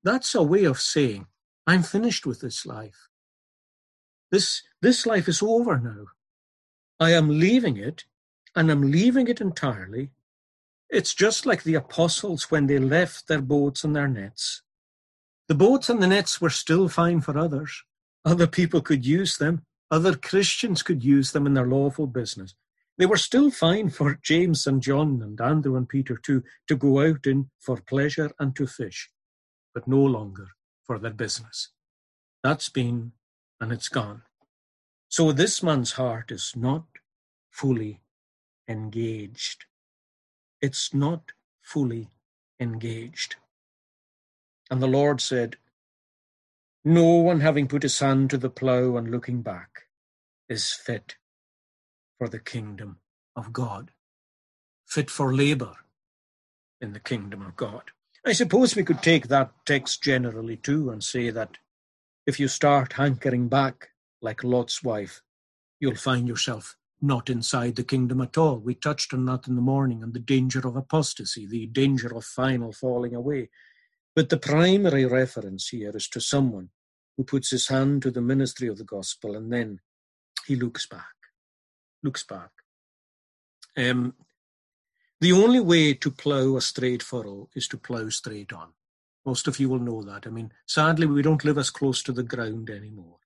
That's 0.04 0.34
a 0.34 0.42
way 0.42 0.64
of 0.64 0.80
saying, 0.80 1.26
I'm 1.66 1.82
finished 1.82 2.26
with 2.26 2.40
this 2.40 2.66
life. 2.66 3.08
This, 4.32 4.62
this 4.82 5.06
life 5.06 5.28
is 5.28 5.42
over 5.42 5.78
now. 5.78 6.06
I 7.00 7.12
am 7.12 7.40
leaving 7.40 7.76
it, 7.78 8.04
and 8.54 8.70
I'm 8.70 8.90
leaving 8.90 9.28
it 9.28 9.40
entirely. 9.40 10.10
It's 10.88 11.14
just 11.14 11.46
like 11.46 11.62
the 11.62 11.74
apostles 11.74 12.50
when 12.50 12.66
they 12.66 12.78
left 12.78 13.26
their 13.26 13.42
boats 13.42 13.84
and 13.84 13.96
their 13.96 14.08
nets. 14.08 14.62
The 15.48 15.54
boats 15.54 15.88
and 15.88 16.02
the 16.02 16.06
nets 16.06 16.40
were 16.40 16.50
still 16.50 16.88
fine 16.88 17.20
for 17.20 17.36
others. 17.36 17.82
Other 18.24 18.46
people 18.46 18.80
could 18.80 19.04
use 19.04 19.36
them. 19.36 19.64
Other 19.90 20.16
Christians 20.16 20.82
could 20.82 21.04
use 21.04 21.32
them 21.32 21.46
in 21.46 21.54
their 21.54 21.66
lawful 21.66 22.06
business. 22.06 22.54
They 22.96 23.06
were 23.06 23.16
still 23.16 23.50
fine 23.50 23.90
for 23.90 24.20
James 24.22 24.66
and 24.66 24.80
John 24.80 25.20
and 25.20 25.40
Andrew 25.40 25.76
and 25.76 25.88
Peter 25.88 26.16
too 26.16 26.44
to 26.68 26.76
go 26.76 27.00
out 27.00 27.26
in 27.26 27.50
for 27.58 27.76
pleasure 27.80 28.30
and 28.38 28.54
to 28.56 28.66
fish, 28.66 29.10
but 29.74 29.88
no 29.88 29.98
longer 29.98 30.48
for 30.84 30.98
their 30.98 31.12
business. 31.12 31.70
That's 32.42 32.68
been 32.68 33.12
and 33.60 33.72
it's 33.72 33.88
gone. 33.88 34.22
So 35.08 35.32
this 35.32 35.62
man's 35.62 35.92
heart 35.92 36.30
is 36.30 36.52
not 36.56 36.84
fully 37.50 38.00
engaged. 38.68 39.66
It's 40.60 40.94
not 40.94 41.32
fully 41.60 42.10
engaged. 42.60 43.36
And 44.70 44.82
the 44.82 44.86
Lord 44.86 45.20
said, 45.20 45.56
No 46.84 47.04
one 47.16 47.40
having 47.40 47.68
put 47.68 47.82
his 47.82 47.98
hand 47.98 48.30
to 48.30 48.38
the 48.38 48.50
plough 48.50 48.96
and 48.96 49.10
looking 49.10 49.42
back 49.42 49.84
is 50.48 50.72
fit 50.72 51.16
for 52.18 52.28
the 52.28 52.38
kingdom 52.38 52.98
of 53.36 53.52
God, 53.52 53.90
fit 54.86 55.10
for 55.10 55.34
labour 55.34 55.74
in 56.80 56.92
the 56.92 57.00
kingdom 57.00 57.42
of 57.42 57.56
God. 57.56 57.90
I 58.26 58.32
suppose 58.32 58.74
we 58.74 58.84
could 58.84 59.02
take 59.02 59.28
that 59.28 59.52
text 59.66 60.02
generally 60.02 60.56
too 60.56 60.90
and 60.90 61.04
say 61.04 61.30
that 61.30 61.58
if 62.26 62.40
you 62.40 62.48
start 62.48 62.94
hankering 62.94 63.48
back 63.48 63.90
like 64.22 64.42
Lot's 64.42 64.82
wife, 64.82 65.20
you'll 65.78 65.94
find 65.94 66.26
yourself 66.26 66.76
not 67.04 67.28
inside 67.28 67.76
the 67.76 67.84
kingdom 67.84 68.20
at 68.20 68.38
all. 68.38 68.58
We 68.58 68.74
touched 68.74 69.12
on 69.12 69.26
that 69.26 69.46
in 69.46 69.56
the 69.56 69.60
morning 69.60 70.02
and 70.02 70.14
the 70.14 70.18
danger 70.18 70.66
of 70.66 70.74
apostasy, 70.74 71.46
the 71.46 71.66
danger 71.66 72.14
of 72.16 72.24
final 72.24 72.72
falling 72.72 73.14
away. 73.14 73.50
But 74.16 74.30
the 74.30 74.38
primary 74.38 75.04
reference 75.04 75.68
here 75.68 75.92
is 75.94 76.08
to 76.08 76.20
someone 76.20 76.70
who 77.16 77.24
puts 77.24 77.50
his 77.50 77.68
hand 77.68 78.02
to 78.02 78.10
the 78.10 78.22
ministry 78.22 78.68
of 78.68 78.78
the 78.78 78.84
gospel 78.84 79.36
and 79.36 79.52
then 79.52 79.80
he 80.46 80.56
looks 80.56 80.86
back. 80.86 81.14
Looks 82.02 82.24
back. 82.24 82.50
Um, 83.76 84.14
the 85.20 85.32
only 85.32 85.60
way 85.60 85.94
to 85.94 86.10
plough 86.10 86.56
a 86.56 86.60
straight 86.60 87.02
furrow 87.02 87.48
is 87.54 87.68
to 87.68 87.76
plough 87.76 88.08
straight 88.08 88.52
on. 88.52 88.68
Most 89.26 89.48
of 89.48 89.58
you 89.58 89.68
will 89.68 89.78
know 89.78 90.02
that. 90.02 90.26
I 90.26 90.30
mean, 90.30 90.52
sadly, 90.66 91.06
we 91.06 91.22
don't 91.22 91.44
live 91.44 91.58
as 91.58 91.70
close 91.70 92.02
to 92.04 92.12
the 92.12 92.22
ground 92.22 92.70
anymore. 92.70 93.16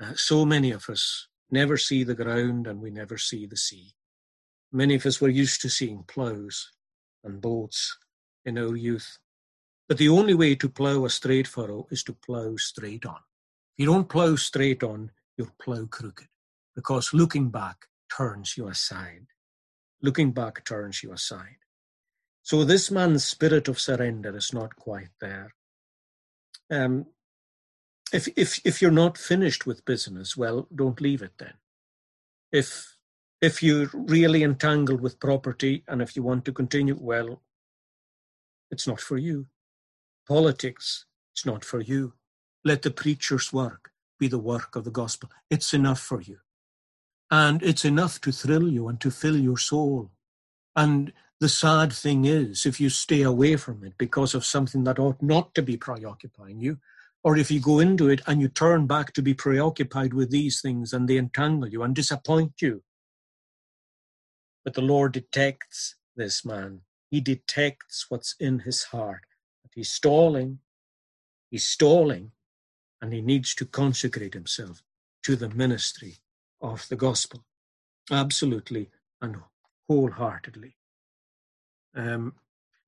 Uh, 0.00 0.12
so 0.14 0.44
many 0.44 0.72
of 0.72 0.88
us 0.90 1.28
never 1.50 1.76
see 1.76 2.04
the 2.04 2.14
ground 2.14 2.66
and 2.66 2.80
we 2.80 2.90
never 2.90 3.18
see 3.18 3.46
the 3.46 3.56
sea. 3.56 3.94
Many 4.72 4.96
of 4.96 5.06
us 5.06 5.20
were 5.20 5.28
used 5.28 5.60
to 5.62 5.70
seeing 5.70 6.04
ploughs 6.06 6.72
and 7.24 7.40
boats 7.40 7.96
in 8.44 8.58
our 8.58 8.76
youth. 8.76 9.18
But 9.88 9.98
the 9.98 10.08
only 10.08 10.34
way 10.34 10.54
to 10.56 10.68
plough 10.68 11.04
a 11.04 11.10
straight 11.10 11.46
furrow 11.46 11.86
is 11.90 12.02
to 12.04 12.12
plough 12.12 12.56
straight 12.56 13.06
on. 13.06 13.20
If 13.76 13.84
you 13.84 13.86
don't 13.86 14.08
plough 14.08 14.36
straight 14.36 14.82
on, 14.82 15.12
you'll 15.36 15.54
plough 15.60 15.86
crooked 15.86 16.28
because 16.74 17.14
looking 17.14 17.50
back 17.50 17.86
turns 18.14 18.56
you 18.56 18.68
aside. 18.68 19.26
Looking 20.02 20.32
back 20.32 20.64
turns 20.64 21.02
you 21.02 21.12
aside. 21.12 21.56
So 22.42 22.64
this 22.64 22.90
man's 22.90 23.24
spirit 23.24 23.66
of 23.66 23.80
surrender 23.80 24.36
is 24.36 24.52
not 24.52 24.76
quite 24.76 25.10
there. 25.20 25.54
Um, 26.70 27.06
if 28.12 28.28
if 28.36 28.60
if 28.64 28.80
you're 28.80 28.90
not 28.90 29.18
finished 29.18 29.66
with 29.66 29.84
business, 29.84 30.36
well, 30.36 30.68
don't 30.74 31.00
leave 31.00 31.22
it 31.22 31.32
then. 31.38 31.54
If 32.52 32.96
if 33.40 33.62
you're 33.62 33.90
really 33.92 34.42
entangled 34.42 35.00
with 35.00 35.20
property 35.20 35.84
and 35.88 36.00
if 36.00 36.16
you 36.16 36.22
want 36.22 36.44
to 36.44 36.52
continue, 36.52 36.96
well, 36.98 37.42
it's 38.70 38.86
not 38.86 39.00
for 39.00 39.18
you. 39.18 39.46
Politics, 40.26 41.06
it's 41.34 41.44
not 41.46 41.64
for 41.64 41.80
you. 41.80 42.14
Let 42.64 42.82
the 42.82 42.90
preacher's 42.90 43.52
work 43.52 43.90
be 44.18 44.28
the 44.28 44.38
work 44.38 44.74
of 44.74 44.84
the 44.84 44.90
gospel. 44.90 45.30
It's 45.50 45.74
enough 45.74 46.00
for 46.00 46.20
you. 46.20 46.38
And 47.30 47.62
it's 47.62 47.84
enough 47.84 48.20
to 48.22 48.32
thrill 48.32 48.68
you 48.68 48.88
and 48.88 49.00
to 49.00 49.10
fill 49.10 49.36
your 49.36 49.58
soul. 49.58 50.10
And 50.74 51.12
the 51.40 51.48
sad 51.48 51.92
thing 51.92 52.24
is, 52.24 52.64
if 52.64 52.80
you 52.80 52.88
stay 52.88 53.22
away 53.22 53.56
from 53.56 53.84
it 53.84 53.98
because 53.98 54.34
of 54.34 54.44
something 54.44 54.84
that 54.84 54.98
ought 54.98 55.22
not 55.22 55.54
to 55.54 55.62
be 55.62 55.76
preoccupying 55.76 56.60
you, 56.60 56.78
or 57.26 57.36
if 57.36 57.50
you 57.50 57.58
go 57.58 57.80
into 57.80 58.08
it 58.08 58.20
and 58.28 58.40
you 58.40 58.46
turn 58.46 58.86
back 58.86 59.12
to 59.12 59.20
be 59.20 59.34
preoccupied 59.34 60.14
with 60.14 60.30
these 60.30 60.60
things 60.60 60.92
and 60.92 61.08
they 61.08 61.16
entangle 61.16 61.68
you 61.68 61.82
and 61.82 61.92
disappoint 61.92 62.52
you. 62.62 62.84
But 64.64 64.74
the 64.74 64.80
Lord 64.80 65.10
detects 65.10 65.96
this 66.14 66.44
man. 66.44 66.82
He 67.10 67.20
detects 67.20 68.06
what's 68.08 68.36
in 68.38 68.60
his 68.60 68.84
heart. 68.84 69.24
He's 69.74 69.90
stalling. 69.90 70.60
He's 71.50 71.66
stalling. 71.66 72.30
And 73.02 73.12
he 73.12 73.22
needs 73.22 73.56
to 73.56 73.66
consecrate 73.66 74.34
himself 74.34 74.84
to 75.24 75.34
the 75.34 75.48
ministry 75.48 76.18
of 76.60 76.86
the 76.88 76.96
gospel. 76.96 77.44
Absolutely 78.08 78.88
and 79.20 79.38
wholeheartedly. 79.88 80.76
Um, 81.92 82.34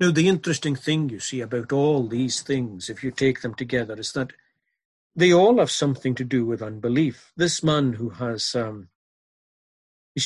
now, 0.00 0.12
the 0.12 0.28
interesting 0.28 0.76
thing 0.76 1.08
you 1.08 1.18
see 1.18 1.40
about 1.40 1.72
all 1.72 2.06
these 2.06 2.40
things, 2.40 2.88
if 2.88 3.02
you 3.02 3.10
take 3.10 3.40
them 3.40 3.54
together, 3.54 3.98
is 3.98 4.12
that 4.12 4.32
they 5.16 5.32
all 5.32 5.58
have 5.58 5.72
something 5.72 6.14
to 6.14 6.24
do 6.24 6.46
with 6.46 6.62
unbelief. 6.62 7.32
This 7.36 7.64
man 7.64 7.94
who 7.94 8.10
has, 8.10 8.54
um, 8.54 8.90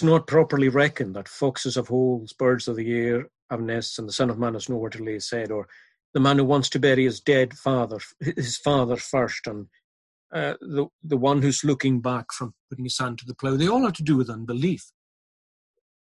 not 0.03 0.27
properly 0.27 0.69
reckoned 0.69 1.15
that 1.17 1.29
foxes 1.29 1.77
have 1.77 1.89
holes, 1.89 2.33
birds 2.33 2.69
of 2.69 2.77
the 2.77 2.93
air 2.93 3.29
have 3.51 3.61
nests, 3.61 3.99
and 3.99 4.07
the 4.07 4.13
Son 4.13 4.29
of 4.29 4.39
Man 4.39 4.55
has 4.55 4.69
nowhere 4.69 4.91
to 4.91 5.03
lay 5.03 5.15
his 5.15 5.31
head, 5.31 5.51
or 5.51 5.69
the 6.13 6.21
man 6.21 6.39
who 6.39 6.45
wants 6.45 6.69
to 6.71 6.79
bury 6.79 7.05
his 7.05 7.21
dead 7.21 7.55
father, 7.55 7.99
his 8.21 8.59
father 8.59 8.97
first, 8.97 9.47
and 9.47 9.69
uh, 10.33 10.55
the 10.61 10.87
the 11.03 11.17
one 11.17 11.43
who's 11.43 11.65
looking 11.65 12.01
back 12.01 12.33
from 12.33 12.55
putting 12.71 12.85
his 12.85 12.99
hand 12.99 13.19
to 13.19 13.27
the 13.27 13.35
plough. 13.35 13.57
They 13.57 13.69
all 13.69 13.85
have 13.85 13.93
to 13.95 14.03
do 14.03 14.17
with 14.17 14.31
unbelief. 14.31 14.93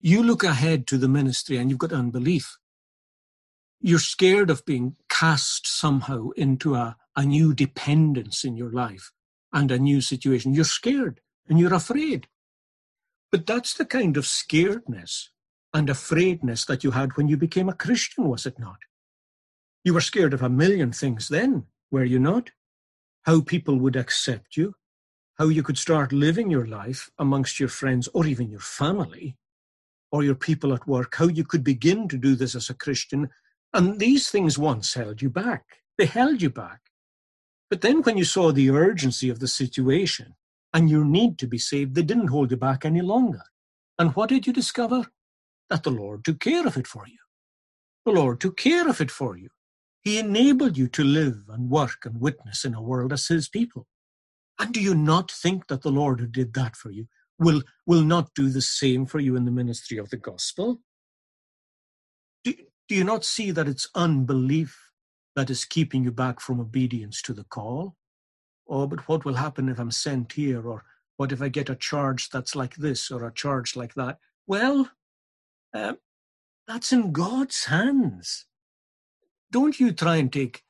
You 0.00 0.22
look 0.22 0.44
ahead 0.44 0.86
to 0.88 0.98
the 0.98 1.08
ministry, 1.08 1.56
and 1.56 1.70
you've 1.70 1.78
got 1.78 1.92
unbelief 1.92 2.58
you're 3.80 3.98
scared 3.98 4.50
of 4.50 4.64
being 4.64 4.96
cast 5.08 5.66
somehow 5.66 6.30
into 6.30 6.74
a, 6.74 6.96
a 7.16 7.24
new 7.24 7.54
dependence 7.54 8.44
in 8.44 8.56
your 8.56 8.70
life 8.70 9.12
and 9.52 9.70
a 9.70 9.78
new 9.78 10.00
situation. 10.00 10.54
You're 10.54 10.64
scared 10.64 11.20
and 11.48 11.58
you're 11.58 11.74
afraid. 11.74 12.28
But 13.30 13.46
that's 13.46 13.74
the 13.74 13.84
kind 13.84 14.16
of 14.16 14.24
scaredness 14.24 15.28
and 15.72 15.90
afraidness 15.90 16.64
that 16.64 16.82
you 16.82 16.92
had 16.92 17.16
when 17.16 17.28
you 17.28 17.36
became 17.36 17.68
a 17.68 17.74
Christian, 17.74 18.26
was 18.26 18.46
it 18.46 18.58
not? 18.58 18.78
You 19.84 19.94
were 19.94 20.00
scared 20.00 20.34
of 20.34 20.42
a 20.42 20.48
million 20.48 20.92
things 20.92 21.28
then, 21.28 21.66
were 21.90 22.04
you 22.04 22.18
not? 22.18 22.50
How 23.22 23.42
people 23.42 23.78
would 23.78 23.96
accept 23.96 24.56
you, 24.56 24.74
how 25.38 25.48
you 25.48 25.62
could 25.62 25.78
start 25.78 26.12
living 26.12 26.50
your 26.50 26.66
life 26.66 27.10
amongst 27.18 27.60
your 27.60 27.68
friends 27.68 28.08
or 28.12 28.26
even 28.26 28.50
your 28.50 28.60
family 28.60 29.36
or 30.10 30.24
your 30.24 30.34
people 30.34 30.72
at 30.74 30.88
work, 30.88 31.14
how 31.16 31.28
you 31.28 31.44
could 31.44 31.62
begin 31.62 32.08
to 32.08 32.16
do 32.16 32.34
this 32.34 32.54
as 32.54 32.70
a 32.70 32.74
Christian 32.74 33.28
and 33.72 33.98
these 33.98 34.30
things 34.30 34.58
once 34.58 34.94
held 34.94 35.22
you 35.22 35.30
back. 35.30 35.64
They 35.98 36.06
held 36.06 36.42
you 36.42 36.50
back. 36.50 36.80
But 37.70 37.82
then 37.82 38.02
when 38.02 38.16
you 38.16 38.24
saw 38.24 38.50
the 38.50 38.70
urgency 38.70 39.28
of 39.28 39.40
the 39.40 39.48
situation 39.48 40.34
and 40.72 40.88
your 40.88 41.04
need 41.04 41.38
to 41.38 41.46
be 41.46 41.58
saved, 41.58 41.94
they 41.94 42.02
didn't 42.02 42.28
hold 42.28 42.50
you 42.50 42.56
back 42.56 42.84
any 42.84 43.02
longer. 43.02 43.42
And 43.98 44.14
what 44.14 44.30
did 44.30 44.46
you 44.46 44.52
discover? 44.52 45.06
That 45.68 45.82
the 45.82 45.90
Lord 45.90 46.24
took 46.24 46.40
care 46.40 46.66
of 46.66 46.76
it 46.76 46.86
for 46.86 47.04
you. 47.06 47.18
The 48.06 48.12
Lord 48.12 48.40
took 48.40 48.56
care 48.56 48.88
of 48.88 49.00
it 49.00 49.10
for 49.10 49.36
you. 49.36 49.50
He 50.02 50.18
enabled 50.18 50.78
you 50.78 50.88
to 50.88 51.04
live 51.04 51.42
and 51.50 51.68
work 51.68 52.04
and 52.04 52.20
witness 52.20 52.64
in 52.64 52.72
a 52.72 52.80
world 52.80 53.12
as 53.12 53.26
His 53.26 53.48
people. 53.48 53.86
And 54.58 54.72
do 54.72 54.80
you 54.80 54.94
not 54.94 55.30
think 55.30 55.66
that 55.66 55.82
the 55.82 55.90
Lord 55.90 56.20
who 56.20 56.26
did 56.26 56.54
that 56.54 56.74
for 56.74 56.90
you 56.90 57.06
will, 57.38 57.62
will 57.86 58.02
not 58.02 58.32
do 58.34 58.48
the 58.48 58.62
same 58.62 59.04
for 59.04 59.20
you 59.20 59.36
in 59.36 59.44
the 59.44 59.50
ministry 59.50 59.98
of 59.98 60.08
the 60.08 60.16
gospel? 60.16 60.80
Do, 62.88 62.94
you 62.94 63.04
not 63.04 63.24
see 63.24 63.50
that 63.50 63.68
it's 63.68 63.88
unbelief 63.94 64.92
that 65.36 65.50
is 65.50 65.64
keeping 65.64 66.04
you 66.04 66.10
back 66.10 66.40
from 66.40 66.60
obedience 66.60 67.22
to 67.22 67.32
the 67.32 67.44
call? 67.44 67.96
Oh, 68.68 68.86
but 68.86 69.06
what 69.08 69.24
will 69.24 69.34
happen 69.34 69.68
if 69.68 69.78
I'm 69.78 69.90
sent 69.90 70.32
here? 70.32 70.66
Or 70.66 70.84
what 71.16 71.32
if 71.32 71.42
I 71.42 71.48
get 71.48 71.70
a 71.70 71.76
charge 71.76 72.30
that's 72.30 72.56
like 72.56 72.76
this 72.76 73.10
or 73.10 73.26
a 73.26 73.32
charge 73.32 73.76
like 73.76 73.94
that? 73.94 74.18
Well, 74.46 74.90
uh, 75.74 75.94
that's 76.66 76.92
in 76.92 77.12
God's 77.12 77.66
hands. 77.66 78.46
Don't 79.50 79.78
you 79.78 79.92
try 79.92 80.16
and 80.16 80.32
take 80.32 80.64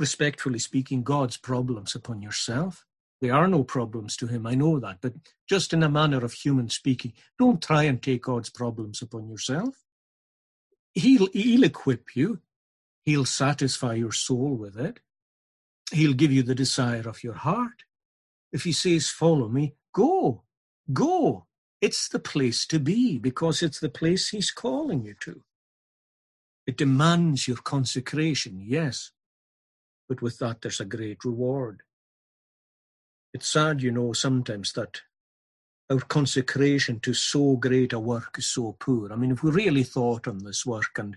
respectfully 0.00 0.58
speaking, 0.58 1.02
God's 1.02 1.36
problems 1.36 1.94
upon 1.94 2.22
yourself. 2.22 2.86
There 3.20 3.34
are 3.34 3.46
no 3.46 3.62
problems 3.62 4.16
to 4.16 4.26
him, 4.26 4.46
I 4.46 4.54
know 4.54 4.80
that, 4.80 4.96
but 5.02 5.12
just 5.46 5.74
in 5.74 5.82
a 5.82 5.90
manner 5.90 6.24
of 6.24 6.32
human 6.32 6.70
speaking, 6.70 7.12
don't 7.38 7.62
try 7.62 7.82
and 7.82 8.02
take 8.02 8.22
God's 8.22 8.48
problems 8.48 9.02
upon 9.02 9.28
yourself. 9.28 9.76
He'll, 10.94 11.28
he'll 11.32 11.64
equip 11.64 12.16
you, 12.16 12.40
he'll 13.04 13.24
satisfy 13.24 13.94
your 13.94 14.12
soul 14.12 14.56
with 14.56 14.78
it, 14.78 15.00
he'll 15.92 16.14
give 16.14 16.32
you 16.32 16.42
the 16.42 16.54
desire 16.54 17.08
of 17.08 17.22
your 17.22 17.34
heart. 17.34 17.84
If 18.52 18.64
he 18.64 18.72
says, 18.72 19.08
Follow 19.08 19.48
me, 19.48 19.74
go, 19.94 20.42
go. 20.92 21.46
It's 21.80 22.08
the 22.08 22.18
place 22.18 22.66
to 22.66 22.78
be 22.78 23.18
because 23.18 23.62
it's 23.62 23.80
the 23.80 23.88
place 23.88 24.28
he's 24.28 24.50
calling 24.50 25.04
you 25.04 25.14
to. 25.20 25.42
It 26.66 26.76
demands 26.76 27.48
your 27.48 27.56
consecration, 27.56 28.60
yes, 28.62 29.12
but 30.08 30.20
with 30.20 30.38
that 30.38 30.60
there's 30.60 30.80
a 30.80 30.84
great 30.84 31.24
reward. 31.24 31.82
It's 33.32 33.48
sad, 33.48 33.82
you 33.82 33.92
know, 33.92 34.12
sometimes 34.12 34.72
that 34.72 35.02
our 35.90 36.00
consecration 36.00 37.00
to 37.00 37.12
so 37.12 37.56
great 37.56 37.92
a 37.92 37.98
work 37.98 38.36
is 38.38 38.46
so 38.46 38.76
poor. 38.78 39.12
I 39.12 39.16
mean, 39.16 39.32
if 39.32 39.42
we 39.42 39.50
really 39.50 39.82
thought 39.82 40.28
on 40.28 40.38
this 40.38 40.64
work 40.64 40.98
and 40.98 41.16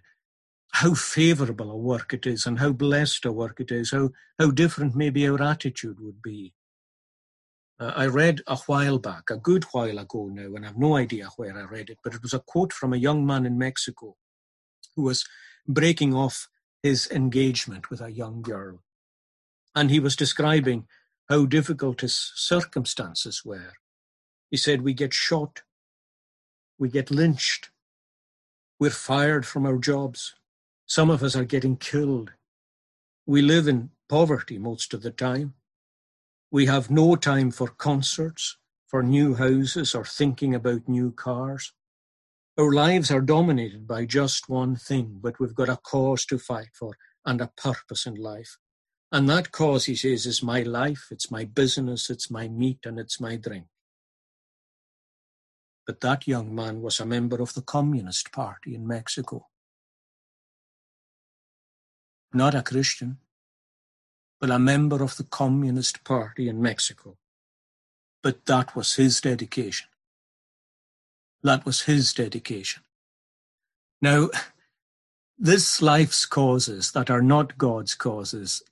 how 0.71 0.95
favourable 0.95 1.69
a 1.69 1.77
work 1.77 2.13
it 2.13 2.25
is 2.25 2.47
and 2.47 2.57
how 2.57 2.71
blessed 2.71 3.25
a 3.25 3.31
work 3.31 3.59
it 3.59 3.71
is, 3.71 3.91
how, 3.91 4.09
how 4.39 4.49
different 4.49 4.95
maybe 4.95 5.27
our 5.27 5.41
attitude 5.41 5.99
would 5.99 6.21
be. 6.23 6.53
Uh, 7.79 7.93
I 7.95 8.07
read 8.07 8.41
a 8.47 8.55
while 8.55 8.97
back, 8.97 9.29
a 9.29 9.37
good 9.37 9.65
while 9.65 9.99
ago 9.99 10.29
now, 10.33 10.55
and 10.55 10.65
I 10.65 10.69
have 10.69 10.77
no 10.77 10.95
idea 10.95 11.29
where 11.37 11.55
I 11.55 11.63
read 11.63 11.91
it, 11.91 11.99
but 12.03 12.15
it 12.15 12.23
was 12.23 12.33
a 12.33 12.39
quote 12.39 12.73
from 12.73 12.93
a 12.93 12.97
young 12.97 13.25
man 13.25 13.45
in 13.45 13.57
Mexico 13.57 14.15
who 14.95 15.03
was 15.03 15.23
breaking 15.67 16.15
off 16.15 16.47
his 16.81 17.09
engagement 17.11 17.91
with 17.91 18.01
a 18.01 18.11
young 18.11 18.41
girl. 18.41 18.81
And 19.75 19.91
he 19.91 19.99
was 19.99 20.15
describing 20.15 20.87
how 21.29 21.45
difficult 21.45 22.01
his 22.01 22.31
circumstances 22.35 23.43
were. 23.45 23.73
He 24.53 24.57
said, 24.57 24.83
We 24.83 24.93
get 24.93 25.15
shot, 25.15 25.63
we 26.77 26.87
get 26.87 27.09
lynched, 27.09 27.71
we're 28.79 28.91
fired 28.91 29.47
from 29.47 29.65
our 29.65 29.79
jobs, 29.79 30.35
some 30.85 31.09
of 31.09 31.23
us 31.23 31.35
are 31.35 31.43
getting 31.43 31.75
killed. 31.75 32.33
We 33.25 33.41
live 33.41 33.67
in 33.67 33.89
poverty 34.07 34.59
most 34.59 34.93
of 34.93 35.01
the 35.01 35.09
time. 35.09 35.55
We 36.51 36.67
have 36.67 36.91
no 36.91 37.15
time 37.15 37.49
for 37.49 37.67
concerts, 37.67 38.57
for 38.85 39.01
new 39.01 39.33
houses, 39.33 39.95
or 39.95 40.05
thinking 40.05 40.53
about 40.53 40.87
new 40.87 41.09
cars. 41.09 41.73
Our 42.55 42.71
lives 42.71 43.09
are 43.09 43.21
dominated 43.21 43.87
by 43.87 44.05
just 44.05 44.49
one 44.49 44.75
thing, 44.75 45.17
but 45.19 45.39
we've 45.39 45.55
got 45.55 45.69
a 45.69 45.77
cause 45.77 46.27
to 46.27 46.37
fight 46.37 46.75
for 46.77 46.95
and 47.25 47.41
a 47.41 47.51
purpose 47.57 48.05
in 48.05 48.13
life. 48.13 48.59
And 49.11 49.27
that 49.29 49.51
cause, 49.51 49.85
he 49.85 49.95
says, 49.95 50.27
is 50.27 50.43
my 50.43 50.61
life, 50.61 51.07
it's 51.09 51.31
my 51.31 51.43
business, 51.43 52.11
it's 52.11 52.29
my 52.29 52.47
meat, 52.47 52.81
and 52.85 52.99
it's 52.99 53.19
my 53.19 53.35
drink. 53.35 53.65
But 55.85 56.01
that 56.01 56.27
young 56.27 56.55
man 56.55 56.81
was 56.81 56.99
a 56.99 57.05
member 57.05 57.41
of 57.41 57.53
the 57.53 57.61
Communist 57.61 58.31
Party 58.31 58.73
in 58.75 58.87
Mexico. 58.87 59.47
Not 62.33 62.55
a 62.55 62.61
Christian, 62.61 63.17
but 64.39 64.49
a 64.49 64.59
member 64.59 65.03
of 65.03 65.17
the 65.17 65.23
Communist 65.23 66.03
Party 66.03 66.47
in 66.47 66.61
Mexico. 66.61 67.17
But 68.21 68.45
that 68.45 68.75
was 68.75 68.95
his 68.95 69.19
dedication. 69.21 69.87
That 71.43 71.65
was 71.65 71.81
his 71.81 72.13
dedication. 72.13 72.83
Now, 74.01 74.29
this 75.37 75.81
life's 75.81 76.25
causes 76.25 76.91
that 76.93 77.09
are 77.09 77.21
not 77.21 77.57
God's 77.57 77.95
causes, 77.95 78.63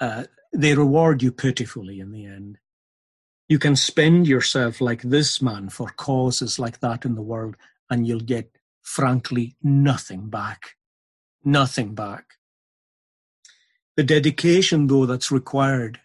uh, 0.00 0.24
they 0.52 0.74
reward 0.74 1.22
you 1.22 1.32
pitifully 1.32 2.00
in 2.00 2.12
the 2.12 2.24
end. 2.26 2.58
You 3.48 3.58
can 3.58 3.76
spend 3.76 4.26
yourself 4.26 4.80
like 4.80 5.02
this 5.02 5.42
man 5.42 5.68
for 5.68 5.88
causes 5.90 6.58
like 6.58 6.80
that 6.80 7.04
in 7.04 7.14
the 7.14 7.22
world, 7.22 7.56
and 7.90 8.06
you'll 8.06 8.20
get, 8.20 8.56
frankly, 8.80 9.56
nothing 9.62 10.30
back. 10.30 10.76
Nothing 11.44 11.94
back. 11.94 12.24
The 13.96 14.02
dedication, 14.02 14.86
though, 14.86 15.04
that's 15.04 15.30
required 15.30 16.00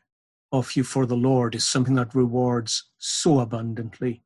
of 0.51 0.75
you 0.75 0.83
for 0.83 1.05
the 1.05 1.15
Lord 1.15 1.55
is 1.55 1.65
something 1.65 1.95
that 1.95 2.13
rewards 2.13 2.89
so 2.97 3.39
abundantly. 3.39 4.21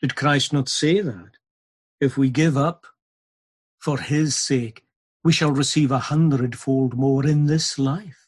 Did 0.00 0.16
Christ 0.16 0.52
not 0.52 0.68
say 0.68 1.00
that? 1.00 1.36
If 2.00 2.16
we 2.16 2.28
give 2.28 2.56
up 2.56 2.86
for 3.78 3.98
his 3.98 4.34
sake, 4.34 4.82
we 5.22 5.32
shall 5.32 5.52
receive 5.52 5.92
a 5.92 6.00
hundredfold 6.00 6.94
more 6.94 7.24
in 7.24 7.46
this 7.46 7.78
life 7.78 8.26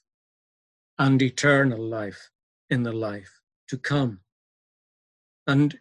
and 0.99 1.21
eternal 1.21 1.81
life 1.81 2.31
in 2.71 2.85
the 2.85 2.93
life 2.93 3.41
to 3.69 3.79
come. 3.79 4.21
And 5.47 5.79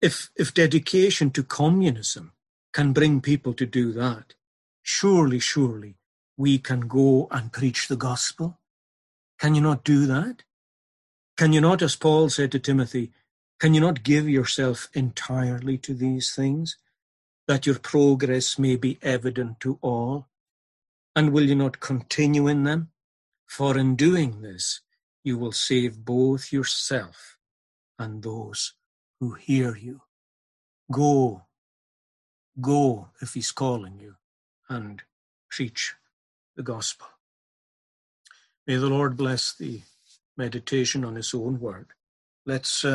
if, 0.00 0.30
if 0.36 0.54
dedication 0.54 1.30
to 1.32 1.42
communism 1.42 2.32
can 2.72 2.92
bring 2.92 3.20
people 3.20 3.54
to 3.54 3.66
do 3.66 3.92
that, 3.92 4.34
surely, 4.82 5.38
surely 5.38 5.96
we 6.36 6.58
can 6.58 6.80
go 6.80 7.28
and 7.30 7.52
preach 7.52 7.88
the 7.88 7.96
gospel? 7.96 8.58
Can 9.38 9.54
you 9.54 9.60
not 9.60 9.84
do 9.84 10.06
that? 10.06 10.42
Can 11.36 11.52
you 11.52 11.60
not, 11.60 11.82
as 11.82 11.96
Paul 11.96 12.28
said 12.28 12.52
to 12.52 12.58
Timothy, 12.58 13.12
can 13.60 13.74
you 13.74 13.80
not 13.80 14.02
give 14.02 14.28
yourself 14.28 14.88
entirely 14.94 15.78
to 15.78 15.94
these 15.94 16.34
things, 16.34 16.76
that 17.46 17.66
your 17.66 17.78
progress 17.78 18.58
may 18.58 18.76
be 18.76 18.98
evident 19.02 19.60
to 19.60 19.78
all? 19.80 20.28
And 21.16 21.32
will 21.32 21.44
you 21.44 21.54
not 21.54 21.80
continue 21.80 22.48
in 22.48 22.64
them? 22.64 22.90
For 23.46 23.78
in 23.78 23.94
doing 23.96 24.42
this, 24.42 24.80
you 25.24 25.38
will 25.38 25.52
save 25.52 26.04
both 26.04 26.52
yourself 26.52 27.38
and 27.98 28.22
those 28.22 28.74
who 29.18 29.32
hear 29.32 29.74
you. 29.74 30.02
Go, 30.92 31.42
go 32.60 33.08
if 33.20 33.34
he's 33.34 33.50
calling 33.50 33.98
you, 33.98 34.16
and 34.68 35.02
preach 35.50 35.94
the 36.56 36.62
gospel. 36.62 37.06
May 38.66 38.76
the 38.76 38.88
Lord 38.88 39.16
bless 39.16 39.54
the 39.54 39.82
meditation 40.36 41.04
on 41.04 41.14
his 41.16 41.32
own 41.34 41.58
word. 41.58 41.88
Let's 42.46 42.84
uh, 42.84 42.90